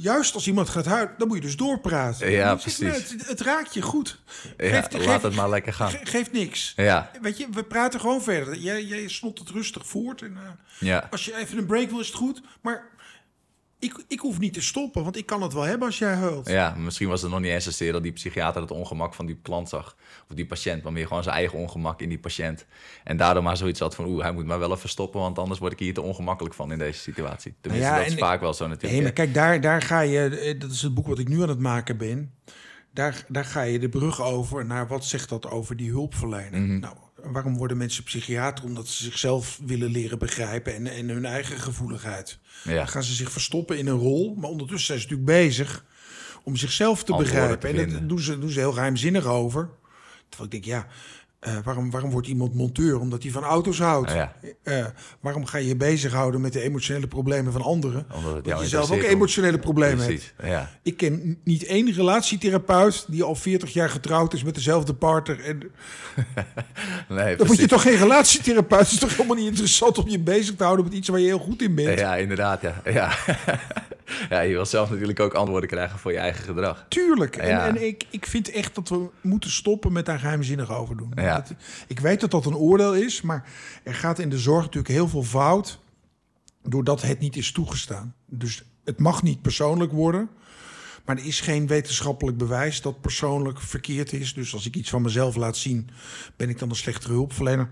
juist 0.00 0.34
als 0.34 0.46
iemand 0.46 0.68
gaat 0.68 0.84
huilen, 0.86 1.14
dan 1.18 1.28
moet 1.28 1.36
je 1.36 1.42
dus 1.42 1.56
doorpraten. 1.56 2.30
Ja, 2.30 2.48
zeg 2.58 2.62
precies. 2.62 2.78
nou, 3.08 3.18
Het, 3.18 3.28
het 3.28 3.40
raakt 3.40 3.74
je 3.74 3.82
goed. 3.82 4.20
Ja, 4.56 4.70
laat 4.70 4.92
geeft- 4.92 5.22
het 5.22 5.34
maar 5.34 5.48
lekker 5.48 5.72
gaan. 5.72 5.90
Ge- 5.90 6.00
geeft 6.06 6.32
niks. 6.32 6.72
Ja, 6.76 7.10
Weet 7.22 7.38
je, 7.38 7.46
we 7.52 7.62
praten 7.62 8.00
gewoon 8.00 8.22
verder. 8.22 8.56
Jij, 8.56 8.84
jij 8.84 9.08
snot 9.08 9.38
het 9.38 9.48
rustig 9.50 9.86
voort. 9.86 10.22
En, 10.22 10.36
eh, 10.36 10.50
ja. 10.78 11.06
als 11.10 11.24
je 11.24 11.36
even 11.36 11.58
een 11.58 11.66
break 11.66 11.90
wil, 11.90 12.00
is 12.00 12.06
het 12.06 12.16
goed. 12.16 12.42
Maar 12.60 12.84
ik, 13.80 14.04
ik 14.08 14.20
hoef 14.20 14.38
niet 14.38 14.52
te 14.52 14.60
stoppen, 14.62 15.02
want 15.02 15.16
ik 15.16 15.26
kan 15.26 15.42
het 15.42 15.52
wel 15.52 15.62
hebben 15.62 15.86
als 15.86 15.98
jij 15.98 16.14
huilt. 16.14 16.48
Ja, 16.48 16.74
misschien 16.78 17.08
was 17.08 17.22
het 17.22 17.30
nog 17.30 17.40
niet 17.40 17.50
eens 17.50 17.64
zozeer 17.64 17.92
dat 17.92 18.02
die 18.02 18.12
psychiater 18.12 18.60
het 18.60 18.70
ongemak 18.70 19.14
van 19.14 19.26
die 19.26 19.38
klant 19.42 19.68
zag. 19.68 19.96
Of 20.28 20.36
die 20.36 20.46
patiënt, 20.46 20.82
maar 20.82 20.92
meer 20.92 21.06
gewoon 21.06 21.22
zijn 21.22 21.34
eigen 21.34 21.58
ongemak 21.58 22.00
in 22.00 22.08
die 22.08 22.18
patiënt. 22.18 22.66
En 23.04 23.16
daardoor 23.16 23.42
maar 23.42 23.56
zoiets 23.56 23.80
had 23.80 23.94
van, 23.94 24.04
oeh, 24.04 24.22
hij 24.22 24.32
moet 24.32 24.46
maar 24.46 24.58
wel 24.58 24.72
even 24.72 24.88
stoppen, 24.88 25.20
want 25.20 25.38
anders 25.38 25.58
word 25.58 25.72
ik 25.72 25.78
hier 25.78 25.94
te 25.94 26.02
ongemakkelijk 26.02 26.54
van 26.54 26.72
in 26.72 26.78
deze 26.78 27.00
situatie. 27.00 27.54
Tenminste, 27.60 27.90
Ja, 27.90 27.98
dat 27.98 28.06
is 28.06 28.14
vaak 28.14 28.40
wel 28.40 28.54
zo 28.54 28.66
natuurlijk. 28.66 28.92
Nee, 28.92 29.02
maar 29.02 29.12
kijk, 29.12 29.34
daar, 29.34 29.60
daar 29.60 29.82
ga 29.82 30.00
je, 30.00 30.28
eh, 30.28 30.60
dat 30.60 30.70
is 30.70 30.82
het 30.82 30.94
boek 30.94 31.06
wat 31.06 31.18
ik 31.18 31.28
nu 31.28 31.42
aan 31.42 31.48
het 31.48 31.58
maken 31.58 31.96
ben. 31.96 32.32
Daar, 32.92 33.24
daar 33.28 33.44
ga 33.44 33.62
je 33.62 33.78
de 33.78 33.88
brug 33.88 34.22
over 34.22 34.66
naar 34.66 34.86
wat 34.86 35.04
zegt 35.04 35.28
dat 35.28 35.50
over 35.50 35.76
die 35.76 35.90
hulpverlening. 35.90 36.66
Mhm. 36.66 36.78
Nou, 36.78 36.96
waarom 37.22 37.56
worden 37.56 37.76
mensen 37.76 38.04
psychiater? 38.04 38.64
Omdat 38.64 38.88
ze 38.88 39.02
zichzelf 39.04 39.60
willen 39.64 39.90
leren 39.90 40.18
begrijpen 40.18 40.74
en, 40.74 40.86
en 40.86 41.08
hun 41.08 41.24
eigen 41.24 41.60
gevoeligheid. 41.60 42.38
Ja. 42.64 42.74
Dan 42.74 42.88
gaan 42.88 43.02
ze 43.02 43.14
zich 43.14 43.32
verstoppen 43.32 43.78
in 43.78 43.86
een 43.86 43.98
rol, 43.98 44.34
maar 44.34 44.50
ondertussen 44.50 44.86
zijn 44.86 45.00
ze 45.00 45.04
natuurlijk 45.04 45.38
bezig 45.38 45.84
om 46.42 46.56
zichzelf 46.56 47.04
te 47.04 47.12
Antwoorden 47.12 47.32
begrijpen. 47.32 47.60
te 47.60 47.68
en 47.68 47.74
dat 47.76 47.84
vinden. 47.84 48.08
doen 48.08 48.20
ze, 48.20 48.38
doen 48.38 48.50
ze 48.50 48.58
heel 48.58 48.72
geheimzinnig 48.72 49.26
over. 49.26 49.70
Terwijl 50.28 50.52
ik 50.52 50.62
denk, 50.62 50.64
ja, 50.64 50.86
Eh, 51.40 51.56
waarom, 51.64 51.90
waarom 51.90 52.10
wordt 52.10 52.26
iemand 52.26 52.54
monteur? 52.54 53.00
Omdat 53.00 53.22
hij 53.22 53.32
van 53.32 53.42
auto's 53.42 53.78
houdt. 53.78 54.12
Ja. 54.12 54.32
Eh, 54.62 54.84
waarom 55.20 55.46
ga 55.46 55.58
je 55.58 55.66
je 55.66 55.76
bezighouden 55.76 56.40
met 56.40 56.52
de 56.52 56.60
emotionele 56.60 57.06
problemen 57.06 57.52
van 57.52 57.62
anderen? 57.62 58.06
Omdat 58.14 58.44
Dat 58.44 58.60
je 58.60 58.68
zelf 58.68 58.90
ook 58.90 59.02
emotionele 59.02 59.58
problemen 59.58 60.06
hebt. 60.06 60.34
Ja. 60.42 60.70
Ik 60.82 60.96
ken 60.96 61.38
niet 61.44 61.64
één 61.64 61.92
relatietherapeut 61.92 63.04
die 63.08 63.22
al 63.22 63.34
40 63.34 63.72
jaar 63.72 63.90
getrouwd 63.90 64.34
is 64.34 64.42
met 64.42 64.54
dezelfde 64.54 64.94
partner. 64.94 65.44
En 65.44 65.62
Nee, 67.08 67.36
dan 67.36 67.46
word 67.46 67.58
je 67.58 67.66
toch 67.66 67.82
geen 67.82 67.96
relatietherapeut? 67.96 68.80
Het 68.80 68.90
is 68.90 68.98
toch 68.98 69.16
helemaal 69.16 69.36
niet 69.36 69.48
interessant 69.48 69.98
om 69.98 70.08
je 70.08 70.18
bezig 70.18 70.56
te 70.56 70.64
houden 70.64 70.84
met 70.84 70.94
iets 70.94 71.08
waar 71.08 71.20
je 71.20 71.26
heel 71.26 71.38
goed 71.38 71.62
in 71.62 71.74
bent? 71.74 71.98
Ja, 71.98 72.16
inderdaad, 72.16 72.60
ja. 72.62 72.80
ja. 72.84 73.10
ja, 74.30 74.40
je 74.40 74.52
wil 74.52 74.66
zelf 74.66 74.90
natuurlijk 74.90 75.20
ook 75.20 75.34
antwoorden 75.34 75.68
krijgen 75.68 75.98
voor 75.98 76.12
je 76.12 76.18
eigen 76.18 76.44
gedrag. 76.44 76.86
Tuurlijk. 76.88 77.36
En, 77.36 77.48
Ja. 77.48 77.66
en 77.68 77.86
ik, 77.86 78.04
ik 78.10 78.26
vind 78.26 78.50
echt 78.50 78.74
dat 78.74 78.88
we 78.88 79.10
moeten 79.20 79.50
stoppen 79.50 79.92
met 79.92 80.06
daar 80.06 80.18
geheimzinnig 80.18 80.72
over 80.72 80.96
doen. 80.96 81.12
Ja. 81.14 81.34
Dat- 81.34 81.54
ik 81.86 82.00
weet 82.00 82.20
dat 82.20 82.30
dat 82.30 82.46
een 82.46 82.56
oordeel 82.56 82.94
is, 82.94 83.20
maar 83.22 83.48
er 83.84 83.94
gaat 83.94 84.18
in 84.18 84.28
de 84.30 84.38
zorg 84.38 84.64
natuurlijk 84.64 84.94
heel 84.94 85.08
veel 85.08 85.22
fout 85.22 85.78
doordat 86.62 87.02
het 87.02 87.18
niet 87.18 87.36
is 87.36 87.52
toegestaan. 87.52 88.14
Dus 88.26 88.62
het 88.84 88.98
mag 88.98 89.22
niet 89.22 89.42
persoonlijk 89.42 89.92
worden. 89.92 90.28
Maar 91.04 91.16
er 91.18 91.24
is 91.26 91.40
geen 91.40 91.66
wetenschappelijk 91.66 92.36
bewijs 92.36 92.80
dat 92.80 93.00
persoonlijk 93.00 93.60
verkeerd 93.60 94.12
is. 94.12 94.34
Dus 94.34 94.54
als 94.54 94.66
ik 94.66 94.76
iets 94.76 94.90
van 94.90 95.02
mezelf 95.02 95.36
laat 95.36 95.56
zien, 95.56 95.90
ben 96.36 96.48
ik 96.48 96.58
dan 96.58 96.68
een 96.70 96.76
slechtere 96.76 97.12
hulpverlener? 97.12 97.68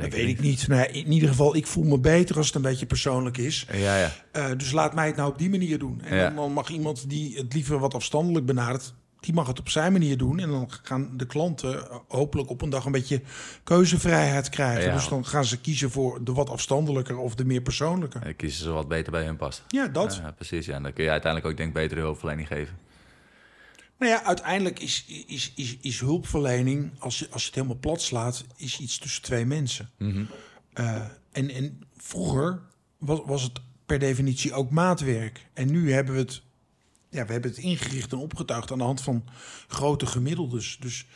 Dat 0.00 0.12
weet 0.12 0.28
ik 0.28 0.40
niet. 0.40 0.68
Nou, 0.68 0.88
in 0.90 1.12
ieder 1.12 1.28
geval, 1.28 1.56
ik 1.56 1.66
voel 1.66 1.84
me 1.84 1.98
beter 1.98 2.36
als 2.36 2.46
het 2.46 2.54
een 2.54 2.62
beetje 2.62 2.86
persoonlijk 2.86 3.36
is. 3.38 3.66
Ja, 3.72 3.96
ja. 3.96 4.12
Eh, 4.32 4.46
dus 4.56 4.72
laat 4.72 4.94
mij 4.94 5.06
het 5.06 5.16
nou 5.16 5.30
op 5.30 5.38
die 5.38 5.50
manier 5.50 5.78
doen. 5.78 6.00
En 6.02 6.16
Ja. 6.16 6.30
dan, 6.30 6.52
mag 6.52 6.68
iemand 6.68 7.10
die 7.10 7.36
het 7.36 7.54
liever 7.54 7.78
wat 7.78 7.94
afstandelijk 7.94 8.46
benadert, 8.46 8.94
die 9.20 9.34
mag 9.34 9.46
het 9.46 9.58
op 9.58 9.68
zijn 9.68 9.92
manier 9.92 10.16
doen. 10.16 10.38
En 10.38 10.48
dan 10.50 10.68
gaan 10.82 11.10
de 11.16 11.26
klanten 11.26 11.90
eh, 11.90 11.96
hopelijk 12.08 12.50
op 12.50 12.62
een 12.62 12.70
dag 12.70 12.84
een 12.84 12.92
beetje 12.92 13.22
keuzevrijheid 13.64 14.48
krijgen. 14.48 14.84
Ja. 14.84 14.94
Dus 14.94 15.08
dan 15.08 15.26
gaan 15.26 15.44
ze 15.44 15.60
kiezen 15.60 15.90
voor 15.90 16.24
de 16.24 16.32
wat 16.32 16.50
afstandelijker 16.50 17.18
of 17.18 17.34
de 17.34 17.44
meer 17.44 17.60
persoonlijke. 17.60 18.18
Dan 18.18 18.36
kiezen 18.36 18.64
ze 18.64 18.70
wat 18.70 18.88
beter 18.88 19.12
bij 19.12 19.24
hun 19.24 19.36
past. 19.36 19.62
Ja, 19.68 19.86
dat. 19.88 20.20
Ja, 20.22 20.30
precies. 20.30 20.66
Ja. 20.66 20.74
En 20.74 20.82
dan 20.82 20.92
kun 20.92 21.04
je 21.04 21.10
uiteindelijk 21.10 21.50
ook 21.52 21.56
denk 21.58 21.68
ik 21.68 21.74
betere 21.82 22.00
hulpverlening 22.00 22.46
geven. 22.48 22.76
Nou 24.00 24.12
ja, 24.12 24.24
uiteindelijk 24.24 24.80
is, 24.80 25.04
is, 25.26 25.52
is, 25.56 25.76
is 25.80 26.00
hulpverlening, 26.00 26.90
als 26.98 27.18
je, 27.18 27.28
als 27.30 27.40
je 27.40 27.46
het 27.46 27.56
helemaal 27.56 27.78
plat 27.80 28.02
slaat, 28.02 28.44
is 28.56 28.78
iets 28.78 28.98
tussen 28.98 29.22
twee 29.22 29.46
mensen. 29.46 29.90
Mhm. 29.98 30.24
Eh, 30.72 31.02
en, 31.32 31.50
en 31.50 31.80
vroeger 31.96 32.60
was, 32.98 33.20
was 33.24 33.42
het 33.42 33.60
per 33.86 33.98
definitie 33.98 34.52
ook 34.52 34.70
maatwerk. 34.70 35.46
En 35.54 35.70
nu 35.70 35.92
hebben 35.92 36.14
we 36.14 36.20
het, 36.20 36.42
ja, 37.10 37.26
we 37.26 37.32
hebben 37.32 37.50
het 37.50 37.60
ingericht 37.60 38.12
en 38.12 38.18
opgetuigd 38.18 38.72
aan 38.72 38.78
de 38.78 38.84
hand 38.84 39.00
van 39.00 39.24
grote 39.68 40.06
gemiddeldes. 40.06 40.76
Dus 40.80 41.06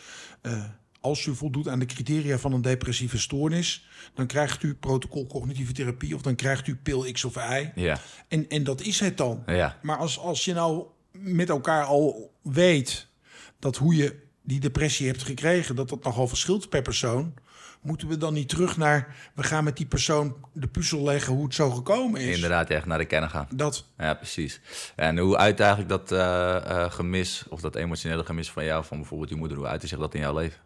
eh, 0.40 0.64
als 1.00 1.26
u 1.26 1.34
voldoet 1.34 1.68
aan 1.68 1.78
de 1.78 1.86
criteria 1.86 2.38
van 2.38 2.52
een 2.52 2.62
depressieve 2.62 3.18
stoornis, 3.18 3.86
dan 4.14 4.26
krijgt 4.26 4.62
u 4.62 4.74
protocol 4.74 5.26
cognitieve 5.26 5.72
therapie 5.72 6.14
of 6.14 6.22
dan 6.22 6.34
krijgt 6.34 6.66
u 6.66 6.76
pil 6.76 7.12
X 7.12 7.24
of 7.24 7.36
Y. 7.36 7.70
Ja, 7.74 8.00
En, 8.28 8.48
en 8.48 8.64
dat 8.64 8.80
is 8.80 9.00
het 9.00 9.16
dan. 9.16 9.42
ja. 9.46 9.78
Maar 9.82 9.96
als, 9.96 10.18
als 10.18 10.44
je 10.44 10.52
nou 10.52 10.86
met 11.18 11.48
elkaar 11.48 11.84
al 11.84 12.34
weet 12.42 13.06
dat 13.58 13.76
hoe 13.76 13.94
je 13.94 14.22
die 14.42 14.60
depressie 14.60 15.06
hebt 15.06 15.22
gekregen, 15.22 15.76
dat 15.76 15.88
dat 15.88 16.04
nogal 16.04 16.28
verschilt 16.28 16.68
per 16.68 16.82
persoon, 16.82 17.34
moeten 17.80 18.08
we 18.08 18.16
dan 18.16 18.34
niet 18.34 18.48
terug 18.48 18.76
naar 18.76 19.16
we 19.34 19.42
gaan 19.42 19.64
met 19.64 19.76
die 19.76 19.86
persoon 19.86 20.36
de 20.52 20.66
puzzel 20.66 21.02
leggen 21.02 21.34
hoe 21.34 21.44
het 21.44 21.54
zo 21.54 21.70
gekomen 21.70 22.20
is? 22.20 22.34
Inderdaad, 22.34 22.70
echt 22.70 22.86
naar 22.86 22.98
de 22.98 23.04
kern 23.04 23.30
gaan. 23.30 23.48
Dat, 23.54 23.86
Ja, 23.98 24.14
precies. 24.14 24.60
En 24.96 25.18
hoe 25.18 25.36
uit 25.36 25.60
eigenlijk 25.60 25.90
dat 25.90 26.12
eh, 26.12 26.56
eh, 26.56 26.90
gemis, 26.92 27.44
of 27.48 27.60
dat 27.60 27.76
emotionele 27.76 28.24
gemis 28.24 28.50
van 28.50 28.64
jou, 28.64 28.84
van 28.84 28.96
bijvoorbeeld 28.98 29.30
je 29.30 29.36
moeder, 29.36 29.56
hoe 29.56 29.66
uit 29.66 29.82
zich 29.88 29.98
dat 29.98 30.14
in 30.14 30.20
jouw 30.20 30.34
leven? 30.34 30.60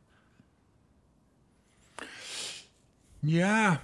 ja. 3.20 3.80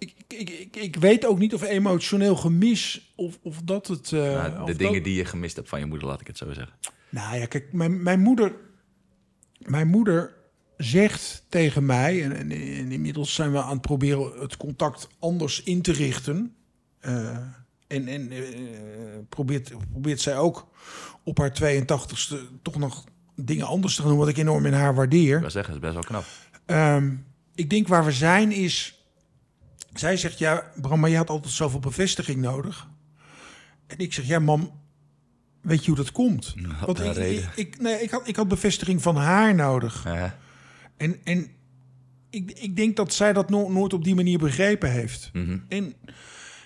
Ik, 0.00 0.14
ik, 0.28 0.50
ik, 0.50 0.76
ik 0.76 0.96
weet 0.96 1.26
ook 1.26 1.38
niet 1.38 1.54
of 1.54 1.62
emotioneel 1.62 2.36
gemis 2.36 3.12
of, 3.16 3.38
of 3.42 3.60
dat 3.64 3.86
het. 3.86 4.12
eh, 4.12 4.20
Nou, 4.20 4.50
de 4.50 4.64
dat- 4.64 4.78
dingen 4.78 5.02
die 5.02 5.14
je 5.14 5.24
gemist 5.24 5.56
hebt 5.56 5.68
van 5.68 5.78
je 5.78 5.86
moeder, 5.86 6.08
laat 6.08 6.20
ik 6.20 6.26
het 6.26 6.36
zo 6.36 6.52
zeggen. 6.52 6.74
Nou 7.08 7.36
ja, 7.38 7.46
kijk, 7.46 7.72
mijn, 7.72 8.02
mijn 8.02 8.20
moeder. 8.20 8.54
Mijn 9.58 9.88
moeder 9.88 10.34
zegt 10.76 11.44
tegen 11.48 11.86
mij, 11.86 12.22
en, 12.24 12.32
en, 12.36 12.50
en 12.50 12.92
inmiddels 12.92 13.34
zijn 13.34 13.52
we 13.52 13.62
aan 13.62 13.72
het 13.72 13.80
proberen 13.80 14.32
het 14.40 14.56
contact 14.56 15.08
anders 15.18 15.62
in 15.62 15.82
te 15.82 15.92
richten. 15.92 16.54
eh, 17.00 17.36
en 17.86 18.08
en 18.08 18.30
eh, 18.30 18.38
probeert, 19.28 19.72
probeert 19.90 20.20
zij 20.20 20.36
ook 20.38 20.68
op 21.24 21.38
haar 21.38 21.52
82ste 21.62 22.34
toch 22.62 22.78
nog 22.78 23.04
dingen 23.36 23.66
anders 23.66 23.94
te 23.94 24.00
gaan 24.00 24.10
doen, 24.10 24.18
wat 24.18 24.28
ik 24.28 24.36
enorm 24.36 24.66
in 24.66 24.72
haar 24.72 24.94
waardeer. 24.94 25.34
Ik 25.34 25.40
wil 25.40 25.50
zeggen, 25.50 25.74
dat 25.80 25.82
is 25.82 25.88
best 25.92 26.08
wel 26.08 26.20
knap. 26.20 26.24
Ehm, 26.66 27.14
ik 27.54 27.70
denk 27.70 27.88
waar 27.88 28.04
we 28.04 28.12
zijn 28.12 28.52
is. 28.52 28.99
Zij 29.94 30.16
zegt 30.16 30.38
ja, 30.38 30.70
Bram, 30.80 31.00
maar 31.00 31.10
je 31.10 31.16
had 31.16 31.30
altijd 31.30 31.52
zoveel 31.54 31.80
bevestiging 31.80 32.40
nodig. 32.40 32.88
En 33.86 33.98
ik 33.98 34.12
zeg 34.12 34.26
ja, 34.26 34.38
mam, 34.38 34.70
weet 35.60 35.80
je 35.80 35.86
hoe 35.86 35.96
dat 35.96 36.12
komt? 36.12 36.54
Had 36.68 36.86
Want 36.86 37.00
ik, 37.00 37.12
reden. 37.14 37.42
ik, 37.42 37.50
ik- 37.54 37.80
nee, 37.80 38.02
ik, 38.02 38.10
had, 38.10 38.28
ik 38.28 38.36
had 38.36 38.48
bevestiging 38.48 39.02
van 39.02 39.16
haar 39.16 39.54
nodig. 39.54 40.04
Ja. 40.04 40.38
En, 40.96 41.16
en 41.24 41.50
ik, 42.30 42.50
ik 42.50 42.76
denk 42.76 42.96
dat 42.96 43.12
zij 43.14 43.32
dat 43.32 43.50
no- 43.50 43.68
nooit 43.70 43.92
op 43.92 44.04
die 44.04 44.14
manier 44.14 44.38
begrepen 44.38 44.90
heeft. 44.90 45.30
Mhm. 45.32 45.58
En 45.68 45.94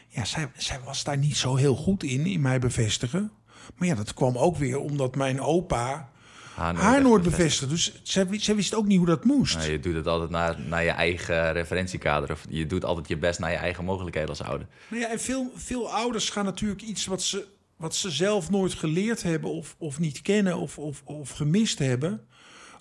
ja, 0.08 0.24
zij, 0.24 0.50
zij 0.56 0.80
was 0.84 1.04
daar 1.04 1.18
niet 1.18 1.36
zo 1.36 1.56
heel 1.56 1.74
goed 1.76 2.02
in, 2.02 2.26
in 2.26 2.40
mij 2.40 2.58
bevestigen. 2.58 3.30
Maar 3.76 3.88
ja, 3.88 3.94
dat 3.94 4.14
kwam 4.14 4.36
ook 4.38 4.56
weer 4.56 4.78
omdat 4.78 5.16
mijn 5.16 5.40
opa 5.40 6.10
Haar 6.54 6.74
haar 6.74 6.94
echt 6.94 7.02
nooit 7.02 7.22
bevestigd. 7.22 7.70
Dus 7.70 8.00
zij, 8.02 8.26
zij 8.30 8.54
wist 8.54 8.74
ook 8.74 8.86
niet 8.86 8.98
hoe 8.98 9.06
dat 9.06 9.24
moest. 9.24 9.64
Je 9.64 9.80
doet 9.80 9.94
het 9.94 10.06
altijd 10.06 10.30
naar, 10.30 10.60
naar 10.60 10.84
je 10.84 10.90
eigen 10.90 11.52
referentiekader. 11.52 12.30
Of 12.30 12.44
je 12.48 12.66
doet 12.66 12.84
altijd 12.84 13.08
je 13.08 13.16
best 13.16 13.38
naar 13.38 13.50
je 13.50 13.56
eigen 13.56 13.84
mogelijkheden 13.84 14.28
als 14.28 14.42
ouder. 14.42 14.66
Nou 14.88 15.02
ja, 15.02 15.10
en 15.10 15.20
veel, 15.20 15.52
veel 15.54 15.90
ouders 15.90 16.30
gaan 16.30 16.44
natuurlijk 16.44 16.82
iets 16.82 17.06
wat 17.06 17.22
ze, 17.22 17.46
wat 17.76 17.94
ze 17.94 18.10
zelf 18.10 18.50
nooit 18.50 18.74
geleerd 18.74 19.22
hebben 19.22 19.50
of, 19.50 19.74
of 19.78 19.98
niet 19.98 20.22
kennen 20.22 20.56
of, 20.56 20.78
of, 20.78 21.02
of 21.04 21.30
gemist 21.30 21.78
hebben, 21.78 22.26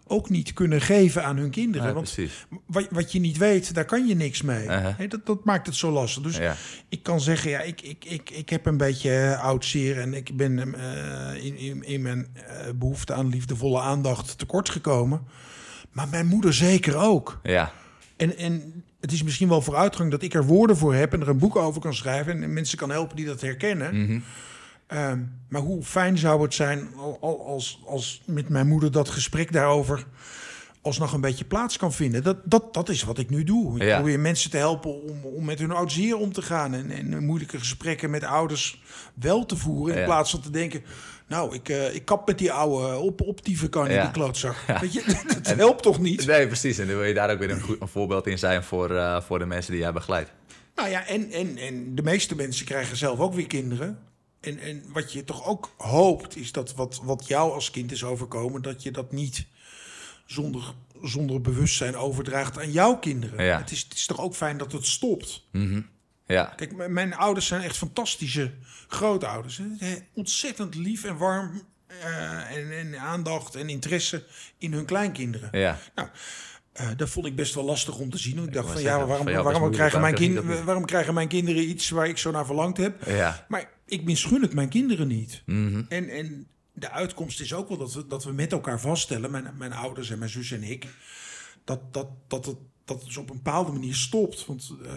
ook 0.07 0.29
niet 0.29 0.53
kunnen 0.53 0.81
geven 0.81 1.23
aan 1.23 1.37
hun 1.37 1.49
kinderen. 1.49 1.87
Ja, 1.87 1.93
Want 1.93 2.17
wat, 2.65 2.87
wat 2.89 3.11
je 3.11 3.19
niet 3.19 3.37
weet, 3.37 3.73
daar 3.73 3.85
kan 3.85 4.07
je 4.07 4.15
niks 4.15 4.41
mee. 4.41 4.67
Dat, 5.07 5.25
dat 5.25 5.45
maakt 5.45 5.65
het 5.65 5.75
zo 5.75 5.91
lastig. 5.91 6.23
Dus 6.23 6.37
Ja. 6.37 6.55
ik 6.89 7.03
kan 7.03 7.21
zeggen, 7.21 7.49
ja, 7.51 7.59
ik, 7.59 7.81
ik, 7.81 8.05
ik, 8.05 8.29
ik 8.29 8.49
heb 8.49 8.65
een 8.65 8.77
beetje 8.77 9.37
oud 9.41 9.65
zeer 9.65 9.99
en 9.99 10.13
ik 10.13 10.37
ben 10.37 10.73
eh, 10.75 11.45
in, 11.45 11.57
in, 11.57 11.83
in 11.83 12.01
mijn 12.01 12.27
eh, 12.33 12.55
behoefte 12.75 13.13
aan 13.13 13.29
liefdevolle 13.29 13.79
aandacht 13.79 14.37
tekort 14.37 14.69
gekomen. 14.69 15.21
Maar 15.91 16.07
mijn 16.07 16.25
moeder 16.25 16.53
zeker 16.53 16.95
ook. 16.97 17.39
Ja, 17.43 17.71
En, 18.17 18.37
en 18.37 18.83
het 18.99 19.11
is 19.11 19.23
misschien 19.23 19.49
wel 19.49 19.61
vooruitgang 19.61 20.11
dat 20.11 20.21
ik 20.23 20.33
er 20.33 20.45
woorden 20.45 20.77
voor 20.77 20.93
heb 20.95 21.13
en 21.13 21.21
er 21.21 21.29
een 21.29 21.37
boek 21.37 21.55
over 21.55 21.81
kan 21.81 21.93
schrijven 21.93 22.43
en 22.43 22.53
mensen 22.53 22.77
kan 22.77 22.89
helpen 22.89 23.15
die 23.15 23.25
dat 23.25 23.41
herkennen. 23.41 24.01
Mhm. 24.03 24.19
Ehm, 24.93 25.19
maar 25.49 25.62
hoe 25.62 25.84
fijn 25.84 26.17
zou 26.17 26.41
het 26.41 26.53
zijn 26.53 26.89
al- 26.97 27.17
al- 27.21 27.45
als, 27.45 27.82
als 27.86 28.21
met 28.25 28.49
mijn 28.49 28.67
moeder 28.67 28.91
dat 28.91 29.10
gesprek 29.10 29.51
daarover 29.51 30.06
alsnog 30.82 31.13
een 31.13 31.21
beetje 31.21 31.45
plaats 31.45 31.77
kan 31.77 31.93
vinden. 31.93 32.23
Dat, 32.23 32.38
dat, 32.43 32.73
dat 32.73 32.89
is 32.89 33.03
wat 33.03 33.17
ik 33.17 33.29
nu 33.29 33.43
doe. 33.43 33.75
Ik 33.75 33.84
Ja. 33.84 33.95
probeer 33.95 34.19
mensen 34.19 34.49
te 34.49 34.58
helpen 34.58 35.01
om, 35.03 35.23
om 35.23 35.45
met 35.45 35.60
hun 35.60 35.71
oud 35.71 35.91
zeer 35.91 36.17
om 36.17 36.32
te 36.34 36.41
gaan 36.41 36.73
en, 36.73 36.91
en 36.91 37.25
moeilijke 37.25 37.58
gesprekken 37.60 38.10
met 38.10 38.23
ouders 38.23 38.82
wel 39.13 39.45
te 39.45 39.58
voeren 39.58 39.93
in 39.93 39.99
Ja. 39.99 40.06
plaats 40.06 40.32
van 40.32 40.41
te 40.41 40.49
denken. 40.49 40.84
Nou, 41.27 41.56
ik, 41.56 41.69
eh, 41.69 41.95
ik 41.95 42.06
kap 42.06 42.27
met 42.27 42.38
die 42.38 42.51
oude 42.51 42.97
op, 42.97 43.21
op 43.21 43.45
die 43.45 43.60
vakantie, 43.60 43.93
Ja. 43.93 44.01
die 44.03 44.12
klootzak. 44.12 44.56
Weet 44.82 44.93
je, 44.93 45.03
dat 45.41 45.56
helpt 45.56 45.84
toch 45.84 45.99
niet? 45.99 46.25
nee, 46.25 46.47
precies. 46.47 46.77
En 46.77 46.88
dan 46.88 46.95
wil 46.95 47.06
je 47.06 47.13
daar 47.13 47.32
ook 47.32 47.39
weer 47.39 47.51
een, 47.51 47.62
goed, 47.62 47.82
een 47.82 47.88
voorbeeld 47.88 48.27
in 48.27 48.38
zijn 48.39 48.63
voor, 48.63 48.95
eh, 48.95 49.21
voor 49.21 49.39
de 49.39 49.45
mensen 49.45 49.71
die 49.71 49.82
jij 49.82 49.93
begeleidt. 49.93 50.32
Nou 50.75 50.89
ja, 50.89 51.08
en, 51.08 51.32
en, 51.32 51.58
en 51.58 51.95
de 51.95 52.03
meeste 52.03 52.36
mensen 52.36 52.65
krijgen 52.65 52.97
zelf 52.97 53.19
ook 53.19 53.34
weer 53.34 53.47
kinderen. 53.47 53.99
En, 54.43 54.60
en 54.60 54.84
wat 54.88 55.12
je 55.13 55.23
toch 55.23 55.45
ook 55.45 55.73
hoopt, 55.77 56.36
is 56.36 56.51
dat 56.51 56.73
wat, 56.75 56.99
wat 57.03 57.27
jou 57.27 57.51
als 57.53 57.71
kind 57.71 57.91
is 57.91 58.03
overkomen, 58.03 58.62
dat 58.62 58.84
je 58.84 58.91
dat 58.91 59.12
niet 59.12 59.45
zonder, 60.25 60.73
zonder 61.03 61.41
bewustzijn 61.41 61.95
overdraagt 61.95 62.58
aan 62.60 62.71
jouw 62.71 62.97
kinderen. 62.97 63.45
Ja. 63.45 63.58
Het, 63.58 63.71
is, 63.71 63.82
het 63.82 63.93
is 63.93 64.06
toch 64.06 64.19
ook 64.19 64.36
fijn 64.36 64.58
dat 64.58 64.71
het 64.71 64.86
stopt. 64.86 65.43
Mhm. 65.51 65.82
Ja, 66.27 66.43
Kijk, 66.56 66.88
mijn 66.89 67.13
ouders 67.15 67.47
zijn 67.47 67.62
echt 67.62 67.77
fantastische 67.77 68.51
grootouders. 68.88 69.60
hè. 69.77 69.95
Ontzettend 70.13 70.75
lief 70.75 71.03
en 71.03 71.17
warm. 71.17 71.62
eh, 71.88 72.51
en, 72.58 72.71
en 72.77 72.99
aandacht 72.99 73.56
en 73.56 73.69
interesse 73.69 74.23
in 74.58 74.73
hun 74.73 74.86
kleinkinderen. 74.86 75.60
ja. 75.60 75.79
Eh, 76.73 76.88
dat 76.97 77.09
vond 77.09 77.25
ik 77.25 77.36
best 77.36 77.53
wel 77.53 77.63
lastig 77.63 77.97
om 77.97 78.09
te 78.09 78.17
zien. 78.17 78.43
Ik 78.43 78.53
dacht 78.53 78.71
van 78.71 78.81
ja, 78.81 79.05
waarom, 79.05 79.27
van 79.27 79.43
waarom, 79.43 79.71
krijgen 79.71 80.01
mijn 80.01 80.15
kind, 80.15 80.63
waarom 80.63 80.86
krijgen 80.86 81.13
mijn 81.13 81.27
kinderen 81.27 81.69
iets 81.69 81.89
waar 81.89 82.07
ik 82.07 82.17
zo 82.17 82.31
naar 82.31 82.45
verlangd 82.45 82.77
heb? 82.77 83.05
ja. 83.05 83.45
Maar 83.47 83.69
ik 83.86 84.03
misgun 84.03 84.41
het 84.41 84.53
mijn 84.53 84.69
kinderen 84.69 85.07
niet. 85.07 85.41
Mhm. 85.45 85.81
En, 85.89 86.09
en 86.09 86.47
de 86.71 86.89
uitkomst 86.89 87.41
is 87.41 87.53
ook 87.53 87.67
wel 87.67 87.77
dat 87.77 87.93
we, 87.93 88.07
dat 88.07 88.23
we 88.23 88.31
met 88.31 88.51
elkaar 88.51 88.79
vaststellen, 88.79 89.31
mijn, 89.31 89.53
mijn 89.57 89.73
ouders 89.73 90.09
en 90.09 90.17
mijn 90.19 90.31
zus 90.31 90.51
en 90.51 90.63
ik, 90.63 90.88
dat, 91.63 91.93
dat, 91.93 92.07
dat, 92.27 92.45
het, 92.45 92.57
dat 92.86 92.97
het 92.97 93.05
dus 93.05 93.17
op 93.17 93.29
een 93.29 93.36
bepaalde 93.36 93.71
manier 93.71 93.95
stopt. 93.95 94.45
Want 94.45 94.73
eh, 94.83 94.91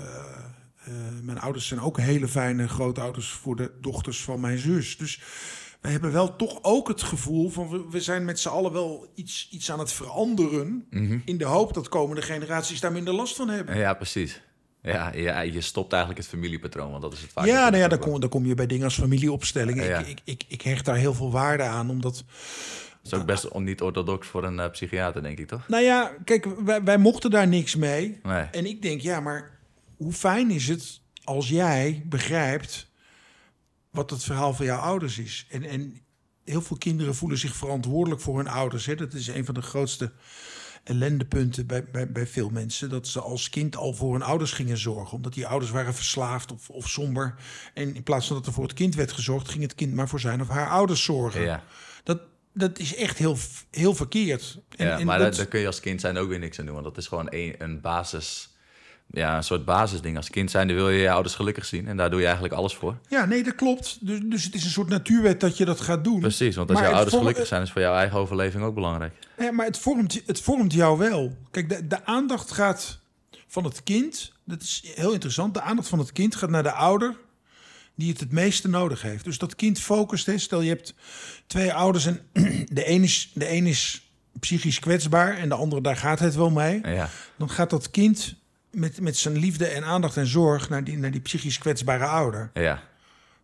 eh, 0.85 0.93
mijn 1.23 1.39
ouders 1.39 1.67
zijn 1.67 1.81
ook 1.81 1.99
hele 2.01 2.29
fijne 2.29 2.69
grootouders 2.69 3.29
voor 3.29 3.57
de 3.57 3.73
dochters 3.81 4.23
van 4.23 4.41
mijn 4.41 4.59
zus. 4.59 4.97
Dus 4.97 5.20
wij 5.87 5.95
hebben 5.95 6.12
wel 6.12 6.37
toch 6.37 6.59
ook 6.62 6.89
het 6.89 7.03
gevoel 7.03 7.51
van 7.51 7.68
we, 7.68 7.84
we 7.91 8.01
zijn 8.01 8.24
met 8.24 8.41
z'n 8.41 8.49
allen 8.49 8.72
wel 8.72 9.11
iets, 9.14 9.49
iets 9.51 9.70
aan 9.70 9.78
het 9.78 9.93
veranderen. 9.93 10.87
In 11.24 11.39
de 11.39 11.45
hoop 11.45 11.74
dat 11.74 11.89
komende 11.89 12.22
generaties 12.22 12.80
daar 12.80 12.93
minder 12.93 13.14
last 13.14 13.37
van 13.37 13.49
hebben. 13.49 13.78
Ja, 13.78 13.95
precies. 13.95 14.43
Ja, 14.82 15.12
ja, 15.14 15.41
je 15.41 15.61
stopt 15.61 15.93
eigenlijk 15.93 16.22
het 16.22 16.30
familiepatroon, 16.30 16.91
want 16.91 17.03
dat 17.03 17.12
is 17.12 17.20
het 17.20 17.32
vaak. 17.32 17.47
Ja, 17.47 17.68
nou 17.68 17.82
ja, 17.82 17.89
dan 17.89 17.99
kom, 17.99 18.20
dan 18.20 18.28
kom 18.28 18.47
je 18.47 18.55
bij 18.55 18.66
dingen 18.66 18.84
als 18.84 18.99
familieopstellingen. 18.99 19.84
Ja. 19.84 19.99
Ik, 19.99 20.07
ik, 20.09 20.20
ik, 20.24 20.45
ik 20.49 20.62
hecht 20.62 20.84
daar 20.84 20.97
heel 20.97 21.14
veel 21.14 21.30
waarde 21.30 21.62
aan, 21.62 21.91
omdat... 21.91 22.24
Dat 23.03 23.12
is 23.12 23.18
ook 23.18 23.26
best 23.26 23.49
on- 23.49 23.64
niet 23.64 23.82
orthodox 23.82 24.26
voor 24.26 24.45
een 24.45 24.61
eh, 24.61 24.70
psychiater, 24.70 25.22
denk 25.22 25.39
ik, 25.39 25.49
toch? 25.49 25.68
Nou 25.68 25.82
ja, 25.82 26.12
kijk, 26.24 26.47
wij, 26.64 26.82
wij 26.82 26.99
mochten 26.99 27.30
daar 27.30 27.49
niks 27.49 27.76
mee. 27.76 28.20
Nee. 28.22 28.43
En 28.43 28.66
ik 28.66 28.82
denk, 28.82 29.01
ja, 29.01 29.20
maar 29.20 29.59
hoe 29.97 30.12
fijn 30.12 30.51
is 30.51 30.68
het 30.68 31.01
als 31.24 31.49
jij 31.49 32.03
begrijpt 32.07 32.91
wat 33.97 34.11
het 34.11 34.24
verhaal 34.24 34.55
van 34.55 34.66
jouw 34.66 34.78
ouders 34.80 35.18
is? 35.18 35.47
En, 35.51 35.62
en 35.64 36.01
heel 36.44 36.62
veel 36.62 36.76
kinderen 36.78 37.14
voelen 37.14 37.38
zich 37.38 37.57
verantwoordelijk 37.57 38.20
voor 38.22 38.36
hun 38.36 38.49
ouders. 38.49 38.86
Hè? 38.86 38.94
Dat 38.94 39.12
is 39.14 39.26
een 39.26 39.44
van 39.44 39.55
de 39.55 39.62
grootste 39.62 40.12
ellendepunten 40.84 41.66
bij, 41.66 41.84
bij, 41.90 42.12
bij 42.12 42.26
veel 42.26 42.51
mensen. 42.51 42.88
Dat 42.90 43.07
ze 43.07 43.20
als 43.20 43.49
kind 43.51 43.76
al 43.76 43.94
voor 43.94 44.12
hun 44.12 44.22
ouders 44.22 44.53
gingen 44.53 44.78
zorgen. 44.78 45.16
Omdat 45.16 45.34
die 45.34 45.47
ouders 45.47 45.70
waren 45.72 45.94
verslaafd 45.94 46.53
of, 46.53 46.70
of 46.70 46.88
somber. 46.88 47.34
En 47.74 47.94
in 47.94 48.03
plaats 48.03 48.26
van 48.26 48.36
dat 48.36 48.47
er 48.47 48.53
voor 48.53 48.62
het 48.64 48.72
kind 48.72 48.94
werd 48.94 49.12
gezorgd, 49.12 49.49
ging 49.49 49.62
het 49.62 49.74
kind 49.74 49.94
maar 49.94 50.09
voor 50.09 50.20
zijn 50.20 50.40
of 50.40 50.49
haar 50.49 50.68
ouders 50.68 51.05
zorgen. 51.05 51.42
Ja, 51.42 51.64
Dat, 52.05 52.20
dat 52.55 52.78
is 52.78 52.94
echt 52.94 53.18
heel, 53.18 53.36
heel 53.70 53.94
verkeerd. 53.94 54.59
En, 54.76 54.86
ja 54.86 54.99
en 54.99 55.07
maar 55.07 55.18
dat- 55.18 55.26
daar, 55.28 55.36
daar 55.36 55.47
kun 55.47 55.61
je 55.61 55.66
als 55.66 55.80
kind 55.80 56.01
zijn 56.01 56.16
ook 56.16 56.28
weer 56.28 56.38
niks 56.38 56.59
aan 56.59 56.64
doen, 56.66 56.74
want 56.74 56.86
dat 56.86 56.97
is 56.97 57.07
gewoon 57.07 57.26
een, 57.30 57.55
een 57.59 57.80
basis... 57.80 58.55
Ja, 59.11 59.37
een 59.37 59.45
soort 59.45 59.65
basisding. 59.65 60.17
Als 60.17 60.31
kind 60.31 60.51
zijn, 60.51 60.67
dan 60.67 60.77
wil 60.77 60.91
je 60.91 61.01
je 61.01 61.11
ouders 61.11 61.35
gelukkig 61.35 61.65
zien. 61.65 61.87
En 61.87 61.97
daar 61.97 62.11
doe 62.11 62.19
je 62.19 62.25
eigenlijk 62.25 62.55
alles 62.55 62.75
voor. 62.75 62.99
Ja, 63.09 63.25
nee, 63.25 63.43
dat 63.43 63.55
klopt. 63.55 64.07
Dus, 64.07 64.21
dus 64.23 64.45
het 64.45 64.55
is 64.55 64.65
een 64.65 64.71
soort 64.71 64.89
natuurwet 64.89 65.41
dat 65.41 65.57
je 65.57 65.65
dat 65.65 65.81
gaat 65.81 66.05
doen. 66.05 66.21
Precies, 66.21 66.57
want 66.57 66.69
als 66.69 66.79
Maar 66.79 66.89
jouw 66.89 66.97
ouders 66.97 67.17
gelukkig 67.17 67.47
zijn, 67.47 67.63
is 67.63 67.73
voor 67.73 67.81
jouw 67.81 67.95
eigen 67.95 68.19
overleving 68.19 68.65
ook 68.65 68.75
belangrijk. 68.75 69.15
Ja, 69.39 69.53
maar 69.53 69.67
het 69.67 69.79
vormt, 69.79 70.23
het 70.27 70.41
vormt 70.41 70.73
jou 70.73 70.99
wel. 70.99 71.37
Kijk, 71.51 71.69
de, 71.69 71.87
de 71.87 72.05
aandacht 72.05 72.53
gaat 72.53 72.99
van 73.47 73.65
het 73.65 73.83
kind. 73.83 74.33
Dat 74.45 74.63
is 74.63 74.83
heel 74.95 75.13
interessant. 75.13 75.55
De 75.55 75.61
aandacht 75.61 75.89
van 75.89 75.99
het 75.99 76.13
kind 76.13 76.35
gaat 76.35 76.51
naar 76.51 76.63
de 76.63 76.73
ouder 76.73 77.17
die 77.95 78.11
het 78.11 78.21
het 78.21 78.33
meeste 78.33 78.69
nodig 78.69 79.03
heeft. 79.03 79.25
Dus 79.25 79.39
dat 79.39 79.57
kind 79.57 79.81
focust. 79.81 80.27
Hè. 80.27 80.39
Stel 80.39 80.61
je 80.61 80.69
hebt 80.69 80.95
twee 81.47 81.73
ouders 81.73 82.07
en 82.07 82.21
de 82.73 82.91
een 82.91 83.03
is, 83.03 83.31
de 83.35 83.53
een 83.53 83.67
is 83.67 84.11
psychisch 84.41 84.79
kwetsbaar 84.79 85.37
en 85.37 85.49
de 85.49 85.55
andere 85.55 85.81
daar 85.81 85.97
gaat 85.97 86.19
het 86.19 86.35
wel 86.35 86.51
mee. 86.51 86.81
Ja, 86.83 87.11
Dan 87.37 87.51
gaat 87.51 87.71
dat 87.71 87.91
kind 87.91 88.37
met, 88.77 89.01
met 89.01 89.16
zijn 89.16 89.37
liefde 89.39 89.66
en 89.66 89.85
aandacht 89.85 90.16
en 90.16 90.27
zorg 90.27 90.68
naar 90.68 90.85
die, 90.85 90.99
naar 90.99 91.11
die 91.11 91.20
psychisch 91.20 91.59
kwetsbare 91.59 92.05
ouder. 92.05 92.51
ja. 92.55 92.83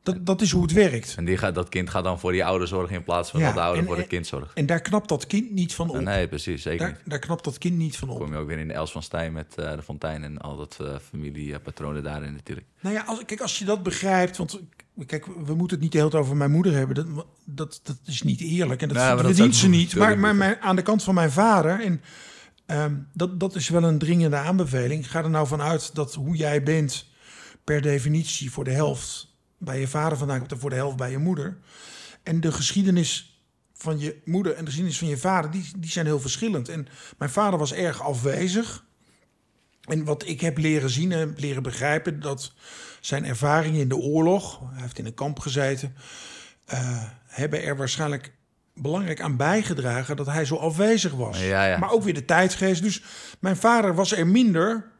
Dat, 0.04 0.26
dat 0.26 0.40
is 0.40 0.50
hoe 0.50 0.62
het 0.62 0.72
werkt. 0.72 1.14
En 1.16 1.24
die 1.24 1.36
gaat, 1.36 1.54
dat 1.54 1.68
kind 1.68 1.90
gaat 1.90 2.04
dan 2.04 2.18
voor 2.20 2.32
die 2.32 2.44
ouder 2.44 2.68
zorgen 2.68 2.96
in 2.96 3.02
plaats 3.02 3.30
van 3.30 3.40
Ja, 3.40 3.46
dat 3.46 3.54
de 3.54 3.60
ouder 3.60 3.80
en- 3.80 3.86
voor 3.88 3.96
het 3.96 4.06
kind 4.06 4.26
zorgt. 4.26 4.52
En 4.54 4.66
daar 4.66 4.80
knapt 4.80 5.08
dat 5.08 5.26
kind 5.26 5.50
niet 5.50 5.74
van 5.74 5.90
op. 5.90 6.00
Nee, 6.00 6.28
precies, 6.28 6.62
zeker 6.62 6.78
Daar, 6.78 6.88
niet. 6.88 7.10
daar 7.10 7.18
knapt 7.18 7.44
dat 7.44 7.58
kind 7.58 7.76
niet 7.76 7.96
van 7.96 8.08
op. 8.08 8.18
kom 8.20 8.32
je 8.32 8.38
ook 8.38 8.46
weer 8.46 8.58
in 8.58 8.68
de 8.68 8.74
Els 8.74 8.92
van 8.92 9.02
Stijn 9.02 9.32
met 9.32 9.54
eh, 9.56 9.72
de 9.76 9.82
fontein 9.82 10.22
en 10.24 10.38
al 10.38 10.56
dat 10.56 10.78
eh, 10.80 10.94
familiepatronen 11.08 12.02
daarin 12.02 12.32
natuurlijk. 12.32 12.66
Nou 12.80 12.94
ja, 12.94 13.02
als, 13.06 13.24
kijk, 13.26 13.40
als 13.40 13.58
je 13.58 13.64
dat 13.64 13.82
begrijpt, 13.82 14.36
want 14.36 14.60
kijk, 15.06 15.26
we 15.26 15.54
moeten 15.54 15.76
het 15.76 15.80
niet 15.80 15.92
de 15.92 15.98
hele 15.98 16.10
tijd 16.10 16.22
over 16.22 16.36
mijn 16.36 16.50
moeder 16.50 16.72
hebben. 16.72 16.94
Dat, 16.94 17.26
dat, 17.44 17.80
dat 17.82 17.96
is 18.06 18.22
niet 18.22 18.40
eerlijk 18.40 18.82
en 18.82 18.88
dat 18.88 18.96
Nee, 18.96 19.06
dat 19.16 19.20
verdient 19.24 19.56
ze 19.56 19.68
niet. 19.68 19.96
Maar, 19.96 20.18
maar 20.18 20.36
mijn, 20.36 20.60
aan 20.60 20.76
de 20.76 20.82
kant 20.82 21.02
van 21.02 21.14
mijn 21.14 21.30
vader, 21.30 21.80
en 21.80 22.00
ehm, 22.72 22.96
dat, 23.12 23.40
dat 23.40 23.54
is 23.54 23.68
wel 23.68 23.82
een 23.82 23.98
dringende 23.98 24.36
aanbeveling. 24.36 25.10
Ga 25.10 25.22
er 25.22 25.30
nou 25.30 25.46
vanuit 25.46 25.94
dat 25.94 26.14
hoe 26.14 26.36
jij 26.36 26.62
bent 26.62 27.06
per 27.64 27.82
definitie 27.82 28.50
voor 28.50 28.64
de 28.64 28.70
helft 28.70 29.34
bij 29.58 29.80
je 29.80 29.88
vader 29.88 30.18
vandaan 30.18 30.38
komt 30.38 30.52
en 30.52 30.60
voor 30.60 30.70
de 30.70 30.76
helft 30.76 30.96
bij 30.96 31.10
je 31.10 31.18
moeder. 31.18 31.58
En 32.22 32.40
de 32.40 32.52
geschiedenis 32.52 33.40
van 33.72 33.98
je 33.98 34.20
moeder 34.24 34.52
en 34.52 34.58
de 34.58 34.66
geschiedenis 34.66 34.98
van 34.98 35.08
je 35.08 35.16
vader, 35.18 35.50
die, 35.50 35.72
die 35.76 35.90
zijn 35.90 36.06
heel 36.06 36.20
verschillend. 36.20 36.68
En 36.68 36.88
mijn 37.18 37.30
vader 37.30 37.58
was 37.58 37.72
erg 37.72 38.02
afwezig. 38.02 38.84
En 39.82 40.04
wat 40.04 40.26
ik 40.26 40.40
heb 40.40 40.58
leren 40.58 40.90
zien 40.90 41.12
en 41.12 41.34
leren 41.36 41.62
begrijpen, 41.62 42.20
dat 42.20 42.52
zijn 43.00 43.24
ervaringen 43.24 43.80
in 43.80 43.88
de 43.88 43.96
oorlog, 43.96 44.60
hij 44.72 44.82
heeft 44.82 44.98
in 44.98 45.06
een 45.06 45.14
kamp 45.14 45.38
gezeten, 45.38 45.96
eh, 46.64 47.02
hebben 47.26 47.62
er 47.62 47.76
waarschijnlijk 47.76 48.32
belangrijk 48.74 49.20
aan 49.20 49.36
bijgedragen 49.36 50.16
dat 50.16 50.26
hij 50.26 50.44
zo 50.44 50.56
afwezig 50.56 51.12
was. 51.12 51.40
Ja, 51.42 51.66
ja. 51.66 51.78
Maar 51.78 51.90
ook 51.90 52.02
weer 52.02 52.14
de 52.14 52.24
tijdgeest. 52.24 52.82
Dus 52.82 53.02
mijn 53.40 53.56
vader 53.56 53.94
was 53.94 54.12
er 54.12 54.26
minder 54.26 54.90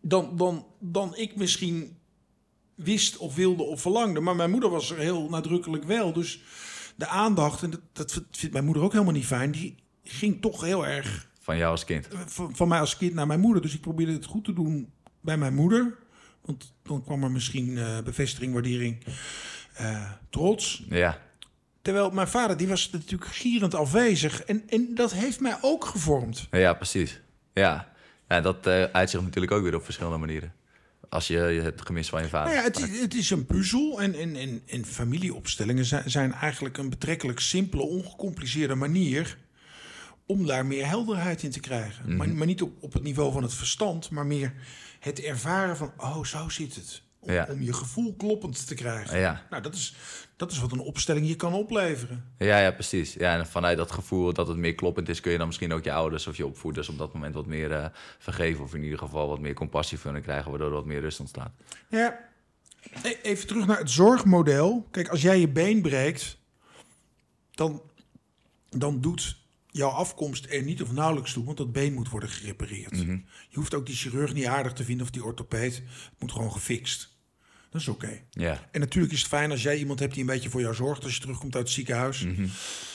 dan, 0.00 0.36
dan, 0.36 0.66
dan 0.80 1.16
ik 1.16 1.36
misschien 1.36 1.96
wist 2.74 3.16
of 3.16 3.34
wilde 3.34 3.62
of 3.62 3.80
verlangde. 3.80 4.20
Maar 4.20 4.36
mijn 4.36 4.50
moeder 4.50 4.70
was 4.70 4.90
er 4.90 4.98
heel 4.98 5.28
nadrukkelijk 5.28 5.84
wel. 5.84 6.12
Dus 6.12 6.42
de 6.96 7.06
aandacht, 7.06 7.62
en 7.62 7.70
dat, 7.70 7.80
dat 7.92 8.22
vindt 8.30 8.52
mijn 8.52 8.64
moeder 8.64 8.82
ook 8.82 8.92
helemaal 8.92 9.12
niet 9.12 9.26
fijn, 9.26 9.50
die 9.50 9.74
ging 10.04 10.40
toch 10.40 10.60
heel 10.60 10.86
erg 10.86 11.28
Van 11.40 11.56
jou 11.56 11.70
als 11.70 11.84
kind. 11.84 12.08
van, 12.26 12.56
van 12.56 12.68
mij 12.68 12.80
als 12.80 12.96
kind 12.96 13.14
naar 13.14 13.26
mijn 13.26 13.40
moeder. 13.40 13.62
Dus 13.62 13.74
ik 13.74 13.80
probeerde 13.80 14.12
het 14.12 14.24
goed 14.24 14.44
te 14.44 14.52
doen 14.52 14.92
bij 15.20 15.36
mijn 15.36 15.54
moeder. 15.54 15.98
Want 16.42 16.74
dan 16.82 17.04
kwam 17.04 17.22
er 17.22 17.30
misschien 17.30 17.78
eh, 17.78 18.00
bevestiging, 18.00 18.52
waardering, 18.52 19.04
eh, 19.74 20.10
trots. 20.30 20.84
Ja, 20.88 21.18
Terwijl 21.86 22.10
mijn 22.10 22.28
vader, 22.28 22.56
die 22.56 22.68
was 22.68 22.90
natuurlijk 22.90 23.30
gierend 23.30 23.74
afwezig. 23.74 24.42
En, 24.42 24.62
en 24.68 24.94
dat 24.94 25.12
heeft 25.12 25.40
mij 25.40 25.56
ook 25.60 25.84
gevormd. 25.84 26.46
ja 26.50 26.74
precies. 26.74 27.20
Ja, 27.52 27.92
ja 28.28 28.40
dat 28.40 28.66
eh 28.66 28.82
uit 28.82 29.10
zich 29.10 29.22
natuurlijk 29.22 29.52
ook 29.52 29.62
weer 29.62 29.74
op 29.74 29.84
verschillende 29.84 30.18
manieren. 30.18 30.52
Als 31.08 31.26
je 31.26 31.38
het 31.38 31.80
gemis 31.84 32.08
van 32.08 32.22
je 32.22 32.28
vader... 32.28 32.52
Nou 32.54 32.56
ja, 32.58 32.64
het, 32.72 32.78
is- 32.90 33.00
het 33.00 33.14
is 33.14 33.30
een 33.30 33.46
puzzel. 33.46 34.00
En, 34.00 34.14
en, 34.14 34.36
en, 34.36 34.62
en 34.66 34.84
familieopstellingen 34.84 35.84
zijn, 35.84 36.10
zijn 36.10 36.32
eigenlijk 36.32 36.78
een 36.78 36.90
betrekkelijk 36.90 37.40
simpele, 37.40 37.82
ongecompliceerde 37.82 38.74
manier 38.74 39.38
om 40.26 40.46
daar 40.46 40.66
meer 40.66 40.86
helderheid 40.86 41.42
in 41.42 41.50
te 41.50 41.60
krijgen. 41.60 42.16
maar, 42.16 42.28
maar 42.28 42.46
niet 42.46 42.62
op, 42.62 42.72
op 42.82 42.92
het 42.92 43.02
niveau 43.02 43.32
van 43.32 43.42
het 43.42 43.54
verstand, 43.54 44.10
maar 44.10 44.26
meer 44.26 44.52
het 45.00 45.20
ervaren 45.20 45.76
van, 45.76 45.92
oh, 45.96 46.24
zo 46.24 46.48
zit 46.48 46.74
het. 46.74 47.02
Om, 47.26 47.32
Ja. 47.32 47.46
om 47.50 47.62
je 47.62 47.72
gevoel 47.72 48.14
kloppend 48.14 48.66
te 48.66 48.74
krijgen. 48.74 49.18
Ja. 49.18 49.42
Nou, 49.50 49.62
dat 49.62 49.74
is, 49.74 49.94
dat 50.36 50.50
is 50.52 50.58
wat 50.58 50.72
een 50.72 50.78
opstelling 50.80 51.28
je 51.28 51.34
kan 51.36 51.52
opleveren. 51.52 52.24
Ja, 52.38 52.58
ja, 52.58 52.70
precies. 52.70 53.14
Ja, 53.14 53.38
en 53.38 53.46
vanuit 53.46 53.76
dat 53.76 53.90
gevoel 53.92 54.32
dat 54.32 54.48
het 54.48 54.56
meer 54.56 54.74
kloppend 54.74 55.08
is, 55.08 55.20
kun 55.20 55.32
je 55.32 55.38
dan 55.38 55.46
misschien 55.46 55.72
ook 55.72 55.84
je 55.84 55.92
ouders 55.92 56.26
of 56.26 56.36
je 56.36 56.46
opvoeders 56.46 56.88
op 56.88 56.98
dat 56.98 57.12
moment 57.12 57.34
wat 57.34 57.46
meer 57.46 57.72
eh, 57.72 57.86
vergeven. 58.18 58.64
Of 58.64 58.74
in 58.74 58.82
ieder 58.82 58.98
geval 58.98 59.28
wat 59.28 59.40
meer 59.40 59.54
compassie 59.54 59.98
voor 59.98 60.12
hen 60.12 60.22
krijgen, 60.22 60.50
waardoor 60.50 60.68
er 60.68 60.74
wat 60.74 60.86
meer 60.86 61.00
rust 61.00 61.20
ontstaat. 61.20 61.52
Ja, 61.88 62.18
e- 63.02 63.16
even 63.22 63.46
terug 63.46 63.66
naar 63.66 63.78
het 63.78 63.90
zorgmodel. 63.90 64.86
Kijk, 64.90 65.08
als 65.08 65.22
jij 65.22 65.40
je 65.40 65.48
been 65.48 65.82
breekt, 65.82 66.38
dan, 67.50 67.82
dan 68.68 69.00
doet 69.00 69.36
jouw 69.70 69.90
afkomst 69.90 70.46
er 70.50 70.62
niet 70.62 70.82
of 70.82 70.92
nauwelijks 70.92 71.32
toe, 71.32 71.44
want 71.44 71.56
dat 71.56 71.72
been 71.72 71.92
moet 71.94 72.08
worden 72.10 72.28
gerepareerd. 72.28 72.96
Je 72.98 73.22
hoeft 73.52 73.74
ook 73.74 73.86
die 73.86 73.94
chirurg 73.94 74.32
niet 74.34 74.46
aardig 74.46 74.72
te 74.72 74.84
vinden 74.84 75.04
of 75.06 75.12
die 75.12 75.24
orthopeed. 75.24 75.74
Het 75.76 76.14
moet 76.18 76.32
gewoon 76.32 76.52
gefixt. 76.52 77.14
Dat 77.76 77.88
is 77.88 77.94
oké. 77.94 78.20
Ja, 78.30 78.68
En 78.70 78.80
natuurlijk 78.80 79.12
is 79.12 79.18
het 79.18 79.28
fijn 79.28 79.50
als 79.50 79.62
jij 79.62 79.76
iemand 79.76 79.98
hebt 79.98 80.12
die 80.12 80.20
een 80.20 80.28
beetje 80.28 80.50
voor 80.50 80.60
jou 80.60 80.74
zorgt 80.74 81.04
als 81.04 81.14
je 81.14 81.20
terugkomt 81.20 81.54
uit 81.54 81.64
het 81.64 81.72
ziekenhuis. 81.72 82.26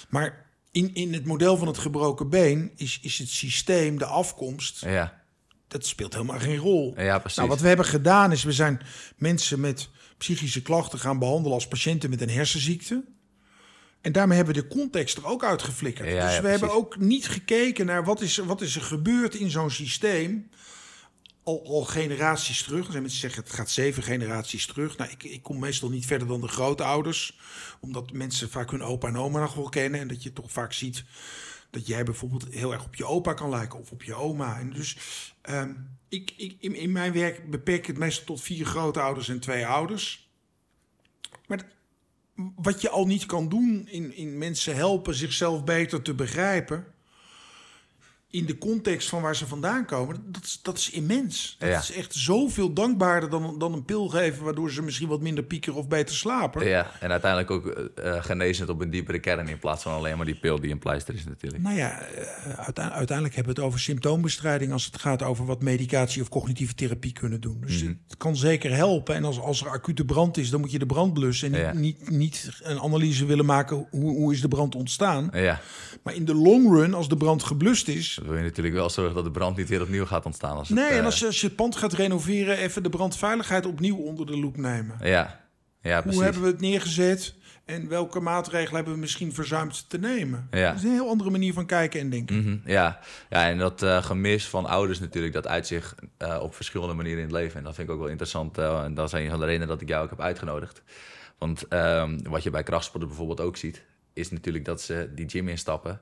Maar 0.10 0.46
in, 0.72 0.94
in 0.94 1.14
het 1.14 1.26
model 1.26 1.58
van 1.58 1.68
het 1.68 1.78
gebroken 1.78 2.30
been 2.30 2.72
is, 2.76 3.00
is 3.02 3.18
het 3.18 3.30
systeem, 3.30 3.98
de 3.98 4.06
afkomst, 4.06 4.86
ja, 4.86 5.24
dat 5.68 5.86
speelt 5.86 6.14
helemaal 6.14 6.40
geen 6.40 6.58
rol. 6.58 6.94
ja 6.98 7.20
precies. 7.20 7.38
Nou, 7.38 7.50
wat 7.50 7.62
we 7.62 7.68
hebben 7.68 7.86
gedaan 7.86 8.32
is, 8.32 8.44
we 8.44 8.52
zijn 8.52 8.82
mensen 9.18 9.60
met 9.60 9.90
psychische 10.18 10.62
klachten 10.62 11.00
gaan 11.00 11.20
behandelen 11.20 11.54
als 11.54 11.68
patiënten 11.68 12.10
met 12.10 12.22
een 12.22 12.30
hersenziekte. 12.30 13.04
En 14.02 14.12
daarmee 14.12 14.38
hebben 14.38 14.56
we 14.56 14.62
de 14.62 14.68
context 14.68 15.18
er 15.18 15.26
ook 15.26 15.44
uit 15.44 15.62
geflikkerd. 15.62 16.10
Ja, 16.10 16.26
dus 16.26 16.36
ja, 16.36 16.42
we 16.42 16.48
hebben 16.48 16.72
ook 16.74 16.98
niet 16.98 17.28
gekeken 17.28 17.86
naar 17.86 18.04
wat 18.04 18.22
is, 18.22 18.38
wat 18.38 18.62
is 18.62 18.76
er 18.76 18.82
gebeurd 18.82 19.36
in 19.36 19.50
zo'n 19.50 19.72
systeem. 19.72 20.50
Al, 21.44 21.84
generaties 21.84 22.64
terug. 22.64 22.94
Er 22.94 23.02
mensen 23.02 23.20
zeggen 23.20 23.44
het 23.44 23.54
gaat 23.54 23.70
zeven 23.70 24.04
generaties 24.04 24.66
terug. 24.66 24.98
Nou, 24.98 25.12
ik, 25.12 25.24
ik 25.24 25.44
kom 25.44 25.60
meestal 25.60 25.89
niet 25.89 26.06
verder 26.06 26.28
dan 26.28 26.42
de 26.42 26.48
grootouders. 26.48 27.39
Omdat 27.80 28.12
mensen 28.12 28.50
vaak 28.50 28.72
hun 28.72 28.84
opa 28.84 29.08
en 29.08 29.18
oma 29.18 29.39
nog 29.39 29.54
wel 29.54 29.70
kennen. 29.70 30.00
En 30.00 30.08
dat 30.08 30.24
je 30.24 30.34
toch 30.34 30.52
vaak 30.52 30.74
ziet 30.74 31.04
dat 31.72 31.88
jij 31.88 32.04
bijvoorbeeld 32.04 32.48
heel 32.50 32.74
erg 32.74 32.86
op 32.86 32.96
je 32.96 33.06
opa 33.06 33.34
kan 33.34 33.50
lijken 33.50 33.80
of 33.80 33.92
op 33.92 34.04
je 34.04 34.14
oma. 34.14 34.60
En 34.60 34.70
dus 34.70 34.98
ehm, 35.42 35.74
ik, 36.10 36.34
ik, 36.38 36.58
in, 36.60 36.92
mijn 36.92 37.14
werk 37.14 37.50
beperk 37.50 37.80
ik 37.80 37.88
het 37.88 37.98
meestal 37.98 38.26
tot 38.26 38.42
vier 38.42 38.66
grootouders 38.66 39.30
en 39.30 39.39
twee 39.39 39.66
ouders. 39.66 40.30
Maar 41.48 41.68
wat 42.56 42.82
je 42.82 42.89
al 42.89 43.08
niet 43.08 43.26
kan 43.26 43.50
doen 43.50 43.88
in, 43.88 44.16
in 44.16 44.38
mensen 44.38 44.76
helpen 44.76 45.16
zichzelf 45.16 45.64
beter 45.64 46.02
te 46.02 46.14
begrijpen. 46.14 46.86
In 48.32 48.46
de 48.46 48.58
context 48.58 49.10
van 49.10 49.22
waar 49.22 49.36
ze 49.36 49.48
vandaan 49.48 49.86
komen, 49.86 50.24
dat 50.26 50.44
is, 50.44 50.60
dat 50.62 50.78
is 50.78 50.90
immens. 50.90 51.56
Dat 51.60 51.70
Ja. 51.70 51.80
is 51.80 51.92
echt 51.92 52.14
zoveel 52.14 52.74
dankbaarder 52.74 53.30
dan, 53.30 53.56
dan 53.60 53.74
een 53.74 53.86
pil 53.86 54.08
geven... 54.08 54.44
waardoor 54.44 54.72
ze 54.72 54.82
misschien 54.82 55.08
wat 55.08 55.22
minder 55.22 55.44
piekeren 55.44 55.80
of 55.80 55.88
beter 55.88 56.16
slapen. 56.16 56.68
Ja, 56.68 56.92
en 57.00 57.12
uiteindelijk 57.12 57.52
ook 57.52 57.68
eh, 57.68 58.16
eh, 58.16 58.24
genezend 58.24 58.70
op 58.70 58.82
een 58.82 58.90
diepere 58.90 59.20
kern 59.20 59.48
in 59.48 59.60
plaats 59.60 59.84
van 59.84 59.94
alleen 59.94 60.18
maar 60.18 60.26
die 60.26 60.40
pil 60.40 60.60
die 60.62 60.72
een 60.72 60.80
pleister 60.80 61.14
is 61.16 61.26
natuurlijk. 61.26 61.64
Nou 61.64 61.76
ja, 61.76 62.00
eh, 62.00 62.60
uite- 62.60 62.82
uiteindelijk 62.92 63.36
hebben 63.36 63.54
we 63.56 63.60
het 63.62 63.68
over 63.70 63.80
symptoombestrijding... 63.80 64.72
als 64.72 64.86
het 64.86 64.98
gaat 65.00 65.22
over 65.24 65.46
wat 65.46 65.62
medicatie 65.62 66.22
of 66.22 66.30
cognitieve 66.30 66.74
therapie 66.76 67.14
kunnen 67.14 67.42
doen. 67.42 67.62
Dus 67.66 67.84
Mhm. 67.84 67.94
het 68.08 68.18
kan 68.18 68.36
zeker 68.36 68.76
helpen. 68.76 69.16
En 69.16 69.24
als, 69.26 69.40
als 69.40 69.62
er 69.62 69.70
acute 69.70 70.06
brand 70.06 70.38
is, 70.38 70.50
dan 70.50 70.60
moet 70.60 70.72
je 70.72 70.80
de 70.80 70.86
brand 70.86 71.14
blussen... 71.14 71.54
en 71.54 71.60
Ja. 71.60 71.74
niet, 71.74 72.00
niet, 72.00 72.10
niet 72.10 72.60
een 72.64 72.80
analyse 72.80 73.26
willen 73.26 73.46
maken 73.46 73.88
hoe, 73.92 74.10
hoe 74.16 74.34
is 74.34 74.42
de 74.42 74.48
brand 74.48 74.76
ontstaan. 74.76 75.30
Ja, 75.34 75.62
Maar 76.04 76.16
in 76.16 76.26
de 76.26 76.36
long 76.36 76.74
run, 76.74 76.94
als 76.94 77.10
de 77.10 77.18
brand 77.18 77.44
geblust 77.44 77.88
is... 77.88 78.20
wil 78.26 78.36
je 78.36 78.44
natuurlijk 78.44 78.76
wel 78.76 78.90
zorgen 78.90 79.16
dat 79.16 79.24
de 79.24 79.32
brand 79.32 79.58
niet 79.58 79.70
weer 79.70 79.82
opnieuw 79.82 80.06
gaat 80.06 80.26
ontstaan. 80.26 80.58
Als 80.58 80.70
het, 80.70 80.78
Nee, 80.78 80.90
en 80.90 81.00
eh, 81.00 81.06
als 81.06 81.20
je, 81.20 81.26
als 81.26 81.42
je 81.42 81.48
het 81.48 81.56
pand 81.56 81.76
gaat 81.76 81.94
renoveren... 81.94 82.58
even 82.58 82.84
de 82.84 82.90
brandveiligheid 82.90 83.66
opnieuw 83.66 83.98
onder 83.98 84.26
de 84.26 84.38
loep 84.38 84.58
nemen. 84.58 84.98
Ja, 85.02 85.40
ja 85.82 86.02
precies. 86.02 86.16
Hoe 86.16 86.24
hebben 86.24 86.42
we 86.42 86.48
het 86.48 86.62
neergezet... 86.62 87.40
En 87.66 87.88
welke 87.88 88.20
maatregelen 88.20 88.76
hebben 88.76 88.94
we 88.94 89.00
misschien 89.00 89.34
verzuimd 89.34 89.90
te 89.90 89.98
nemen? 89.98 90.48
Ja. 90.52 90.68
Dat 90.68 90.78
is 90.78 90.84
een 90.84 90.92
heel 90.92 91.10
andere 91.10 91.30
manier 91.30 91.54
van 91.54 91.66
kijken 91.66 92.00
en 92.00 92.10
denken. 92.10 92.38
Mhm, 92.38 92.58
ja. 92.66 93.00
ja, 93.30 93.50
en 93.50 93.58
dat 93.58 93.82
eh, 93.82 94.04
gemis 94.04 94.48
van 94.48 94.66
ouders 94.66 95.00
natuurlijk, 95.00 95.34
dat 95.34 95.48
uit 95.48 95.68
zich 95.68 95.96
eh, 96.18 96.40
op 96.42 96.56
verschillende 96.56 96.94
manieren 96.94 97.20
in 97.20 97.28
het 97.28 97.36
leven. 97.36 97.58
En 97.58 97.64
dat 97.64 97.76
vind 97.76 97.88
ik 97.88 97.94
ook 97.94 98.00
wel 98.00 98.10
interessant. 98.10 98.58
en 98.58 98.94
dat 98.94 99.06
is 99.08 99.20
een 99.20 99.30
van 99.30 99.40
de 99.40 99.46
redenen 99.46 99.68
dat 99.68 99.82
ik 99.82 99.88
jou 99.88 100.04
ook 100.04 100.10
heb 100.10 100.22
uitgenodigd. 100.22 100.82
Want 101.38 101.68
ehm, 101.68 102.20
wat 102.24 102.44
je 102.44 102.50
bij 102.50 102.64
krachtsporten 102.64 103.08
bijvoorbeeld 103.08 103.42
ook 103.42 103.58
ziet, 103.58 103.82
is 104.14 104.32
natuurlijk 104.32 104.66
dat 104.66 104.82
ze 104.82 105.12
die 105.16 105.30
gym 105.30 105.48
instappen. 105.48 106.02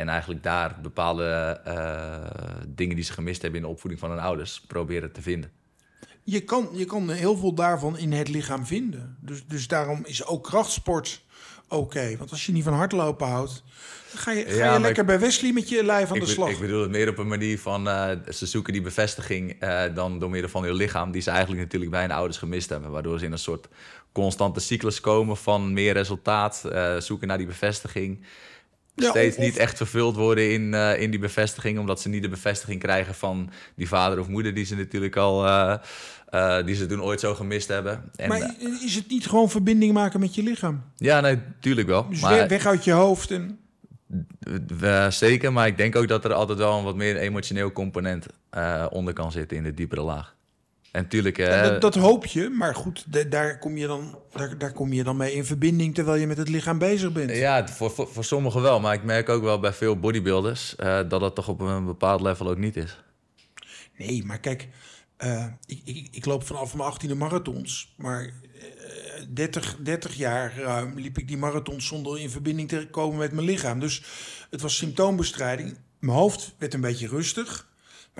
En 0.00 0.08
eigenlijk 0.08 0.42
daar 0.42 0.76
bepaalde 0.82 1.60
eh, 1.64 2.62
dingen 2.68 2.96
die 2.96 3.04
ze 3.04 3.12
gemist 3.12 3.42
hebben 3.42 3.60
in 3.60 3.66
de 3.66 3.72
opvoeding 3.72 4.00
van 4.00 4.10
hun 4.10 4.18
ouders 4.20 4.60
proberen 4.66 5.12
te 5.12 5.22
vinden. 5.22 5.50
Je 6.24 6.40
kan, 6.40 6.68
je 6.72 6.84
kan 6.84 7.10
heel 7.10 7.36
veel 7.36 7.54
daarvan 7.54 7.98
in 7.98 8.12
het 8.12 8.28
lichaam 8.28 8.66
vinden. 8.66 9.16
Dus, 9.20 9.46
dus 9.46 9.68
daarom 9.68 10.00
is 10.04 10.24
ook 10.26 10.44
krachtsport 10.44 11.22
oké. 11.68 12.16
Want 12.18 12.30
als 12.30 12.46
je 12.46 12.52
niet 12.52 12.64
van 12.64 12.72
hardlopen 12.72 13.26
houdt, 13.28 13.62
dan 14.12 14.20
ga 14.20 14.30
je, 14.30 14.44
ga 14.44 14.54
Ja, 14.54 14.74
je 14.74 14.80
lekker 14.80 15.00
ik- 15.00 15.06
bij 15.08 15.20
Wesley 15.20 15.52
met 15.52 15.68
je 15.68 15.84
lijf 15.84 16.10
aan 16.12 16.18
de 16.18 16.26
slag. 16.26 16.50
ik 16.50 16.58
bedoel 16.60 16.80
het 16.82 16.90
meer 16.90 17.08
op 17.08 17.18
een 17.18 17.28
manier 17.28 17.58
van 17.58 17.88
eh, 17.88 18.10
ze 18.32 18.46
zoeken 18.46 18.72
die 18.72 18.82
bevestiging 18.82 19.60
eh, 19.60 19.82
dan 19.94 20.18
door 20.18 20.30
middel 20.30 20.50
van 20.50 20.64
hun 20.64 20.74
lichaam, 20.74 21.10
die 21.10 21.22
ze 21.22 21.30
eigenlijk 21.30 21.62
natuurlijk 21.62 21.90
bij 21.90 22.00
hun 22.00 22.10
ouders 22.10 22.38
gemist 22.38 22.68
hebben. 22.68 22.90
Waardoor 22.90 23.18
ze 23.18 23.24
in 23.24 23.32
een 23.32 23.38
soort 23.38 23.68
constante 24.12 24.60
cyclus 24.60 25.00
komen 25.00 25.36
van 25.36 25.72
meer 25.72 25.92
resultaat, 25.92 26.64
zoeken 26.98 27.28
naar 27.28 27.38
die 27.38 27.46
bevestiging. 27.46 28.24
Ja, 28.94 29.10
Steeds 29.10 29.36
of- 29.36 29.42
niet 29.42 29.56
echt 29.56 29.76
vervuld 29.76 30.16
worden 30.16 30.52
in, 30.52 30.74
eh, 30.74 31.00
in 31.02 31.10
die 31.10 31.20
bevestiging, 31.20 31.78
omdat 31.78 32.00
ze 32.00 32.08
niet 32.08 32.22
de 32.22 32.28
bevestiging 32.28 32.80
krijgen 32.80 33.14
van 33.14 33.50
die 33.74 33.88
vader 33.88 34.18
of 34.18 34.28
moeder 34.28 34.54
die 34.54 34.64
ze 34.64 34.76
natuurlijk 34.76 35.16
al, 35.16 35.46
eh, 35.46 35.74
eh, 36.28 36.66
die 36.66 36.74
ze 36.74 36.86
toen 36.86 37.02
ooit 37.02 37.20
zo 37.20 37.34
gemist 37.34 37.68
hebben. 37.68 38.10
En, 38.16 38.28
maar 38.28 38.54
is 38.84 38.94
het 38.94 39.08
niet 39.08 39.26
gewoon 39.26 39.50
verbinding 39.50 39.92
maken 39.92 40.20
met 40.20 40.34
je 40.34 40.42
lichaam? 40.42 40.82
ja, 40.96 41.20
nee, 41.20 41.38
tuurlijk 41.60 41.88
wel. 41.88 42.08
Dus 42.08 42.20
maar, 42.20 42.34
weg, 42.34 42.48
weg 42.48 42.66
uit 42.66 42.84
je 42.84 42.92
hoofd. 42.92 43.30
En, 43.30 43.58
zeker, 45.08 45.52
maar 45.52 45.66
ik 45.66 45.76
denk 45.76 45.96
ook 45.96 46.08
dat 46.08 46.24
er 46.24 46.32
altijd 46.32 46.58
wel 46.58 46.78
een 46.78 46.84
wat 46.84 46.96
meer 46.96 47.16
emotioneel 47.16 47.72
component 47.72 48.26
eh, 48.50 48.86
onder 48.90 49.14
kan 49.14 49.32
zitten 49.32 49.56
in 49.56 49.62
de 49.62 49.74
diepere 49.74 50.02
laag. 50.02 50.34
En 50.92 51.08
tuurlijk, 51.08 51.38
eh, 51.38 51.62
dat, 51.62 51.80
dat 51.80 51.94
hoop 51.94 52.26
je, 52.26 52.48
maar 52.48 52.74
goed, 52.74 53.04
da- 53.12 53.24
daar, 53.24 53.58
kom 53.58 53.76
je 53.76 53.86
dan, 53.86 54.18
daar, 54.32 54.58
daar 54.58 54.72
kom 54.72 54.92
je 54.92 55.04
dan 55.04 55.16
mee 55.16 55.32
in 55.32 55.44
verbinding 55.44 55.94
terwijl 55.94 56.20
je 56.20 56.26
met 56.26 56.36
het 56.36 56.48
lichaam 56.48 56.78
bezig 56.78 57.12
bent. 57.12 57.30
ja, 57.30 57.68
voor, 57.68 57.90
voor, 57.90 58.08
voor 58.08 58.24
sommigen 58.24 58.62
wel, 58.62 58.80
maar 58.80 58.94
ik 58.94 59.02
merk 59.02 59.28
ook 59.28 59.42
wel 59.42 59.60
bij 59.60 59.72
veel 59.72 59.98
bodybuilders 59.98 60.76
eh, 60.76 60.96
dat 61.08 61.20
dat 61.20 61.34
toch 61.34 61.48
op 61.48 61.60
een 61.60 61.84
bepaald 61.84 62.20
level 62.20 62.48
ook 62.48 62.58
niet 62.58 62.76
is. 62.76 62.98
Nee, 63.96 64.24
maar 64.24 64.38
kijk, 64.38 64.68
eh, 65.16 65.46
ik, 65.66 65.80
ik, 65.84 66.08
ik 66.10 66.24
loop 66.24 66.46
vanaf 66.46 66.74
mijn 66.74 66.92
18e 66.92 67.16
marathons. 67.16 67.94
Maar 67.96 68.22
eh 68.24 68.30
30, 69.34 69.76
30 69.82 70.14
jaar 70.14 70.54
ruim 70.58 70.98
liep 70.98 71.18
ik 71.18 71.28
die 71.28 71.36
marathons 71.36 71.86
zonder 71.86 72.20
in 72.20 72.30
verbinding 72.30 72.68
te 72.68 72.88
komen 72.90 73.18
met 73.18 73.32
mijn 73.32 73.46
lichaam. 73.46 73.80
Dus 73.80 74.02
het 74.50 74.60
was 74.60 74.76
symptoombestrijding. 74.76 75.78
Mijn 75.98 76.16
hoofd 76.16 76.54
werd 76.58 76.74
een 76.74 76.80
beetje 76.80 77.08
rustig. 77.08 77.68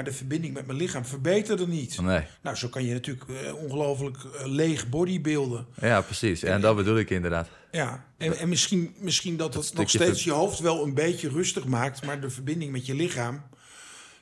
Maar 0.00 0.08
de 0.10 0.16
verbinding 0.16 0.54
met 0.54 0.66
mijn 0.66 0.78
lichaam 0.78 1.04
verbeterde 1.04 1.68
niet. 1.68 2.00
Nee. 2.00 2.22
Nou, 2.40 2.56
zo 2.56 2.68
kan 2.68 2.84
je 2.84 2.92
natuurlijk 2.92 3.28
eh, 3.28 3.54
ongelooflijk 3.54 4.16
eh, 4.16 4.46
leeg 4.46 4.88
bodybeelden. 4.88 5.66
Ja, 5.80 6.00
precies. 6.00 6.42
En 6.42 6.60
dat 6.60 6.76
bedoel 6.76 6.98
ik 6.98 7.10
inderdaad. 7.10 7.48
Ja, 7.70 8.04
en, 8.16 8.36
en 8.38 8.48
misschien, 8.48 8.94
misschien 8.98 9.36
dat 9.36 9.54
het 9.54 9.74
nog 9.74 9.88
steeds 9.88 10.24
je 10.24 10.30
hoofd 10.30 10.58
wel 10.58 10.84
een 10.84 10.94
beetje 10.94 11.28
rustig 11.28 11.64
maakt, 11.64 12.04
maar 12.04 12.20
de 12.20 12.30
verbinding 12.30 12.72
met 12.72 12.86
je 12.86 12.94
lichaam, 12.94 13.42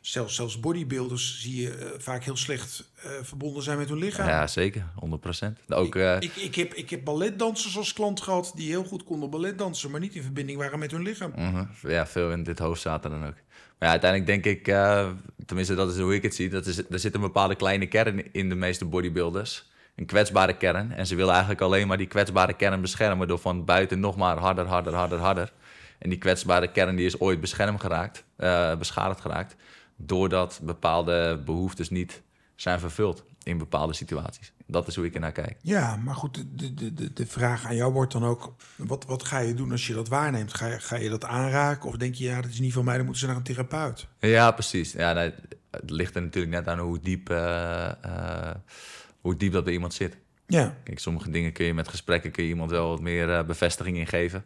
zelfs, 0.01 0.35
zelfs 0.35 0.61
bodybuilders 0.61 1.41
zie 1.41 1.61
je 1.63 1.75
eh, 1.75 1.87
vaak 1.99 2.25
heel 2.25 2.37
slecht 2.37 2.91
verbonden 3.23 3.63
zijn 3.63 3.79
met 3.79 3.89
hun 3.89 3.99
lichaam. 3.99 4.29
Ja, 4.29 4.47
zeker. 4.47 4.85
100%. 5.05 5.69
Ook, 5.69 5.97
eh, 5.97 6.17
ik, 6.21 6.37
ik, 6.37 6.55
heb, 6.55 6.75
ik 6.75 6.91
heb 6.91 7.05
balletdansers 7.05 7.77
als 7.77 7.93
klant 7.93 8.21
gehad 8.21 8.53
die 8.55 8.69
heel 8.69 8.85
goed 8.85 9.05
konden 9.05 9.31
balletdansen, 9.31 9.91
maar 9.91 10.01
niet 10.01 10.15
in 10.15 10.23
verbinding 10.23 10.59
waren 10.59 10.79
met 10.79 10.91
hun 10.91 11.03
lichaam. 11.03 11.33
mhm, 11.37 11.65
ja, 11.83 12.07
veel 12.07 12.31
in 12.31 12.43
dit 12.43 12.59
hoofd 12.59 12.81
zaten 12.81 13.11
dan 13.11 13.27
ook. 13.27 13.37
Maar 13.79 13.89
ja, 13.89 14.01
uiteindelijk 14.01 14.43
denk 14.43 14.57
ik, 14.57 14.67
tenminste 15.49 15.75
dat 15.75 15.91
is 15.91 15.99
hoe 15.99 16.15
ik 16.15 16.23
het 16.23 16.35
zie, 16.35 16.49
dat 16.49 16.67
is, 16.67 16.79
er 16.91 16.99
zit 16.99 17.15
een 17.15 17.21
bepaalde 17.21 17.55
kleine 17.55 17.87
kern 17.87 18.33
in 18.33 18.49
de 18.49 18.55
meeste 18.55 18.85
bodybuilders. 18.85 19.67
Een 19.97 20.07
kwetsbare 20.07 20.57
kern. 20.57 20.93
En 20.93 21.07
ze 21.07 21.15
willen 21.15 21.31
eigenlijk 21.31 21.61
alleen 21.61 21.87
maar 21.87 21.97
die 21.97 22.07
kwetsbare 22.07 22.53
kern 22.53 22.81
beschermen 22.81 23.29
door 23.29 23.39
van 23.39 23.65
buiten 23.65 24.01
nog 24.01 24.17
maar 24.17 24.37
harder, 24.37 24.67
harder, 24.67 24.95
harder, 24.95 25.19
harder. 25.19 25.53
En 25.99 26.09
die 26.09 26.19
kwetsbare 26.19 26.71
kern 26.71 26.97
die 26.97 27.07
is 27.07 27.21
ooit 27.21 27.41
beschermd 27.41 27.81
geraakt, 27.81 28.25
eh, 28.37 28.77
beschadigd 28.77 29.21
geraakt, 29.21 29.57
doordat 29.97 30.61
bepaalde 30.63 31.43
behoeftes 31.45 31.91
niet 31.91 32.23
zijn 32.55 32.81
vervuld 32.81 33.25
in 33.49 33.59
bepaalde 33.59 33.93
situaties. 33.93 34.53
Dat 34.67 34.87
is 34.89 34.97
hoe 34.97 35.05
ik 35.05 35.15
ernaar 35.15 35.33
kijk. 35.33 35.57
Ja, 35.63 35.97
maar 35.97 36.15
goed, 36.15 36.45
de, 36.59 36.75
de, 36.75 36.95
de, 36.95 37.13
de 37.13 37.27
vraag 37.27 37.67
aan 37.67 37.77
jou 37.77 37.93
wordt 37.93 38.13
dan 38.13 38.25
ook: 38.25 38.55
wat, 38.77 39.05
wat 39.05 39.25
ga 39.25 39.39
je 39.39 39.55
doen 39.55 39.71
als 39.71 39.87
je 39.87 39.95
dat 39.95 40.09
waarneemt? 40.09 40.55
Ga 40.55 40.67
je, 40.67 40.81
ga 40.81 40.97
je 40.97 41.09
dat 41.09 41.25
aanraken? 41.25 41.89
Of 41.89 41.97
denk 41.97 42.15
je, 42.15 42.25
ja, 42.25 42.41
dat 42.41 42.51
is 42.51 42.61
niet 42.61 42.73
van 42.73 42.85
mij, 42.85 42.97
dan 42.97 43.05
moeten 43.05 43.23
ze 43.23 43.29
naar 43.29 43.37
een 43.37 43.43
therapeut? 43.43 44.07
Ja, 44.21 44.51
precies. 44.51 44.93
Ja, 44.93 45.13
nee, 45.13 45.33
het 45.71 45.91
ligt 45.91 46.15
er 46.15 46.23
natuurlijk 46.23 46.55
net 46.55 46.69
aan 46.69 46.79
hoe 46.79 47.01
diep, 47.01 47.31
eh, 47.31 47.89
eh, 47.89 48.55
hoe 49.21 49.37
diep 49.37 49.53
dat 49.53 49.65
bij 49.65 49.73
iemand 49.73 49.95
zit. 49.95 50.17
Ja, 50.47 50.77
Kijk, 50.85 50.99
sommige 50.99 51.31
dingen 51.31 51.53
kun 51.53 51.67
je 51.67 51.75
met 51.75 51.89
gesprekken 51.89 52.31
kun 52.31 52.43
je 52.43 52.49
iemand 52.49 52.71
wel 52.71 52.89
wat 52.89 53.01
meer 53.01 53.31
eh, 53.31 53.45
bevestiging 53.45 53.97
in 53.97 54.07
geven. 54.07 54.45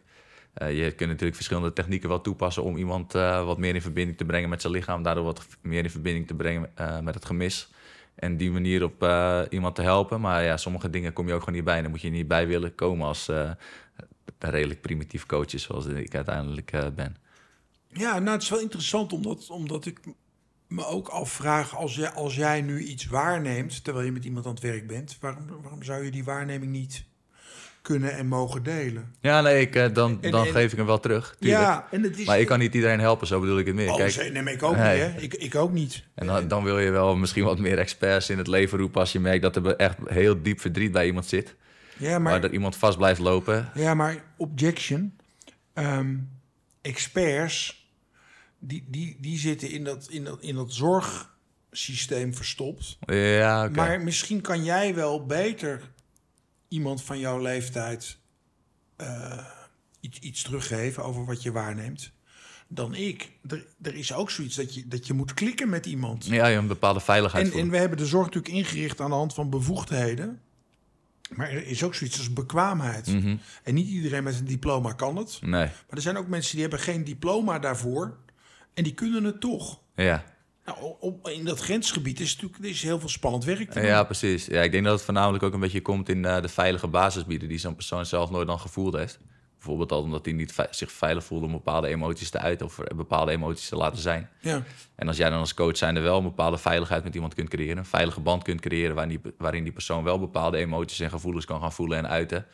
Je 0.53 0.93
kunt 0.95 1.09
natuurlijk 1.09 1.35
verschillende 1.35 1.73
technieken 1.73 2.09
wel 2.09 2.21
toepassen 2.21 2.63
om 2.63 2.77
iemand 2.77 3.11
wat 3.11 3.57
meer 3.57 3.75
in 3.75 3.81
verbinding 3.81 4.17
te 4.17 4.25
brengen 4.25 4.49
met 4.49 4.61
zijn 4.61 4.73
lichaam, 4.73 5.03
daardoor 5.03 5.23
wat 5.23 5.47
meer 5.61 5.83
in 5.83 5.89
verbinding 5.89 6.27
te 6.27 6.33
brengen 6.33 6.69
met 7.03 7.13
het 7.13 7.25
gemis. 7.25 7.71
En 8.15 8.37
die 8.37 8.51
manier 8.51 8.83
op 8.83 9.03
eh, 9.03 9.41
iemand 9.49 9.75
te 9.75 9.81
helpen. 9.81 10.21
Maar 10.21 10.43
ja, 10.43 10.57
sommige 10.57 10.89
dingen 10.89 11.13
kom 11.13 11.27
je 11.27 11.33
ook 11.33 11.39
gewoon 11.39 11.55
niet 11.55 11.63
bij. 11.63 11.81
Dan 11.81 11.91
moet 11.91 12.01
je 12.01 12.09
niet 12.09 12.27
bij 12.27 12.47
willen 12.47 12.75
komen 12.75 13.07
als 13.07 13.29
een 14.43 14.49
redelijk 14.49 14.81
primitief 14.81 15.25
coach 15.25 15.49
zoals 15.49 15.85
ik 15.85 16.15
uiteindelijk 16.15 16.71
eh, 16.71 16.87
ben. 16.95 17.15
Ja, 17.87 18.19
nou, 18.19 18.29
het 18.29 18.41
is 18.41 18.49
wel 18.49 18.59
interessant 18.59 19.13
omdat, 19.13 19.49
omdat 19.49 19.85
ik 19.85 19.99
me 20.67 20.85
ook 20.85 21.07
afvraag... 21.07 21.75
Als 21.75 21.95
jij, 21.95 22.09
als 22.09 22.35
jij 22.35 22.61
nu 22.61 22.83
iets 22.83 23.05
waarneemt 23.05 23.83
terwijl 23.83 24.05
je 24.05 24.11
met 24.11 24.25
iemand 24.25 24.45
aan 24.45 24.53
het 24.53 24.63
werk 24.63 24.87
bent... 24.87 25.17
waarom, 25.19 25.47
waarom 25.61 25.83
zou 25.83 26.03
je 26.03 26.11
die 26.11 26.23
waarneming 26.23 26.71
niet 26.71 27.05
kunnen 27.83 28.13
en 28.13 28.27
mogen 28.27 28.63
delen? 28.63 29.15
Ja, 29.21 29.41
nee, 29.41 29.61
ik, 29.61 29.75
eh, 29.75 29.93
dan, 29.93 30.17
En- 30.21 30.31
dan 30.31 30.45
en- 30.45 30.51
geef 30.51 30.71
ik 30.71 30.77
hem 30.77 30.85
wel 30.85 30.99
terug. 30.99 31.35
Tuurlijk. 31.39 31.61
Ja, 31.61 31.87
en 31.91 32.03
het 32.03 32.19
is... 32.19 32.25
Maar 32.25 32.39
ik 32.39 32.47
kan 32.47 32.59
niet 32.59 32.73
iedereen 32.73 32.99
helpen, 32.99 33.27
zo 33.27 33.39
bedoel 33.39 33.57
ik 33.59 33.65
het 33.65 33.75
meer. 33.75 33.89
Oh, 33.89 33.95
Kijk, 33.95 34.31
nee, 34.31 34.41
maar 34.41 34.53
ik 34.53 34.63
ook 34.63 34.75
Nee. 34.75 35.03
niet, 35.03 35.13
hè? 35.13 35.21
Ik, 35.21 35.33
ik 35.33 35.55
ook 35.55 35.71
niet. 35.71 36.03
En 36.15 36.27
dan, 36.27 36.47
dan 36.47 36.63
wil 36.63 36.79
je 36.79 36.89
wel 36.91 37.15
misschien 37.15 37.43
wat 37.43 37.59
meer 37.59 37.77
experts 37.77 38.29
in 38.29 38.37
het 38.37 38.47
leven 38.47 38.77
roepen 38.77 38.99
als 38.99 39.11
je 39.11 39.19
merkt 39.19 39.41
dat 39.41 39.55
er 39.55 39.75
echt 39.75 39.97
heel 40.05 40.41
diep 40.41 40.59
verdriet 40.59 40.91
bij 40.91 41.05
iemand 41.05 41.25
zit. 41.25 41.55
Ja, 41.97 42.09
Maar 42.09 42.21
maar, 42.21 42.41
dat 42.41 42.51
iemand 42.51 42.75
vast 42.75 42.97
blijft 42.97 43.19
lopen. 43.19 43.69
ja, 43.75 43.93
maar 43.93 44.23
objection. 44.37 45.17
Ehm, 45.73 46.15
experts, 46.81 47.87
die, 48.59 48.85
die, 48.87 49.17
die 49.21 49.37
zitten 49.37 49.69
in 49.69 49.83
dat, 49.83 50.07
in, 50.09 50.23
dat, 50.23 50.41
in 50.41 50.55
dat 50.55 50.73
zorgsysteem 50.73 52.33
verstopt. 52.35 52.97
Ja. 53.05 53.69
Maar 53.71 54.01
misschien 54.01 54.41
kan 54.41 54.63
jij 54.63 54.95
wel 54.95 55.25
beter 55.25 55.81
iemand 56.73 57.03
van 57.03 57.19
jouw 57.19 57.41
leeftijd 57.41 58.17
eh, 58.95 59.45
iets, 59.99 60.19
iets 60.19 60.41
teruggeven 60.41 61.03
over 61.03 61.25
wat 61.25 61.41
je 61.41 61.51
waarneemt 61.51 62.11
dan 62.67 62.95
ik. 62.95 63.31
Er, 63.47 63.65
er 63.81 63.95
is 63.95 64.13
ook 64.13 64.31
zoiets 64.31 64.55
dat 64.55 64.73
je, 64.73 64.87
dat 64.87 65.07
je 65.07 65.13
moet 65.13 65.33
klikken 65.33 65.69
met 65.69 65.85
iemand. 65.85 66.25
Ja, 66.25 66.47
je 66.47 66.57
een 66.57 66.67
bepaalde 66.67 66.99
veiligheid 66.99 67.55
en 67.55 67.69
we 67.69 67.77
hebben 67.77 67.97
de 67.97 68.05
zorg 68.05 68.25
natuurlijk 68.25 68.53
ingericht 68.53 69.01
aan 69.01 69.09
de 69.09 69.15
hand 69.15 69.33
van 69.33 69.49
bevoegdheden. 69.49 70.41
Maar 71.29 71.49
er 71.49 71.67
is 71.67 71.83
ook 71.83 71.95
zoiets 71.95 72.17
als 72.17 72.33
bekwaamheid. 72.33 73.07
Mhm. 73.07 73.37
En 73.63 73.73
niet 73.73 73.87
iedereen 73.87 74.23
met 74.23 74.39
een 74.39 74.45
diploma 74.45 74.91
kan 74.91 75.15
het. 75.15 75.39
Nee, 75.41 75.65
Maar 75.65 75.71
er 75.89 76.01
zijn 76.01 76.17
ook 76.17 76.27
mensen 76.27 76.51
die 76.51 76.61
hebben 76.61 76.79
geen 76.79 77.03
diploma 77.03 77.59
daarvoor. 77.59 78.17
En 78.73 78.83
die 78.83 78.93
kunnen 78.93 79.23
het 79.23 79.41
toch. 79.41 79.79
ja. 79.95 80.23
Nou, 80.65 80.95
op, 80.99 81.27
in 81.27 81.45
dat 81.45 81.59
grensgebied 81.59 82.19
is 82.19 82.35
natuurlijk 82.35 82.63
is 82.63 82.83
heel 82.83 82.99
veel 82.99 83.09
spannend 83.09 83.43
werk 83.43 83.71
te 83.71 83.79
doen. 83.79 83.87
ja, 83.87 84.03
precies. 84.03 84.45
Ja, 84.45 84.61
ik 84.61 84.71
denk 84.71 84.83
dat 84.83 84.93
het 84.93 85.03
voornamelijk 85.03 85.43
ook 85.43 85.53
een 85.53 85.59
beetje 85.59 85.81
komt 85.81 86.09
in 86.09 86.25
eh, 86.25 86.41
de 86.41 86.49
veilige 86.49 86.87
basis 86.87 87.25
bieden 87.25 87.49
die 87.49 87.57
zo'n 87.57 87.75
persoon 87.75 88.05
zelf 88.05 88.29
nooit 88.29 88.47
dan 88.47 88.59
gevoeld 88.59 88.93
heeft. 88.93 89.19
Bijvoorbeeld 89.63 89.91
al 89.91 90.01
omdat 90.01 90.25
hij 90.25 90.33
niet 90.33 90.67
zich 90.69 90.91
veilig 90.91 91.23
voelde 91.23 91.45
om 91.45 91.51
bepaalde 91.51 91.87
emoties 91.87 92.29
te 92.29 92.39
uiten 92.39 92.65
of 92.65 92.79
bepaalde 92.95 93.31
emoties 93.31 93.69
te 93.69 93.75
laten 93.75 94.01
zijn. 94.01 94.29
Ja. 94.39 94.63
En 94.95 95.07
als 95.07 95.17
jij 95.17 95.29
dan 95.29 95.39
als 95.39 95.53
coach 95.53 95.77
zijnde 95.77 95.99
wel 95.99 96.17
een 96.17 96.23
bepaalde 96.23 96.57
veiligheid 96.57 97.03
met 97.03 97.15
iemand 97.15 97.33
kunt 97.33 97.49
creëren, 97.49 97.77
een 97.77 97.85
veilige 97.85 98.19
band 98.19 98.43
kunt 98.43 98.61
creëren 98.61 98.95
waarin 98.95 99.19
die, 99.21 99.33
waarin 99.37 99.63
die 99.63 99.73
persoon 99.73 100.03
wel 100.03 100.19
bepaalde 100.19 100.57
emoties 100.57 100.99
en 100.99 101.09
gevoelens 101.09 101.45
kan 101.45 101.61
gaan 101.61 101.73
voelen 101.73 101.97
en 101.97 102.07
uiten, 102.07 102.45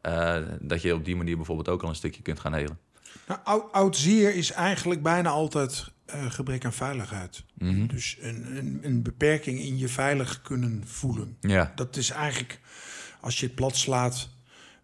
eh, 0.00 0.36
dat 0.60 0.82
je 0.82 0.94
op 0.94 1.04
die 1.04 1.16
manier 1.16 1.36
bijvoorbeeld 1.36 1.68
ook 1.68 1.82
al 1.82 1.88
een 1.88 1.94
stukje 1.94 2.22
kunt 2.22 2.40
gaan 2.40 2.54
helen. 2.54 2.78
Nou, 3.26 3.40
oud, 3.44 3.72
oud 3.72 3.96
zeer 3.96 4.34
is 4.34 4.52
eigenlijk 4.52 5.02
bijna 5.02 5.30
altijd 5.30 5.91
eh, 6.12 6.30
gebrek 6.30 6.64
aan 6.64 6.72
veiligheid. 6.72 7.44
Mhm. 7.54 7.86
Dus 7.86 8.16
een, 8.20 8.56
een, 8.56 8.78
een 8.82 9.02
beperking 9.02 9.60
in 9.60 9.78
je 9.78 9.88
veilig 9.88 10.42
kunnen 10.42 10.82
voelen. 10.86 11.36
Ja, 11.40 11.72
Dat 11.74 11.96
is 11.96 12.10
eigenlijk, 12.10 12.60
als 13.20 13.40
je 13.40 13.46
het 13.46 13.54
plat 13.54 13.76
slaat, 13.76 14.28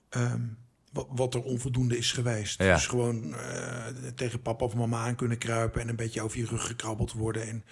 ehm, 0.08 0.40
wat, 0.92 1.06
wat 1.10 1.34
er 1.34 1.42
onvoldoende 1.42 1.98
is 1.98 2.12
geweest. 2.12 2.62
Ja. 2.62 2.74
Dus 2.74 2.86
gewoon 2.86 3.34
eh, 3.34 3.86
tegen 4.14 4.42
papa 4.42 4.64
of 4.64 4.74
mama 4.74 5.04
aan 5.04 5.16
kunnen 5.16 5.38
kruipen 5.38 5.80
en 5.80 5.88
een 5.88 5.96
beetje 5.96 6.22
over 6.22 6.38
je 6.38 6.46
rug 6.46 6.66
gekrabbeld 6.66 7.12
worden. 7.12 7.48
En 7.48 7.64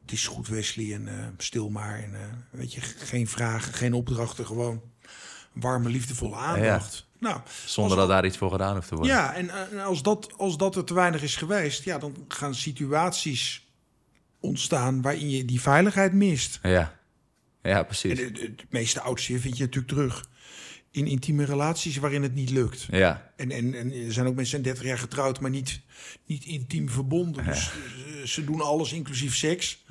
het 0.00 0.12
is 0.12 0.26
goed, 0.26 0.48
Wesley, 0.48 0.94
en 0.94 1.08
eh, 1.08 1.26
stil 1.36 1.70
maar. 1.70 1.98
En 1.98 2.12
weet 2.50 2.72
je, 2.74 2.80
geen 2.80 3.28
vragen, 3.28 3.72
geen 3.72 3.92
opdrachten, 3.92 4.46
gewoon 4.46 4.82
warme, 5.52 5.88
liefdevolle 5.88 6.36
aandacht. 6.36 7.06
Nou, 7.18 7.40
zonder 7.64 7.96
dat 7.96 8.08
daar 8.08 8.26
iets 8.26 8.36
voor 8.36 8.50
gedaan 8.50 8.74
hoeft 8.74 8.88
te 8.88 8.94
worden. 8.94 9.14
ja, 9.14 9.34
en 9.34 9.50
als 9.84 10.02
dat, 10.02 10.32
als 10.36 10.56
dat 10.56 10.76
er 10.76 10.84
te 10.84 10.94
weinig 10.94 11.22
is 11.22 11.36
geweest, 11.36 11.84
ja, 11.84 11.98
dan 11.98 12.24
gaan 12.28 12.54
situaties 12.54 13.66
ontstaan 14.40 15.02
waarin 15.02 15.30
je 15.30 15.44
die 15.44 15.60
veiligheid 15.60 16.12
mist. 16.12 16.58
Ja, 16.62 16.98
ja 17.62 17.78
En 17.78 17.86
precies. 17.86 18.20
het, 18.20 18.40
het 18.40 18.64
meeste 18.70 19.00
oudste 19.00 19.38
vind 19.40 19.56
je 19.56 19.64
natuurlijk 19.64 19.92
terug 19.92 20.28
in 20.90 21.06
intieme 21.06 21.44
relaties 21.44 21.96
waarin 21.96 22.22
het 22.22 22.34
niet 22.34 22.50
lukt. 22.50 22.86
Ja, 22.90 23.27
En, 23.38 23.50
en, 23.50 23.74
en 23.74 23.92
er 23.92 24.12
zijn 24.12 24.26
ook 24.26 24.34
mensen 24.34 24.62
30 24.62 24.84
jaar 24.84 24.98
getrouwd, 24.98 25.40
maar 25.40 25.50
niet, 25.50 25.80
niet 26.26 26.44
intiem 26.44 26.88
verbonden. 26.88 27.44
Dus 27.44 27.64
ze, 27.64 28.22
ze 28.26 28.44
doen 28.44 28.60
alles, 28.60 28.92
inclusief 28.92 29.36
seks. 29.36 29.84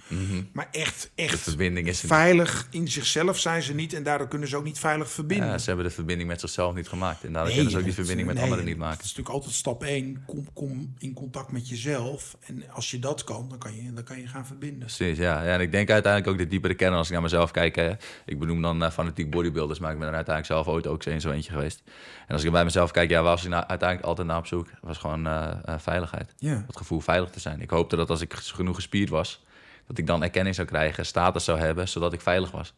Maar 0.52 0.68
echt, 0.72 1.12
de 1.16 1.24
echt 1.24 1.40
verbinding 1.40 1.88
is 1.88 2.00
veilig 2.00 2.68
in 2.72 2.88
zichzelf 2.88 3.40
zijn 3.40 3.62
ze 3.62 3.74
niet. 3.74 3.94
En 3.94 4.04
daardoor 4.04 4.28
kunnen 4.28 4.48
ze 4.48 4.58
ook 4.58 4.64
niet 4.64 4.80
veilig 4.80 5.12
verbinden. 5.12 5.48
Ja, 5.48 5.58
ze 5.58 5.66
hebben 5.66 5.86
de 5.86 5.92
verbinding 5.92 6.30
met 6.30 6.40
zichzelf 6.40 6.76
niet 6.76 6.88
gemaakt. 6.88 7.24
En 7.24 7.34
daardoor 7.34 7.46
Nee, 7.46 7.56
kunnen 7.56 7.72
ze 7.72 7.78
ook 7.78 7.84
die 7.84 7.94
verbinding 7.94 8.28
met 8.28 8.36
nee, 8.36 8.44
anderen 8.46 8.66
niet 8.66 8.78
maken. 8.78 8.98
is 8.98 9.04
natuurlijk 9.04 9.36
altijd 9.36 9.54
stap 9.54 9.84
1. 9.84 10.24
Kom, 10.26 10.48
kom 10.54 10.94
in 10.98 11.14
contact 11.14 11.52
met 11.52 11.70
jezelf. 11.70 12.38
En 12.40 12.64
als 12.70 12.92
je 12.92 13.00
dat 13.00 13.24
kan, 13.24 13.50
dan 13.50 13.58
kan 13.58 13.76
je, 13.76 13.94
dan 13.94 14.04
kan 14.04 14.20
je 14.20 14.28
gaan 14.28 14.46
verbinden. 14.46 14.80
Precies, 14.80 15.18
ja. 15.18 15.44
ja. 15.44 15.54
En 15.54 15.62
ik 15.62 15.72
denk 15.72 15.90
uiteindelijk 15.90 16.34
ook 16.34 16.40
de 16.40 16.48
diepere 16.48 16.74
kern 16.74 16.94
als 16.94 17.08
ik 17.08 17.14
naar 17.14 17.22
mezelf 17.22 17.52
kijk. 17.52 17.76
Hè, 17.76 17.92
ik 18.26 18.40
benoem 18.40 18.62
dan 18.62 18.84
eh, 18.84 18.92
fanatiek 18.92 19.30
bodybuilders, 19.30 19.80
maar 19.80 19.92
ik 19.92 20.00
ben 20.00 20.08
er 20.08 20.16
uiteindelijk 20.16 20.54
zelf 20.54 20.76
ooit 20.76 20.88
ook 20.88 21.06
eens 21.06 21.24
zo 21.24 21.32
eentje 21.32 21.52
geweest. 21.52 21.84
En 22.28 22.34
als 22.34 22.44
ik 22.44 22.52
bij 22.52 22.64
mezelf 22.64 22.92
kijk, 22.92 23.10
ja, 23.10 23.22
waar 23.22 23.37
was 23.38 23.46
ik 23.46 23.52
nou 23.52 23.68
uiteindelijk 23.68 24.08
altijd 24.10 24.28
naar 24.28 24.38
op 24.38 24.46
zoek? 24.48 24.68
Was 24.82 24.98
gewoon 24.98 25.28
eh, 25.28 25.52
eh, 25.66 25.76
veiligheid. 25.80 26.34
Het 26.40 26.78
gevoel 26.78 27.00
veilig 27.00 27.30
te 27.30 27.40
zijn. 27.40 27.62
Ik 27.62 27.70
hoopte 27.70 27.96
dat 27.96 28.10
als 28.10 28.22
ik 28.22 28.34
genoeg 28.34 28.76
gespierd 28.76 29.10
was, 29.10 29.44
dat 29.88 29.98
ik 29.98 30.08
dan 30.08 30.24
erkenning 30.24 30.56
zou 30.56 30.68
krijgen, 30.68 31.06
status 31.06 31.44
zou 31.44 31.60
hebben, 31.60 31.88
zodat 31.88 32.14
ik 32.14 32.22
veilig 32.22 32.52
was. 32.52 32.74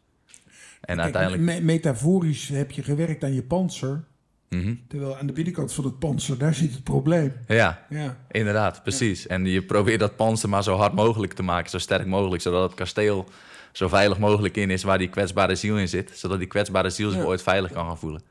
En 0.82 0.95
Kijk, 0.95 0.99
uiteindelijk... 0.99 1.43
me- 1.43 1.62
metaforisch 1.62 2.47
heb 2.49 2.72
je 2.72 2.84
gewerkt 2.84 3.24
aan 3.24 3.34
je 3.34 3.43
panzer. 3.43 4.03
Mhm. 4.49 4.76
Terwijl 4.88 5.18
aan 5.18 5.28
de 5.28 5.34
binnenkant 5.34 5.74
van 5.74 5.84
het 5.84 5.99
panzer, 5.99 6.38
daar 6.38 6.53
zit 6.53 6.74
het 6.74 6.84
probleem. 6.84 7.34
Ja, 7.47 7.86
Ja. 7.89 8.18
Inderdaad, 8.32 8.84
precies. 8.84 9.28
En 9.28 9.45
je 9.45 9.62
probeert 9.64 9.99
dat 9.99 10.16
panzer 10.16 10.49
maar 10.49 10.64
zo 10.64 10.76
hard 10.76 10.93
mogelijk 10.93 11.34
te 11.34 11.43
maken, 11.43 11.70
zo 11.70 11.78
sterk 11.78 12.05
mogelijk, 12.05 12.41
zodat 12.41 12.64
het 12.64 12.74
kasteel 12.74 13.26
zo 13.72 13.88
veilig 13.88 14.18
mogelijk 14.20 14.57
in 14.57 14.70
is 14.70 14.84
waar 14.84 14.97
die 14.97 15.10
kwetsbare 15.10 15.55
ziel 15.55 15.78
in 15.78 15.88
zit, 15.88 16.12
zodat 16.14 16.38
die 16.38 16.47
kwetsbare 16.47 16.89
ziel 16.89 17.10
zich 17.10 17.20
Ja. 17.20 17.26
ooit 17.26 17.41
veilig 17.41 17.72
kan 17.72 17.86
gaan 17.86 17.97
voelen. 17.97 18.22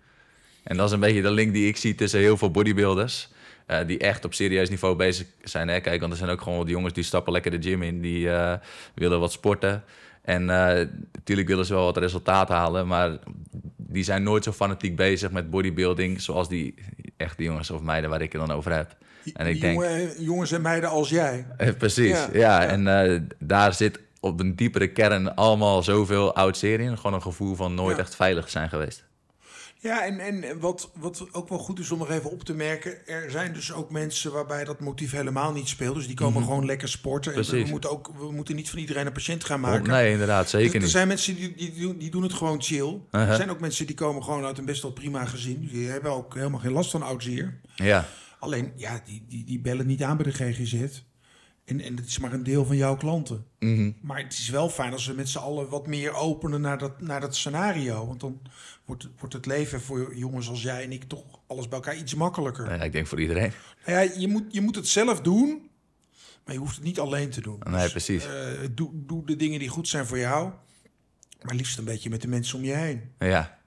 En 0.69 0.77
dat 0.77 0.87
is 0.87 0.93
een 0.93 1.01
beetje 1.01 1.23
de 1.23 1.31
link 1.31 1.53
die 1.53 1.69
ik 1.69 1.77
zie 1.77 1.95
tussen 1.95 2.21
heel 2.21 2.37
veel 2.37 2.51
bodybuilders, 2.51 3.29
eh, 3.67 3.79
die 3.87 3.99
echt 3.99 4.25
op 4.25 4.35
serieus 4.35 4.69
niveau 4.69 4.97
bezig 4.97 5.27
zijn. 5.43 5.69
Hè? 5.69 5.81
Kijk, 5.81 6.01
want 6.01 6.13
er 6.13 6.19
zijn 6.19 6.31
ook 6.31 6.41
gewoon 6.41 6.59
wat 6.59 6.69
jongens 6.69 6.93
die 6.93 7.05
stappen 7.05 7.33
lekker 7.33 7.51
de 7.51 7.69
gym 7.69 7.83
in, 7.83 8.01
die 8.01 8.31
eh, 8.31 8.53
willen 8.95 9.21
wat 9.21 9.33
sporten. 9.33 9.85
En 10.23 10.41
eh, 10.51 10.87
natuurlijk 11.13 11.49
willen 11.49 11.67
ze 11.67 11.75
wel 11.75 11.85
wat 11.85 11.97
resultaat 11.97 12.49
halen, 12.49 12.87
maar 12.87 13.19
die 13.77 14.03
zijn 14.05 14.23
nooit 14.23 14.45
zo 14.45 14.53
fanatiek 14.53 14.97
bezig 14.97 15.31
met 15.31 15.51
bodybuilding 15.51 16.21
zoals 16.21 16.49
die 16.49 16.75
echte 17.17 17.43
jongens 17.43 17.71
of 17.71 17.81
meiden 17.81 18.11
waar 18.11 18.23
ik 18.23 18.33
het 18.33 18.47
dan 18.47 18.57
over 18.57 18.73
heb. 18.73 18.97
En 19.35 19.47
ik 19.47 19.61
denk, 19.61 19.73
jongen- 19.83 20.23
jongens 20.23 20.53
en 20.53 20.63
meiden 20.63 20.91
als 20.91 21.09
jij. 21.09 21.47
eh, 21.57 21.69
Precies, 21.79 22.11
Ja, 22.11 22.29
ja. 22.33 22.63
ja. 22.63 22.67
En 22.67 22.87
eh, 23.13 23.21
daar 23.39 23.75
zit 23.75 24.01
op 24.21 24.41
een 24.41 24.57
diepere 24.57 24.87
kern 24.89 25.35
allemaal 25.35 25.83
zoveel 25.83 26.35
oud 26.35 26.63
in. 26.63 26.97
Gewoon 26.97 27.15
een 27.15 27.23
gevoel 27.23 27.55
van 27.55 27.75
nooit 27.75 27.97
Ja. 27.97 28.03
echt 28.03 28.15
veilig 28.17 28.51
zijn 28.51 28.69
geweest. 28.69 29.05
Ja, 29.81 30.05
en, 30.05 30.21
en 30.21 30.61
wat, 30.61 30.91
wat 30.95 31.27
ook 31.33 31.49
wel 31.49 31.59
goed 31.59 31.79
is 31.79 31.91
om 31.91 31.99
nog 31.99 32.11
even 32.11 32.31
op 32.31 32.43
te 32.45 32.55
merken... 32.55 33.07
er 33.07 33.31
zijn 33.31 33.53
dus 33.53 33.73
ook 33.73 33.91
mensen 33.91 34.33
waarbij 34.33 34.65
dat 34.65 34.81
motief 34.81 35.11
helemaal 35.11 35.53
niet 35.53 35.69
speelt. 35.69 35.95
Dus 35.95 36.07
die 36.07 36.17
komen 36.17 36.43
gewoon 36.43 36.65
lekker 36.67 36.89
sporten. 36.89 37.33
En 37.35 37.39
we, 37.39 37.45
Mhm. 37.45 37.51
Precies. 37.55 37.71
moeten 37.71 37.91
ook, 37.91 38.11
we 38.19 38.33
moeten 38.33 38.55
niet 38.57 38.71
van 38.71 38.79
iedereen 38.79 39.07
een 39.07 39.13
patiënt 39.13 39.45
gaan 39.45 39.65
Oh, 39.65 39.71
maken. 39.71 39.91
nee, 39.91 40.13
inderdaad, 40.13 40.43
Er- 40.45 40.49
zeker 40.49 40.75
er 40.75 40.81
niet. 40.81 40.91
zijn 40.91 41.09
mensen 41.09 41.35
die, 41.37 41.55
die, 41.57 41.75
doen- 41.75 41.99
die 41.99 42.11
doen 42.11 42.23
het 42.23 42.33
gewoon 42.33 42.63
chill. 42.63 42.99
Er 43.11 43.35
zijn 43.35 43.51
ook 43.51 43.61
mensen 43.61 43.87
die 43.87 43.95
komen 43.97 44.25
gewoon 44.25 44.45
uit 44.45 44.59
een 44.59 44.65
best 44.65 44.83
wel 44.83 44.93
prima 44.93 45.25
gezin. 45.25 45.69
Die 45.73 45.89
hebben 45.89 46.13
ook 46.13 46.35
helemaal 46.35 46.61
geen 46.61 46.73
last 46.73 46.91
van 46.91 47.03
oudzeer. 47.03 47.61
Ja, 47.75 48.09
Alleen, 48.41 48.73
ja, 48.77 49.01
die, 49.05 49.25
die, 49.29 49.45
die 49.45 49.61
bellen 49.61 49.87
niet 49.87 50.03
aan 50.03 50.17
bij 50.17 50.33
de 50.33 50.53
GGZ. 50.53 50.75
En, 51.69 51.81
en 51.81 51.95
dat 51.97 52.05
is 52.05 52.19
maar 52.19 52.33
een 52.33 52.43
deel 52.43 52.65
van 52.65 52.77
jouw 52.77 52.97
klanten. 52.97 53.45
Mhm. 53.59 53.91
Maar 54.01 54.23
het 54.23 54.33
is 54.33 54.49
wel 54.49 54.69
fijn 54.69 54.93
als 54.93 55.07
we 55.07 55.13
met 55.15 55.29
z'n 55.29 55.39
allen 55.39 55.69
wat 55.69 55.87
meer 55.87 56.13
openen 56.15 56.61
naar 56.61 56.79
dat, 56.79 57.01
naar 57.01 57.21
dat 57.21 57.37
scenario. 57.37 58.07
Want 58.07 58.21
dan 58.21 58.41
wordt, 58.85 59.09
wordt 59.19 59.35
het 59.35 59.47
leven 59.47 59.81
voor 59.81 60.17
jongens 60.17 60.49
als 60.49 60.63
jij 60.63 60.83
en 60.85 60.93
ik 60.93 61.05
toch 61.05 61.25
alles 61.47 61.69
bij 61.69 61.79
elkaar 61.79 61.97
iets 61.97 62.15
makkelijker. 62.15 62.75
Ja, 62.75 62.83
ik 62.83 62.93
denk 62.93 63.07
voor 63.07 63.21
iedereen. 63.21 63.53
Nou 63.87 64.05
ja, 64.05 64.13
je, 64.19 64.29
moet, 64.29 64.45
je 64.51 64.61
moet 64.61 64.75
het 64.75 64.89
zelf 64.89 65.21
doen, 65.21 65.69
maar 66.45 66.55
je 66.55 66.61
hoeft 66.61 66.75
het 66.77 66.85
niet 66.85 67.01
alleen 67.01 67.31
te 67.31 67.41
doen. 67.41 67.61
Nee, 67.71 67.83
Dus, 67.83 67.91
precies. 67.91 68.25
eh, 68.27 68.33
doe, 68.71 68.91
doe 68.95 69.27
de 69.27 69.37
dingen 69.37 69.59
die 69.59 69.69
goed 69.69 69.89
zijn 69.89 70.07
voor 70.07 70.19
jou, 70.19 70.51
maar 71.43 71.55
liefst 71.55 71.79
een 71.79 71.85
beetje 71.85 72.11
met 72.11 72.21
de 72.23 72.29
mensen 72.29 72.59
om 72.59 72.65
je 72.65 72.75
heen. 72.75 73.03
Ja, 73.19 73.58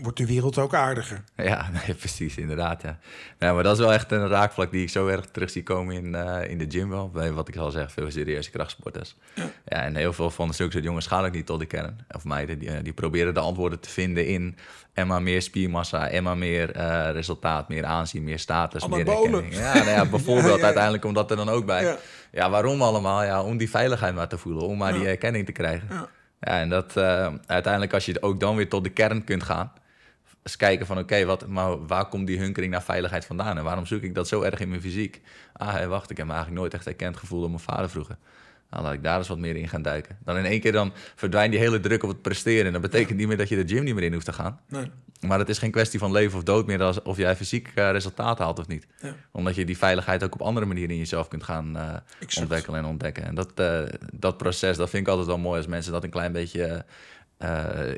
Wordt, 0.00 0.18
de 0.18 0.26
wereld 0.26 0.58
ook 0.58 0.74
aardiger. 0.74 1.24
ja 1.36 1.70
nee, 1.86 1.94
precies, 1.94 2.36
inderdaad. 2.36 2.82
Ja. 2.82 3.52
maar 3.52 3.62
dat 3.62 3.72
is 3.72 3.78
wel 3.78 3.92
echt 3.92 4.12
een 4.12 4.28
raakvlak 4.28 4.70
die 4.70 4.82
ik 4.82 4.90
zo 4.90 5.06
erg 5.06 5.26
terug 5.26 5.50
zie 5.50 5.62
komen 5.62 5.94
in, 5.94 6.14
eh, 6.14 6.50
in 6.50 6.58
de 6.58 6.66
gym 6.68 6.88
wel. 6.88 7.10
Bij 7.10 7.32
wat 7.32 7.48
ik 7.48 7.56
al 7.56 7.70
zeg, 7.70 7.92
veel 7.92 8.10
serieuze 8.10 8.50
krachtsporters. 8.50 9.16
Ja. 9.34 9.50
en 9.64 9.96
heel 9.96 10.12
veel 10.12 10.30
van 10.30 10.54
zulke 10.54 10.72
soort 10.72 10.84
jongens 10.84 11.06
gaan 11.06 11.24
ook 11.24 11.32
niet 11.32 11.46
tot 11.46 11.58
de 11.58 11.66
kern. 11.66 12.06
Of 12.10 12.24
meiden, 12.24 12.58
die, 12.58 12.70
eh, 12.70 12.84
die 12.84 12.92
proberen 12.92 13.34
de 13.34 13.40
antwoorden 13.40 13.80
te 13.80 13.88
vinden 13.88 14.26
in... 14.26 14.56
en 14.92 15.06
maar 15.06 15.22
meer 15.22 15.42
spiermassa, 15.42 16.08
en 16.08 16.22
maar 16.22 16.38
meer 16.38 16.70
eh, 16.70 17.10
resultaat, 17.12 17.68
meer 17.68 17.84
aanzien, 17.84 18.24
meer 18.24 18.38
status, 18.38 18.86
meer 18.86 19.08
erkenning. 19.08 19.54
Ja, 19.54 19.74
nou 19.74 19.88
ja, 19.88 20.06
bijvoorbeeld 20.16 20.58
Ja, 20.58 20.64
uiteindelijk 20.64 21.02
komt 21.02 21.14
dat 21.14 21.30
er 21.30 21.36
dan 21.36 21.48
ook 21.48 21.66
bij. 21.66 21.82
Ja. 21.82 21.96
Ja, 22.32 22.50
waarom 22.50 22.82
allemaal? 22.82 23.24
Ja, 23.24 23.42
om 23.42 23.56
die 23.56 23.70
veiligheid 23.70 24.14
maar 24.14 24.28
te 24.28 24.38
voelen, 24.38 24.62
om 24.62 24.78
maar 24.78 24.92
die 24.92 25.06
erkenning 25.06 25.46
te 25.46 25.52
krijgen. 25.52 25.88
Ja. 26.42 26.60
En 26.60 26.68
dat 26.68 26.96
eh, 26.96 27.34
uiteindelijk 27.46 27.92
als 27.92 28.06
je 28.06 28.22
ook 28.22 28.40
dan 28.40 28.56
weer 28.56 28.68
tot 28.68 28.84
de 28.84 28.90
kern 28.90 29.24
kunt 29.24 29.42
gaan, 29.42 29.72
eens 30.42 30.56
kijken 30.56 30.86
van 30.86 30.98
oké, 30.98 31.24
wat, 31.24 31.46
maar 31.46 31.86
waar 31.86 32.08
komt 32.08 32.26
die 32.26 32.38
hunkering 32.38 32.72
naar 32.72 32.82
veiligheid 32.82 33.24
vandaan 33.24 33.58
en 33.58 33.64
waarom 33.64 33.86
zoek 33.86 34.02
ik 34.02 34.14
dat 34.14 34.28
zo 34.28 34.42
erg 34.42 34.60
in 34.60 34.68
mijn 34.68 34.80
fysiek? 34.80 35.20
Ah, 35.52 35.84
wacht, 35.86 36.10
ik 36.10 36.16
heb 36.16 36.26
me 36.26 36.32
eigenlijk 36.32 36.60
nooit 36.60 36.74
echt 36.74 36.86
erkend 36.86 37.16
gevoeld 37.16 37.40
door 37.40 37.50
mijn 37.50 37.62
vader 37.62 37.90
vroeger. 37.90 38.16
Nou, 38.72 38.84
laat 38.84 38.92
ik 38.92 39.02
daar 39.02 39.18
eens 39.18 39.28
wat 39.28 39.38
meer 39.38 39.56
in 39.56 39.68
gaan 39.68 39.82
duiken. 39.82 40.18
Dan 40.24 40.36
in 40.36 40.44
één 40.44 40.60
keer 40.60 40.72
dan 40.72 40.92
verdwijnt 41.14 41.52
die 41.52 41.60
hele 41.60 41.80
druk 41.80 42.02
op 42.02 42.08
het 42.08 42.22
presteren. 42.22 42.66
En 42.66 42.72
dat 42.72 42.80
betekent 42.80 43.18
niet 43.18 43.28
meer 43.28 43.36
dat 43.36 43.48
je 43.48 43.64
de 43.64 43.74
gym 43.74 43.84
niet 43.84 43.94
meer 43.94 44.04
in 44.04 44.12
hoeft 44.12 44.24
te 44.24 44.32
gaan. 44.32 44.60
Nee. 44.68 44.90
Maar 45.20 45.38
het 45.38 45.48
is 45.48 45.58
geen 45.58 45.70
kwestie 45.70 45.98
van 45.98 46.12
leven 46.12 46.38
of 46.38 46.44
dood 46.44 46.66
meer 46.66 46.82
als 46.82 47.02
of 47.02 47.16
jij 47.16 47.36
fysiek 47.36 47.72
eh, 47.74 47.90
resultaat 47.90 48.38
haalt 48.38 48.58
of 48.58 48.66
niet. 48.66 48.86
Ja. 49.00 49.14
Omdat 49.30 49.54
je 49.54 49.64
die 49.64 49.78
veiligheid 49.78 50.24
ook 50.24 50.34
op 50.34 50.42
andere 50.42 50.66
manieren 50.66 50.90
in 50.90 50.98
jezelf 50.98 51.28
kunt 51.28 51.42
gaan 51.42 51.76
eh, 51.76 51.94
ontwikkelen 52.40 52.80
en 52.80 52.86
ontdekken. 52.86 53.24
En 53.24 53.34
dat, 53.34 53.52
eh, 53.54 53.82
dat 54.12 54.36
proces, 54.36 54.76
dat 54.76 54.90
vind 54.90 55.02
ik 55.02 55.08
altijd 55.08 55.28
wel 55.28 55.38
mooi 55.38 55.56
als 55.56 55.66
mensen 55.66 55.92
dat 55.92 56.04
een 56.04 56.10
klein 56.10 56.32
beetje 56.32 56.84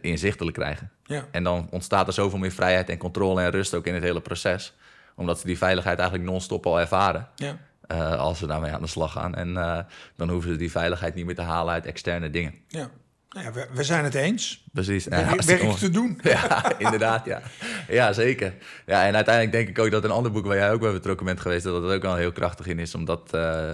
inzichtelijk 0.00 0.56
krijgen. 0.56 0.90
Ja. 1.04 1.26
En 1.30 1.44
dan 1.44 1.68
ontstaat 1.70 2.06
er 2.06 2.12
zoveel 2.12 2.38
meer 2.38 2.52
vrijheid 2.52 2.88
en 2.88 2.98
controle 2.98 3.42
en 3.42 3.50
rust 3.50 3.74
ook 3.74 3.86
in 3.86 3.94
het 3.94 4.02
hele 4.02 4.20
proces. 4.20 4.74
Omdat 5.14 5.40
ze 5.40 5.46
die 5.46 5.58
veiligheid 5.58 5.98
eigenlijk 5.98 6.30
non-stop 6.30 6.66
al 6.66 6.80
ervaren. 6.80 7.28
Ja. 7.34 7.58
Eh, 7.86 8.18
als 8.18 8.38
ze 8.38 8.46
daarmee 8.46 8.72
aan 8.72 8.82
de 8.82 8.86
slag 8.86 9.12
gaan. 9.12 9.34
En 9.34 9.56
eh, 9.56 9.78
dan 10.16 10.28
hoeven 10.28 10.50
ze 10.50 10.56
die 10.56 10.70
veiligheid 10.70 11.14
niet 11.14 11.26
meer 11.26 11.34
te 11.34 11.42
halen 11.42 11.72
uit 11.74 11.86
externe 11.86 12.30
dingen. 12.30 12.54
ja. 12.68 12.90
Nou 13.34 13.46
ja, 13.46 13.52
we, 13.52 13.66
we 13.72 13.82
zijn 13.82 14.04
het 14.04 14.14
eens. 14.14 14.64
Precies. 14.72 15.04
Werk, 15.04 15.26
hartstikke 15.26 15.66
werk 15.66 15.76
te 15.76 15.90
doen. 15.90 16.20
Ja, 16.22 16.78
inderdaad, 16.78 17.24
ja. 17.24 17.42
Ja, 17.88 18.12
zeker. 18.12 18.54
Ja, 18.86 19.06
en 19.06 19.14
uiteindelijk 19.14 19.54
denk 19.54 19.68
ik 19.68 19.78
ook 19.78 19.90
dat 19.90 20.04
een 20.04 20.10
ander 20.10 20.32
boek 20.32 20.46
waar 20.46 20.56
jij 20.56 20.72
ook 20.72 20.80
bij 20.80 20.92
betrokken 20.92 21.26
bent 21.26 21.40
geweest, 21.40 21.64
dat 21.64 21.82
dat 21.82 21.92
ook 21.92 22.02
wel 22.02 22.16
heel 22.16 22.32
krachtig 22.32 22.66
in 22.66 22.78
is, 22.78 22.94
omdat 22.94 23.34
eh, 23.34 23.72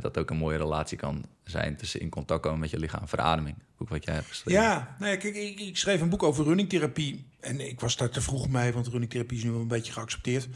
dat 0.00 0.18
ook 0.18 0.30
een 0.30 0.36
mooie 0.36 0.56
relatie 0.56 0.98
kan 0.98 1.24
zijn 1.44 1.76
tussen 1.76 2.00
in 2.00 2.08
contact 2.08 2.42
komen 2.42 2.58
met 2.58 2.70
je 2.70 2.78
lichaam. 2.78 3.08
Verademing, 3.08 3.56
boek 3.76 3.88
wat 3.88 4.04
jij 4.04 4.14
hebt 4.14 4.26
geschreven. 4.26 4.62
Ja, 4.62 4.96
nou 4.98 5.12
ja, 5.12 5.18
kijk, 5.18 5.34
ik, 5.34 5.60
ik 5.60 5.76
schreef 5.76 6.00
een 6.00 6.08
boek 6.08 6.22
over 6.22 6.44
runningtherapie. 6.44 7.26
En 7.40 7.68
ik 7.68 7.80
was 7.80 7.96
daar 7.96 8.10
te 8.10 8.20
vroeg 8.20 8.48
mee, 8.48 8.72
want 8.72 8.88
runningtherapie 8.88 9.38
is 9.38 9.44
nu 9.44 9.50
wel 9.50 9.60
een 9.60 9.68
beetje 9.68 9.92
geaccepteerd. 9.92 10.48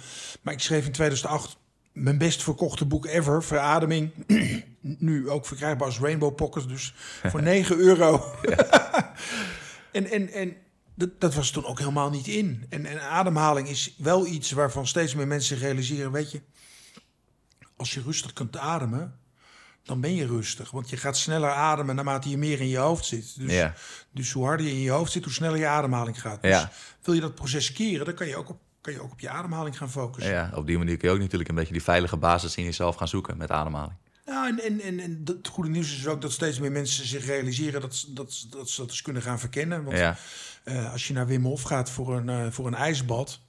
Maar 0.42 0.54
ik 0.54 0.61
schreef 0.61 0.86
in 0.86 0.92
2008 0.92 1.57
mijn 1.97 2.18
best 2.18 2.42
verkochte 2.42 2.84
boek 2.86 3.07
ever, 3.07 3.44
Verademing. 3.44 4.11
nu 4.80 5.30
ook 5.30 5.47
verkrijgbaar 5.47 5.86
als 5.86 5.99
Rainbow 5.99 6.34
Pockets, 6.34 6.66
dus 6.66 6.94
voor 7.22 7.42
9 7.53 7.78
euro. 7.78 8.34
en, 9.92 10.11
en, 10.11 10.28
en 10.32 10.57
Dat, 10.94 11.20
dat 11.20 11.34
was 11.34 11.51
toen 11.51 11.64
ook 11.64 11.78
helemaal 11.78 12.11
niet 12.11 12.26
in. 12.26 12.66
En, 12.68 12.86
en 12.86 13.01
ademhaling 13.03 13.68
is 13.68 13.94
wel 13.99 14.26
iets 14.26 14.51
waarvan 14.51 14.86
steeds 14.86 15.14
meer 15.14 15.26
mensen 15.26 15.57
zich 15.57 15.64
realiseren. 15.66 16.12
Weet 16.12 16.30
je, 16.30 16.40
als 17.76 17.94
je 17.94 18.03
rustig 18.03 18.32
kunt 18.32 18.57
ademen, 18.57 19.18
dan 19.82 20.01
ben 20.01 20.14
je 20.14 20.26
rustig. 20.26 20.70
Want 20.70 20.90
je 20.90 20.97
gaat 20.97 21.16
sneller 21.16 21.51
ademen 21.51 21.94
naarmate 21.94 22.28
je 22.30 22.36
meer 22.38 22.61
in 22.61 22.68
je 22.68 22.76
hoofd 22.76 23.05
zit. 23.05 23.34
Dus, 23.38 23.53
Ja. 23.53 23.74
dus 24.12 24.32
hoe 24.32 24.44
harder 24.44 24.66
je 24.66 24.72
in 24.72 24.80
je 24.80 24.90
hoofd 24.90 25.12
zit, 25.12 25.24
hoe 25.24 25.32
sneller 25.32 25.59
je 25.59 25.66
ademhaling 25.66 26.20
gaat. 26.20 26.42
Dus 26.42 26.51
Ja. 26.51 26.70
wil 27.03 27.14
je 27.14 27.20
dat 27.20 27.34
proces 27.34 27.72
keren, 27.72 28.05
dan 28.07 28.14
kan 28.14 28.26
je 28.26 28.36
ook 28.36 28.49
op, 28.49 28.61
kan 28.87 28.95
je 28.95 29.01
ook 29.03 29.12
op 29.12 29.20
je 29.20 29.28
ademhaling 29.28 29.78
gaan 29.78 29.91
focussen. 29.91 30.32
Ja, 30.32 30.51
op 30.55 30.66
die 30.66 30.78
manier 30.78 30.97
kun 30.97 31.09
je 31.09 31.14
ook 31.14 31.20
natuurlijk 31.20 31.49
een 31.51 31.55
beetje 31.55 31.72
die 31.72 31.82
veilige 31.82 32.16
basis 32.16 32.57
in 32.57 32.64
jezelf 32.64 32.97
gaan 32.97 33.09
zoeken 33.09 33.37
met 33.37 33.51
ademhaling. 33.51 33.97
Nou, 34.26 34.49
en, 34.49 34.61
en, 34.64 34.80
en, 34.80 35.01
en 35.01 35.20
het 35.24 35.49
goede 35.49 35.70
nieuws 35.70 35.97
is 35.97 36.07
ook 36.07 36.20
dat 36.20 36.32
steeds 36.32 36.59
meer 36.59 36.72
mensen 36.72 37.07
zich 37.07 37.26
realiseren 37.26 37.80
dat, 37.80 37.95
ze- 37.95 38.12
dat, 38.12 38.47
dat 38.51 38.70
ze 38.70 38.80
dat 38.80 38.91
eens 38.91 39.03
kunnen 39.03 39.22
gaan 39.22 39.39
verkennen. 39.39 39.84
Want 39.84 39.97
Ja, 39.99 40.16
eh, 40.64 40.93
als 40.93 41.07
je 41.09 41.12
naar 41.14 41.26
Wim 41.26 41.45
Hof 41.45 41.62
gaat 41.62 41.91
voor 41.91 42.16
een, 42.16 42.28
eh, 42.28 42.47
voor 42.51 42.66
een 42.66 42.74
ijsbad, 42.74 43.41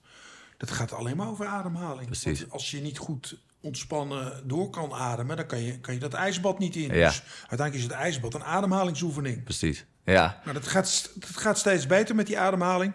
dat 0.58 0.72
gaat 0.72 0.94
alleen 0.94 1.18
maar 1.18 1.28
over 1.28 1.46
ademhaling. 1.46 2.06
Precies. 2.06 2.40
Want 2.40 2.52
als 2.52 2.72
je 2.72 2.82
niet 2.82 2.98
goed 2.98 3.40
ontspannen 3.62 4.48
door 4.48 4.70
kan 4.70 4.94
ademen, 4.94 5.38
dan 5.38 5.46
kan 5.46 5.60
je, 5.62 5.80
kan 5.80 5.94
je 5.94 6.00
dat 6.00 6.14
ijsbad 6.14 6.60
niet 6.60 6.76
in. 6.76 6.94
Ja. 6.94 7.08
Dus 7.08 7.22
uiteindelijk 7.40 7.76
is 7.76 7.84
het 7.84 7.92
ijsbad 7.92 8.34
een 8.34 8.44
ademhalingsoefening. 8.44 9.44
precies. 9.44 9.86
Ja, 10.04 10.42
Nou, 10.44 10.54
dat 10.56 10.68
gaat, 10.68 11.12
dat 11.16 11.38
gaat 11.38 11.58
steeds 11.58 11.88
beter 11.88 12.16
met 12.16 12.28
die 12.28 12.40
ademhaling. 12.40 12.94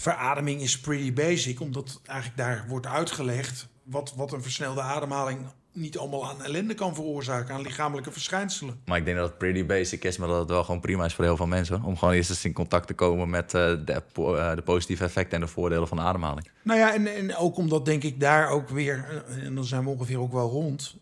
Verademing 0.00 0.60
is 0.60 0.80
pretty 0.80 1.12
basic, 1.12 1.60
omdat 1.60 2.00
eigenlijk 2.06 2.38
daar 2.38 2.64
wordt 2.68 2.86
uitgelegd 2.86 3.68
wat, 3.82 4.14
wat 4.16 4.32
een 4.32 4.42
versnelde 4.42 4.80
ademhaling 4.80 5.40
niet 5.72 5.98
allemaal 5.98 6.28
aan 6.28 6.42
ellende 6.42 6.74
kan 6.74 6.94
veroorzaken, 6.94 7.54
aan 7.54 7.60
lichamelijke 7.60 8.12
verschijnselen. 8.12 8.80
maar 8.84 8.98
ik 8.98 9.04
denk 9.04 9.16
dat 9.16 9.28
het 9.28 9.38
pretty 9.38 9.66
basic 9.66 10.04
is, 10.04 10.16
maar 10.16 10.28
dat 10.28 10.38
het 10.38 10.48
wel 10.48 10.64
gewoon 10.64 10.80
prima 10.80 11.04
is 11.04 11.14
voor 11.14 11.24
heel 11.24 11.36
veel 11.36 11.46
mensen. 11.46 11.82
Om 11.82 11.96
gewoon 11.96 12.14
eerst 12.14 12.30
eens 12.30 12.44
in 12.44 12.52
contact 12.52 12.86
te 12.86 12.94
komen 12.94 13.30
met 13.30 13.54
eh, 13.54 13.74
de, 13.84 14.02
eh, 14.14 14.54
de 14.54 14.62
positieve 14.64 15.04
effecten 15.04 15.34
en 15.34 15.46
de 15.46 15.52
voordelen 15.52 15.88
van 15.88 15.96
de 15.96 16.02
ademhaling. 16.02 16.50
Nou 16.62 16.78
ja, 16.78 16.94
en, 16.94 17.06
en 17.06 17.36
ook 17.36 17.56
omdat 17.56 17.84
denk 17.84 18.02
ik 18.02 18.20
daar 18.20 18.48
ook 18.48 18.68
weer, 18.68 19.24
eh, 19.28 19.44
en 19.44 19.54
dan 19.54 19.64
zijn 19.64 19.84
we 19.84 19.90
ongeveer 19.90 20.20
ook 20.20 20.32
wel 20.32 20.48
rond, 20.48 20.96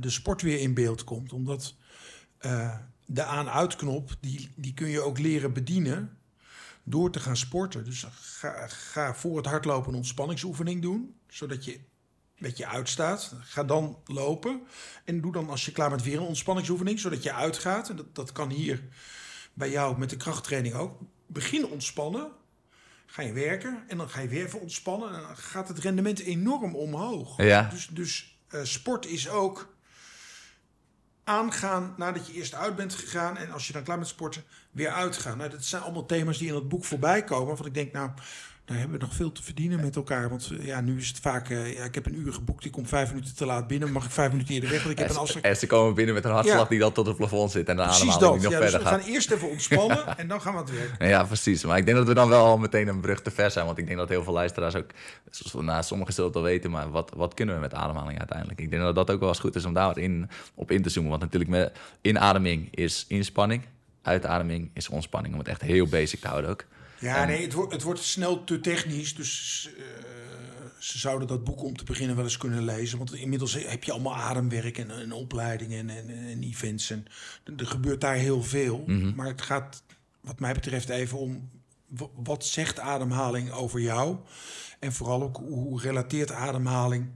de 0.00 0.10
sport 0.10 0.42
weer 0.42 0.60
in 0.60 0.74
beeld 0.74 1.04
komt. 1.04 1.32
Omdat 1.32 1.74
de 3.06 3.22
aan-uitknop, 3.22 4.10
die, 4.20 4.48
die 4.56 4.74
kun 4.74 4.88
je 4.88 5.00
ook 5.00 5.18
leren 5.18 5.52
bedienen 5.52 6.15
door 6.88 7.10
te 7.10 7.20
gaan 7.20 7.36
sporten. 7.36 7.84
Dus 7.84 8.06
ga, 8.20 8.66
ga 8.66 9.14
voor 9.14 9.36
het 9.36 9.46
hardlopen 9.46 9.90
een 9.92 9.98
ontspanningsoefening 9.98 10.82
doen, 10.82 11.14
zodat 11.28 11.64
je 11.64 11.74
een 11.74 11.82
beetje 12.36 12.66
uitstaat. 12.66 13.34
Ga 13.40 13.64
dan 13.64 13.98
lopen 14.04 14.62
en 15.04 15.20
doe 15.20 15.32
dan 15.32 15.50
als 15.50 15.64
je 15.64 15.72
klaar 15.72 15.90
bent 15.90 16.02
weer 16.02 16.16
een 16.16 16.26
ontspanningsoefening, 16.26 16.98
zodat 16.98 17.22
je 17.22 17.32
uitgaat. 17.32 17.88
En 17.88 17.96
dat, 17.96 18.14
dat 18.14 18.32
kan 18.32 18.50
hier 18.50 18.82
bij 19.54 19.70
jou 19.70 19.98
met 19.98 20.10
de 20.10 20.16
krachttraining 20.16 20.74
ook. 20.74 21.00
Begin 21.26 21.66
ontspannen, 21.66 22.30
ga 23.06 23.22
je 23.22 23.32
werken 23.32 23.84
en 23.88 23.96
dan 23.96 24.08
ga 24.08 24.20
je 24.20 24.28
weer 24.28 24.44
even 24.44 24.60
ontspannen. 24.60 25.14
En 25.14 25.20
dan 25.20 25.36
gaat 25.36 25.68
het 25.68 25.78
rendement 25.78 26.18
enorm 26.18 26.74
omhoog. 26.74 27.42
Ja. 27.42 27.62
Dus, 27.62 27.86
dus 27.86 28.38
eh, 28.48 28.60
sport 28.62 29.06
is 29.06 29.28
ook 29.28 29.75
aangaan 31.26 31.94
nadat 31.96 32.26
je 32.26 32.32
eerst 32.32 32.54
uit 32.54 32.76
bent 32.76 32.94
gegaan. 32.94 33.36
En 33.36 33.50
als 33.50 33.66
je 33.66 33.72
dan 33.72 33.82
klaar 33.82 33.96
bent 33.96 34.08
sporten, 34.08 34.44
weer 34.70 34.90
uitgaan. 34.90 35.38
Nou, 35.38 35.50
dat 35.50 35.64
zijn 35.64 35.82
allemaal 35.82 36.06
thema's 36.06 36.38
die 36.38 36.48
in 36.48 36.54
het 36.54 36.68
boek 36.68 36.84
voorbij 36.84 37.24
komen. 37.24 37.54
Want 37.54 37.66
ik 37.66 37.74
denk, 37.74 37.92
nou, 37.92 38.10
daar 38.66 38.78
hebben 38.78 38.98
we 38.98 39.04
nog 39.04 39.14
veel 39.14 39.32
te 39.32 39.42
verdienen 39.42 39.80
met 39.80 39.96
elkaar. 39.96 40.28
Want 40.28 40.50
eh, 40.58 40.66
ja, 40.66 40.80
nu 40.80 40.98
is 40.98 41.08
het 41.08 41.18
vaak, 41.18 41.50
eh, 41.50 41.72
ja, 41.76 41.84
ik 41.84 41.94
heb 41.94 42.06
een 42.06 42.18
uur 42.18 42.32
geboekt. 42.32 42.64
Ik 42.64 42.72
kom 42.72 42.86
vijf 42.86 43.08
minuten 43.08 43.34
te 43.36 43.46
laat 43.46 43.66
binnen. 43.66 43.92
Mag 43.92 44.04
ik 44.04 44.10
vijf 44.10 44.30
minuten 44.32 44.54
eerder 44.54 44.70
weg? 44.70 44.78
Want 44.78 44.92
ik 44.92 44.98
heb 44.98 45.08
een 45.08 45.14
En, 45.14 45.20
afspraak. 45.20 45.44
en 45.44 45.56
ze 45.56 45.66
komen 45.66 45.94
binnen 45.94 46.14
met 46.14 46.24
een 46.24 46.30
hartslag 46.30 46.58
Ja. 46.62 46.68
die 46.68 46.78
dan 46.78 46.92
tot 46.92 47.06
het 47.06 47.16
plafond 47.16 47.50
zit 47.50 47.68
en 47.68 47.76
de 47.76 47.82
Precies 47.82 48.00
ademhaling 48.02 48.20
dat. 48.32 48.40
die 48.40 48.42
nog 48.42 48.52
Ja, 48.52 48.58
dus 48.60 48.70
verder 48.70 48.88
we 48.88 48.94
gaat. 48.94 49.02
gaan 49.04 49.12
eerst 49.12 49.30
even 49.30 49.48
ontspannen 49.50 50.16
en 50.18 50.28
dan 50.28 50.40
gaan 50.40 50.52
we 50.52 50.58
aan 50.58 50.64
het 50.64 50.74
werk. 50.98 51.10
Ja, 51.10 51.24
precies. 51.24 51.64
Maar 51.64 51.78
ik 51.78 51.84
denk 51.84 51.96
dat 51.96 52.06
we 52.06 52.14
dan 52.14 52.28
wel 52.28 52.44
al 52.44 52.58
meteen 52.58 52.88
een 52.88 53.00
brug 53.00 53.22
te 53.22 53.30
ver 53.30 53.50
zijn. 53.50 53.66
Want 53.66 53.78
ik 53.78 53.86
denk 53.86 53.98
dat 53.98 54.08
heel 54.08 54.22
veel 54.22 54.32
luisteraars 54.32 54.74
ook... 54.74 54.90
Nou, 55.60 55.82
sommigen 55.82 56.14
zullen 56.14 56.30
het 56.32 56.40
wel 56.40 56.48
weten, 56.50 56.70
maar 56.70 56.90
wat, 56.90 57.12
wat 57.16 57.34
kunnen 57.34 57.54
we 57.54 57.60
met 57.60 57.74
ademhaling 57.74 58.18
uiteindelijk? 58.18 58.60
Ik 58.60 58.70
denk 58.70 58.82
dat 58.82 58.94
dat 58.94 59.10
ook 59.10 59.20
wel 59.20 59.28
eens 59.28 59.38
goed 59.38 59.54
is 59.54 59.64
om 59.64 59.74
daar 59.74 59.98
in, 59.98 60.28
op 60.54 60.70
in 60.70 60.82
te 60.82 60.88
zoomen. 60.90 61.10
Want 61.10 61.22
natuurlijk, 61.22 61.50
met 61.50 61.72
inademing 62.00 62.68
is 62.74 63.04
inspanning. 63.08 63.62
Uitademing 64.02 64.70
is 64.74 64.88
ontspanning. 64.88 65.32
Om 65.34 65.40
het 65.40 65.48
echt 65.48 65.60
heel 65.62 65.86
basic 65.86 66.20
te 66.20 66.28
houden 66.28 66.50
ook. 66.50 66.64
Ja, 67.00 67.24
nee, 67.24 67.42
het, 67.42 67.52
wordt 67.52 67.72
het 67.72 67.82
wordt 67.82 68.00
snel 68.02 68.44
te 68.44 68.60
technisch. 68.60 69.14
Dus 69.14 69.68
eh, 69.78 69.84
ze 70.78 70.98
zouden 70.98 71.28
dat 71.28 71.44
boek 71.44 71.62
om 71.62 71.76
te 71.76 71.84
beginnen 71.84 72.16
wel 72.16 72.24
eens 72.24 72.36
kunnen 72.36 72.64
lezen. 72.64 72.98
Want 72.98 73.14
inmiddels 73.14 73.54
heb 73.54 73.84
je 73.84 73.92
allemaal 73.92 74.16
ademwerk 74.16 74.78
en, 74.78 74.90
en 74.90 75.12
opleidingen 75.12 75.90
en, 75.90 76.08
en, 76.08 76.28
en 76.28 76.42
events. 76.42 76.90
En 76.90 77.06
er- 77.56 77.66
gebeurt 77.66 78.00
daar 78.00 78.14
heel 78.14 78.42
veel. 78.42 78.84
Maar 79.14 79.26
het 79.26 79.42
gaat, 79.42 79.82
wat 80.20 80.40
mij 80.40 80.52
betreft, 80.54 80.88
even 80.88 81.18
om... 81.18 81.50
Wat 82.14 82.44
zegt 82.44 82.78
ademhaling 82.78 83.50
over 83.50 83.80
jou? 83.80 84.16
En 84.78 84.92
vooral 84.92 85.22
ook 85.22 85.36
hoe 85.36 85.80
relateert 85.80 86.32
ademhaling... 86.32 87.10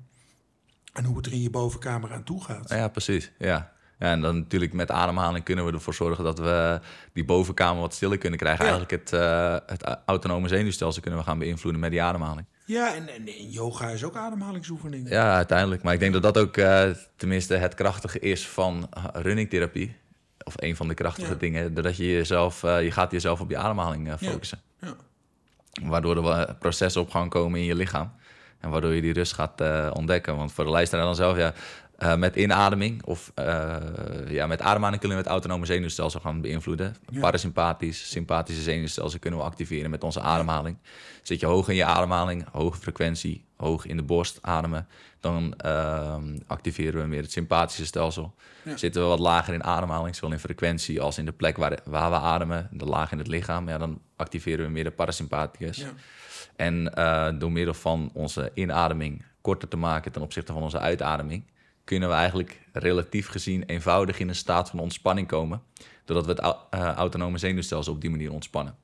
en 0.93 1.05
hoe 1.05 1.17
het 1.17 1.27
er 1.27 1.33
in 1.33 1.43
je 1.43 1.51
bovenkamer 1.51 2.13
aan 2.13 2.25
toe 2.25 2.45
gaat. 2.45 2.69
Ja, 2.69 2.89
precies. 2.89 3.31
Ja. 3.39 3.73
Ja, 4.01 4.11
en 4.11 4.21
dan 4.21 4.37
natuurlijk 4.37 4.73
met 4.73 4.91
ademhaling 4.91 5.45
kunnen 5.45 5.67
we 5.67 5.73
ervoor 5.73 5.95
zorgen 5.95 6.25
dat 6.25 6.39
we 6.39 6.81
die 7.13 7.25
bovenkamer 7.25 7.81
wat 7.81 7.95
stiller 7.95 8.19
kunnen 8.19 8.39
krijgen. 8.39 8.65
Ja. 8.65 8.71
Eigenlijk 8.71 9.03
het, 9.03 9.21
eh, 9.21 9.57
het 9.67 9.99
autonome 10.07 10.49
zenuwstelsel 10.49 11.03
kunnen 11.03 11.21
we 11.21 11.27
gaan 11.27 11.39
beïnvloeden 11.39 11.81
met 11.81 11.91
die 11.91 12.03
ademhaling. 12.03 12.47
Ja, 12.65 12.95
en, 12.95 13.09
en, 13.09 13.27
en 13.27 13.51
yoga 13.51 13.89
is 13.89 14.05
ook 14.05 14.17
ademhalingsoefening. 14.17 15.09
Ja, 15.09 15.35
uiteindelijk. 15.35 15.83
Maar 15.83 15.95
ik 15.95 16.01
denk 16.01 16.13
dat 16.13 16.23
dat 16.23 16.39
ook 16.39 16.57
eh, 16.57 16.91
tenminste 17.17 17.55
het 17.55 17.75
krachtige 17.75 18.19
is 18.19 18.49
van 18.49 18.89
uh, 18.99 19.05
runningtherapie. 19.13 19.97
Of 20.45 20.55
een 20.57 20.77
van 20.77 20.89
de 20.89 20.95
krachtige 20.95 21.33
Ja. 21.33 21.39
dingen. 21.39 21.75
Dat 21.75 21.97
je 21.97 22.07
jezelf, 22.07 22.63
eh, 22.63 22.83
je 22.83 22.91
gaat 22.91 23.11
jezelf 23.13 23.41
op 23.41 23.51
je 23.51 23.57
ademhaling 23.57 24.09
eh, 24.11 24.29
focussen. 24.29 24.61
Ja. 24.81 24.95
Waardoor 25.83 26.29
er 26.29 26.55
processen 26.55 27.01
op 27.01 27.11
gang 27.11 27.31
komen 27.31 27.61
in 27.61 27.67
je 27.67 27.75
lichaam. 27.75 28.13
En 28.61 28.71
waardoor 28.71 28.95
je 28.95 29.01
die 29.01 29.13
rust 29.13 29.33
gaat 29.33 29.61
eh, 29.61 29.91
ontdekken. 29.93 30.37
Want 30.37 30.53
voor 30.53 30.65
de 30.65 30.71
luisteraar 30.71 31.05
dan 31.05 31.15
zelf, 31.15 31.37
ja, 31.37 31.53
eh, 32.01 32.17
met 32.17 32.37
inademing 32.37 33.05
of 33.05 33.33
eh, 33.35 33.77
ja, 34.29 34.47
met 34.47 34.61
ademhaling 34.61 35.01
kunnen 35.01 35.19
we 35.19 35.23
het 35.23 35.33
autonome 35.33 35.67
zenuwstelsel 35.67 36.21
gaan 36.21 36.41
beïnvloeden. 36.41 36.97
Ja. 37.11 37.21
Parasympathisch, 37.21 38.11
sympathische 38.11 38.63
zenuwstelsel 38.63 39.19
kunnen 39.19 39.39
we 39.39 39.45
activeren 39.45 39.91
met 39.91 40.05
onze 40.05 40.21
ademhaling. 40.21 40.77
Zit 41.23 41.41
je 41.41 41.47
hoog 41.47 41.69
in 41.69 41.75
je 41.75 41.85
ademhaling, 41.85 42.45
hoge 42.53 42.79
frequentie, 42.79 43.45
hoog 43.57 43.87
in 43.87 43.97
de 43.97 44.03
borst 44.03 44.39
ademen, 44.41 44.87
dan 45.21 45.55
ehm, 45.57 46.39
activeren 46.47 47.01
we 47.01 47.07
meer 47.07 47.23
het 47.23 47.33
sympathische 47.33 47.87
stelsel. 47.87 48.35
Ja. 48.63 48.77
Zitten 48.77 49.03
we 49.03 49.09
wat 49.09 49.19
lager 49.19 49.55
in 49.55 49.65
ademhaling, 49.65 50.15
zowel 50.15 50.33
in 50.33 50.39
frequentie 50.39 51.01
als 51.01 51.19
in 51.19 51.25
de 51.25 51.33
plek 51.33 51.57
waar, 51.57 51.79
waar 51.85 52.11
we 52.11 52.17
ademen, 52.17 52.69
de 52.73 52.85
laag 52.85 53.13
in 53.13 53.19
het 53.19 53.29
lichaam, 53.29 53.69
ja, 53.69 53.79
dan 53.79 54.01
activeren 54.17 54.65
we 54.65 54.71
meer 54.71 54.85
de 54.85 54.91
parasympathicus. 54.91 55.77
Ja. 55.77 55.93
En 56.57 56.95
eh, 56.95 57.29
door 57.39 57.53
middel 57.53 57.75
van 57.75 58.11
onze 58.15 58.51
inademing 58.55 59.25
korter 59.41 59.69
te 59.69 59.77
maken 59.77 60.13
ten 60.13 60.23
opzichte 60.23 60.53
van 60.53 60.63
onze 60.63 60.79
uitademing, 60.79 61.45
kunnen 61.91 62.09
we 62.09 62.15
eigenlijk 62.15 62.61
relatief 62.73 63.29
gezien 63.29 63.63
eenvoudig 63.67 64.19
in 64.19 64.29
een 64.29 64.35
staat 64.35 64.71
van 64.71 64.79
ontspanning 64.79 65.27
komen, 65.29 65.63
doordat 66.05 66.25
we 66.27 66.31
het 66.33 66.41
au- 66.41 66.57
eh, 66.71 66.81
autonome 66.95 67.39
zenuwstelsel 67.39 67.93
op 67.93 68.01
die 68.01 68.11
manier 68.11 68.33
ontspannen. 68.33 68.75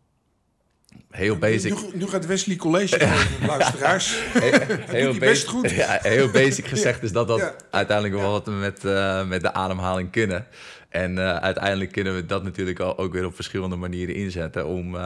Heel 1.11 1.37
basic. 1.39 1.73
Nu, 1.75 1.99
nu 1.99 2.07
gaat 2.07 2.27
Wesley 2.27 2.57
College 2.57 2.99
luisteraars. 3.47 4.17
heel 4.33 5.11
hij 5.11 5.19
best 5.19 5.47
goed. 5.49 5.71
Ja, 5.83 5.99
heel 6.03 6.31
basic 6.31 6.67
gezegd 6.67 7.03
is 7.03 7.13
dat 7.13 7.29
dat 7.29 7.39
Ja. 7.39 7.55
uiteindelijk 7.71 8.17
wel 8.21 8.31
wat 8.31 8.45
we 8.47 8.51
met, 8.53 8.85
eh, 8.85 9.27
met 9.27 9.41
de 9.41 9.53
ademhaling 9.53 10.11
kunnen. 10.11 10.47
En 10.89 11.19
eh, 11.19 11.37
uiteindelijk 11.37 11.93
kunnen 11.93 12.15
we 12.15 12.27
dat 12.27 12.43
natuurlijk 12.43 12.81
al, 12.81 12.99
ook 12.99 13.13
weer 13.13 13.25
op 13.27 13.35
verschillende 13.35 13.77
manieren 13.77 14.15
inzetten 14.15 14.67
om, 14.67 14.97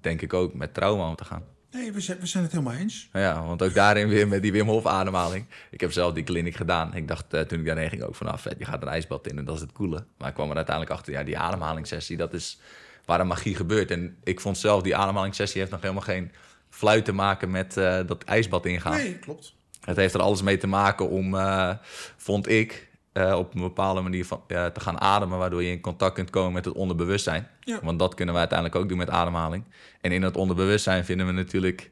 denk 0.00 0.22
ik 0.22 0.32
ook, 0.34 0.54
met 0.54 0.74
trauma 0.74 1.08
om 1.08 1.16
te 1.16 1.24
gaan. 1.24 1.42
Nee, 1.70 1.92
we 1.92 2.00
zijn, 2.00 2.18
we 2.18 2.26
zijn 2.26 2.42
het 2.42 2.52
helemaal 2.52 2.74
eens. 2.74 3.08
Nou 3.12 3.24
Ja, 3.24 3.42
want 3.46 3.62
ook 3.62 3.74
daarin 3.74 4.08
weer 4.08 4.28
met 4.28 4.42
die 4.42 4.52
Wim 4.52 4.68
Hof 4.68 4.86
ademhaling. 4.86 5.46
Ik 5.70 5.80
heb 5.80 5.92
zelf 5.92 6.12
die 6.12 6.24
kliniek 6.24 6.54
gedaan. 6.54 6.94
Ik 6.94 7.08
dacht 7.08 7.34
eh, 7.34 7.40
toen 7.40 7.58
ik 7.58 7.66
daarheen 7.66 7.88
ging 7.88 8.02
ook 8.02 8.14
van, 8.14 8.26
nou 8.26 8.38
vet, 8.38 8.54
je 8.58 8.64
gaat 8.64 8.82
een 8.82 8.88
ijsbad 8.88 9.26
in 9.26 9.38
en 9.38 9.44
dat 9.44 9.54
is 9.54 9.60
het 9.60 9.72
coole. 9.72 10.04
Maar 10.18 10.28
ik 10.28 10.34
kwam 10.34 10.50
er 10.50 10.56
uiteindelijk 10.56 10.96
achter, 10.96 11.12
ja, 11.12 11.22
die 11.22 11.38
ademhalingssessie, 11.38 12.16
dat 12.16 12.34
is 12.34 12.60
waar 13.04 13.18
de 13.18 13.24
magie 13.24 13.54
gebeurt. 13.54 13.90
En 13.90 14.16
ik 14.24 14.40
vond 14.40 14.58
zelf, 14.58 14.82
die 14.82 14.96
ademhalingssessie 14.96 15.60
heeft 15.60 15.72
nog 15.72 15.80
helemaal 15.80 16.02
geen 16.02 16.32
fluit 16.70 17.04
te 17.04 17.12
maken 17.12 17.50
met 17.50 17.76
eh, 17.76 18.00
dat 18.06 18.24
ijsbad 18.24 18.66
ingaan. 18.66 18.92
Nee, 18.92 19.18
klopt. 19.18 19.54
Het 19.84 19.96
heeft 19.96 20.14
er 20.14 20.20
alles 20.20 20.42
mee 20.42 20.56
te 20.56 20.66
maken 20.66 21.08
om, 21.08 21.34
eh, 21.34 21.70
vond 22.16 22.48
ik, 22.48 22.87
eh, 23.18 23.38
op 23.38 23.54
een 23.54 23.60
bepaalde 23.60 24.00
manier 24.00 24.24
van, 24.26 24.42
te 24.46 24.80
gaan 24.80 25.00
ademen, 25.00 25.38
waardoor 25.38 25.62
je 25.62 25.70
in 25.70 25.80
contact 25.80 26.14
kunt 26.14 26.30
komen 26.30 26.52
met 26.52 26.64
het 26.64 26.74
onderbewustzijn. 26.74 27.48
Ja. 27.60 27.78
Want 27.82 27.98
dat 27.98 28.14
kunnen 28.14 28.34
we 28.34 28.40
uiteindelijk 28.40 28.78
ook 28.78 28.88
doen 28.88 28.98
met 28.98 29.10
ademhaling. 29.10 29.64
En 30.00 30.12
in 30.12 30.22
het 30.22 30.36
onderbewustzijn 30.36 31.04
vinden 31.04 31.26
we 31.26 31.32
natuurlijk 31.32 31.90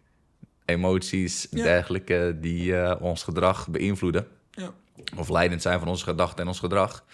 emoties, 0.64 1.46
Ja. 1.50 1.62
dergelijke, 1.62 2.36
die 2.40 2.76
eh, 2.76 3.00
ons 3.00 3.22
gedrag 3.22 3.68
beïnvloeden. 3.68 4.26
Ja. 4.50 4.70
Of 5.16 5.28
leidend 5.28 5.62
zijn 5.62 5.78
van 5.78 5.88
onze 5.88 6.04
gedachten 6.04 6.38
en 6.42 6.48
ons 6.48 6.58
gedrag. 6.58 7.04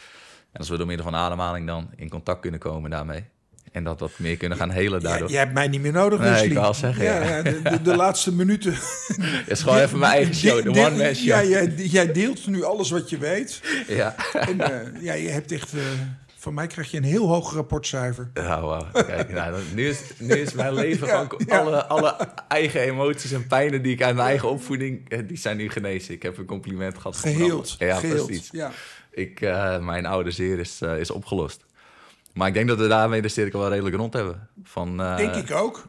En 0.52 0.58
als 0.58 0.68
we 0.68 0.76
door 0.76 0.86
middel 0.86 1.04
van 1.06 1.14
ademhaling 1.14 1.66
dan 1.66 1.90
in 1.96 2.08
contact 2.08 2.40
kunnen 2.40 2.60
komen 2.60 2.90
daarmee. 2.90 3.24
En 3.72 3.84
dat 3.84 4.00
wat 4.00 4.10
meer 4.16 4.36
kunnen 4.36 4.58
gaan 4.58 4.70
helen 4.70 5.00
daardoor. 5.00 5.30
jij 5.30 5.38
hebt 5.40 5.52
mij 5.52 5.68
niet 5.68 5.80
meer 5.80 5.92
nodig, 5.92 6.18
Nee, 6.18 6.28
Wesley. 6.30 6.46
ik 6.46 6.54
wou 6.54 6.66
al 6.66 6.74
zeggen, 6.74 7.04
Ja, 7.04 7.22
ja. 7.22 7.36
ja, 7.36 7.42
de, 7.42 7.62
de, 7.62 7.82
de 7.82 7.96
laatste 7.96 8.32
minuten. 8.42 8.72
Het 8.72 9.44
is 9.50 9.62
gewoon 9.62 9.78
even 9.78 9.98
mijn 9.98 10.12
eigen 10.12 10.34
show, 10.34 10.62
de 10.62 10.68
one-man 10.70 11.14
show. 11.14 11.24
Ja, 11.26 11.44
jij, 11.44 11.72
jij 11.76 12.12
deelt 12.12 12.46
nu 12.46 12.64
alles 12.64 12.90
wat 12.90 13.10
je 13.10 13.18
weet. 13.18 13.60
Ja. 13.88 14.14
En 14.32 14.60
eh, 14.60 15.02
ja, 15.02 15.12
je 15.12 15.28
hebt 15.28 15.52
echt 15.52 15.72
eh, 15.74 15.80
Van 16.36 16.54
mij 16.54 16.66
krijg 16.66 16.90
je 16.90 16.96
een 16.96 17.02
heel 17.04 17.26
hoog 17.28 17.52
rapportcijfer. 17.54 18.30
Ja, 18.34 18.60
wauw. 18.60 18.86
Kijk, 18.92 19.32
nou, 19.32 19.60
nu, 19.74 19.88
is, 19.88 20.00
nu 20.18 20.34
is 20.34 20.52
mijn 20.52 20.74
leven 20.74 21.06
Ja, 21.08 21.26
gewoon... 21.28 21.44
ja. 21.46 21.58
Alle, 21.58 21.84
alle 21.86 22.16
eigen 22.48 22.80
emoties 22.80 23.32
en 23.32 23.46
pijnen 23.46 23.82
die 23.82 23.92
ik 23.92 24.02
uit 24.02 24.14
mijn 24.14 24.28
eigen 24.28 24.48
opvoeding... 24.50 25.08
eh, 25.08 25.18
die 25.28 25.38
zijn 25.38 25.56
nu 25.56 25.70
genezen. 25.70 26.14
Ik 26.14 26.22
heb 26.22 26.38
een 26.38 26.44
compliment 26.44 26.96
gehad. 26.98 27.16
van 27.16 27.32
Geheeld. 27.32 27.74
Ja, 27.78 27.98
precies. 28.00 28.48
Ja. 28.52 28.70
Ik, 29.10 29.40
eh, 29.40 29.78
mijn 29.78 30.06
oude 30.06 30.30
zeer 30.30 30.58
is, 30.58 30.80
is 30.98 31.10
opgelost. 31.10 31.64
Maar 32.32 32.48
ik 32.48 32.54
denk 32.54 32.68
dat 32.68 32.78
we 32.78 32.88
daarmee 32.88 33.22
de 33.22 33.28
cirkel 33.28 33.60
wel 33.60 33.68
redelijk 33.70 33.96
rond 33.96 34.12
hebben. 34.12 34.48
Van 34.62 35.00
eh, 35.00 35.16
Denk 35.16 35.34
ik 35.34 35.50
ook. 35.50 35.88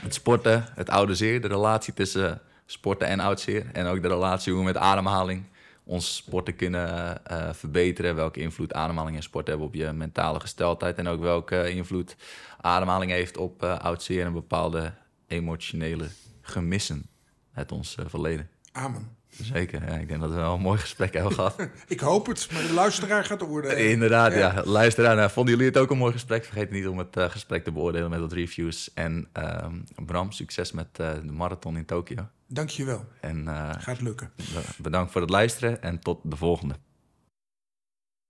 het 0.00 0.14
sporten, 0.14 0.64
het 0.74 0.90
oude 0.90 1.14
zeer, 1.14 1.40
de 1.40 1.48
relatie 1.48 1.94
tussen 1.94 2.40
sporten 2.66 3.06
en 3.08 3.20
oud 3.20 3.40
zeer. 3.40 3.66
En 3.72 3.86
ook 3.86 4.02
de 4.02 4.08
relatie 4.08 4.52
hoe 4.52 4.60
we 4.60 4.66
met 4.66 4.76
ademhaling 4.76 5.44
ons 5.84 6.16
sporten 6.16 6.56
kunnen 6.56 7.24
eh, 7.26 7.52
verbeteren. 7.52 8.14
Welke 8.14 8.40
invloed 8.40 8.72
ademhaling 8.72 9.16
en 9.16 9.22
sport 9.22 9.46
hebben 9.46 9.66
op 9.66 9.74
je 9.74 9.92
mentale 9.92 10.40
gesteldheid. 10.40 10.96
En 10.96 11.08
ook 11.08 11.20
welke 11.20 11.70
invloed 11.70 12.16
ademhaling 12.60 13.10
heeft 13.10 13.36
op 13.36 13.62
eh 13.62 13.78
oud 13.78 14.02
zeer 14.02 14.24
en 14.24 14.32
bepaalde 14.32 14.92
emotionele 15.26 16.08
gemissen 16.40 17.06
uit 17.54 17.72
ons 17.72 17.96
eh, 17.96 18.04
verleden. 18.08 18.48
Amen. 18.72 19.16
Zeker, 19.44 19.82
ja, 19.86 19.94
ik 19.96 20.08
denk 20.08 20.20
dat 20.20 20.30
we 20.30 20.36
wel 20.36 20.54
een 20.54 20.60
mooi 20.60 20.78
gesprek 20.78 21.14
hebben 21.14 21.32
gehad. 21.32 21.68
Ik 21.88 22.00
hoop 22.00 22.26
het, 22.26 22.48
maar 22.52 22.62
de 22.62 22.72
luisteraar 22.72 23.24
gaat 23.24 23.42
oordelen. 23.42 23.90
Inderdaad, 23.90 24.32
ja. 24.34 24.62
Luister 24.64 25.06
aan. 25.08 25.30
vonden 25.30 25.52
jullie 25.54 25.68
het 25.68 25.78
ook 25.78 25.90
een 25.90 25.98
mooi 25.98 26.12
gesprek? 26.12 26.44
Vergeet 26.44 26.70
niet 26.70 26.86
om 26.88 26.98
het 26.98 27.16
eh, 27.16 27.30
gesprek 27.30 27.64
te 27.64 27.72
beoordelen 27.72 28.10
met 28.10 28.20
wat 28.20 28.32
reviews. 28.32 28.90
En 28.94 29.28
ehm, 29.32 29.74
Bram, 30.06 30.32
succes 30.32 30.72
met 30.72 30.86
eh, 30.92 31.10
de 31.24 31.32
marathon 31.32 31.76
in 31.76 31.84
Tokio. 31.84 32.28
Dankjewel. 32.46 33.04
En 33.20 33.48
eh, 33.48 33.70
Gaat 33.78 34.00
lukken. 34.00 34.30
bedankt 34.76 35.12
voor 35.12 35.20
het 35.20 35.30
luisteren 35.30 35.82
en 35.82 35.98
tot 36.00 36.18
de 36.22 36.36
volgende. 36.36 36.74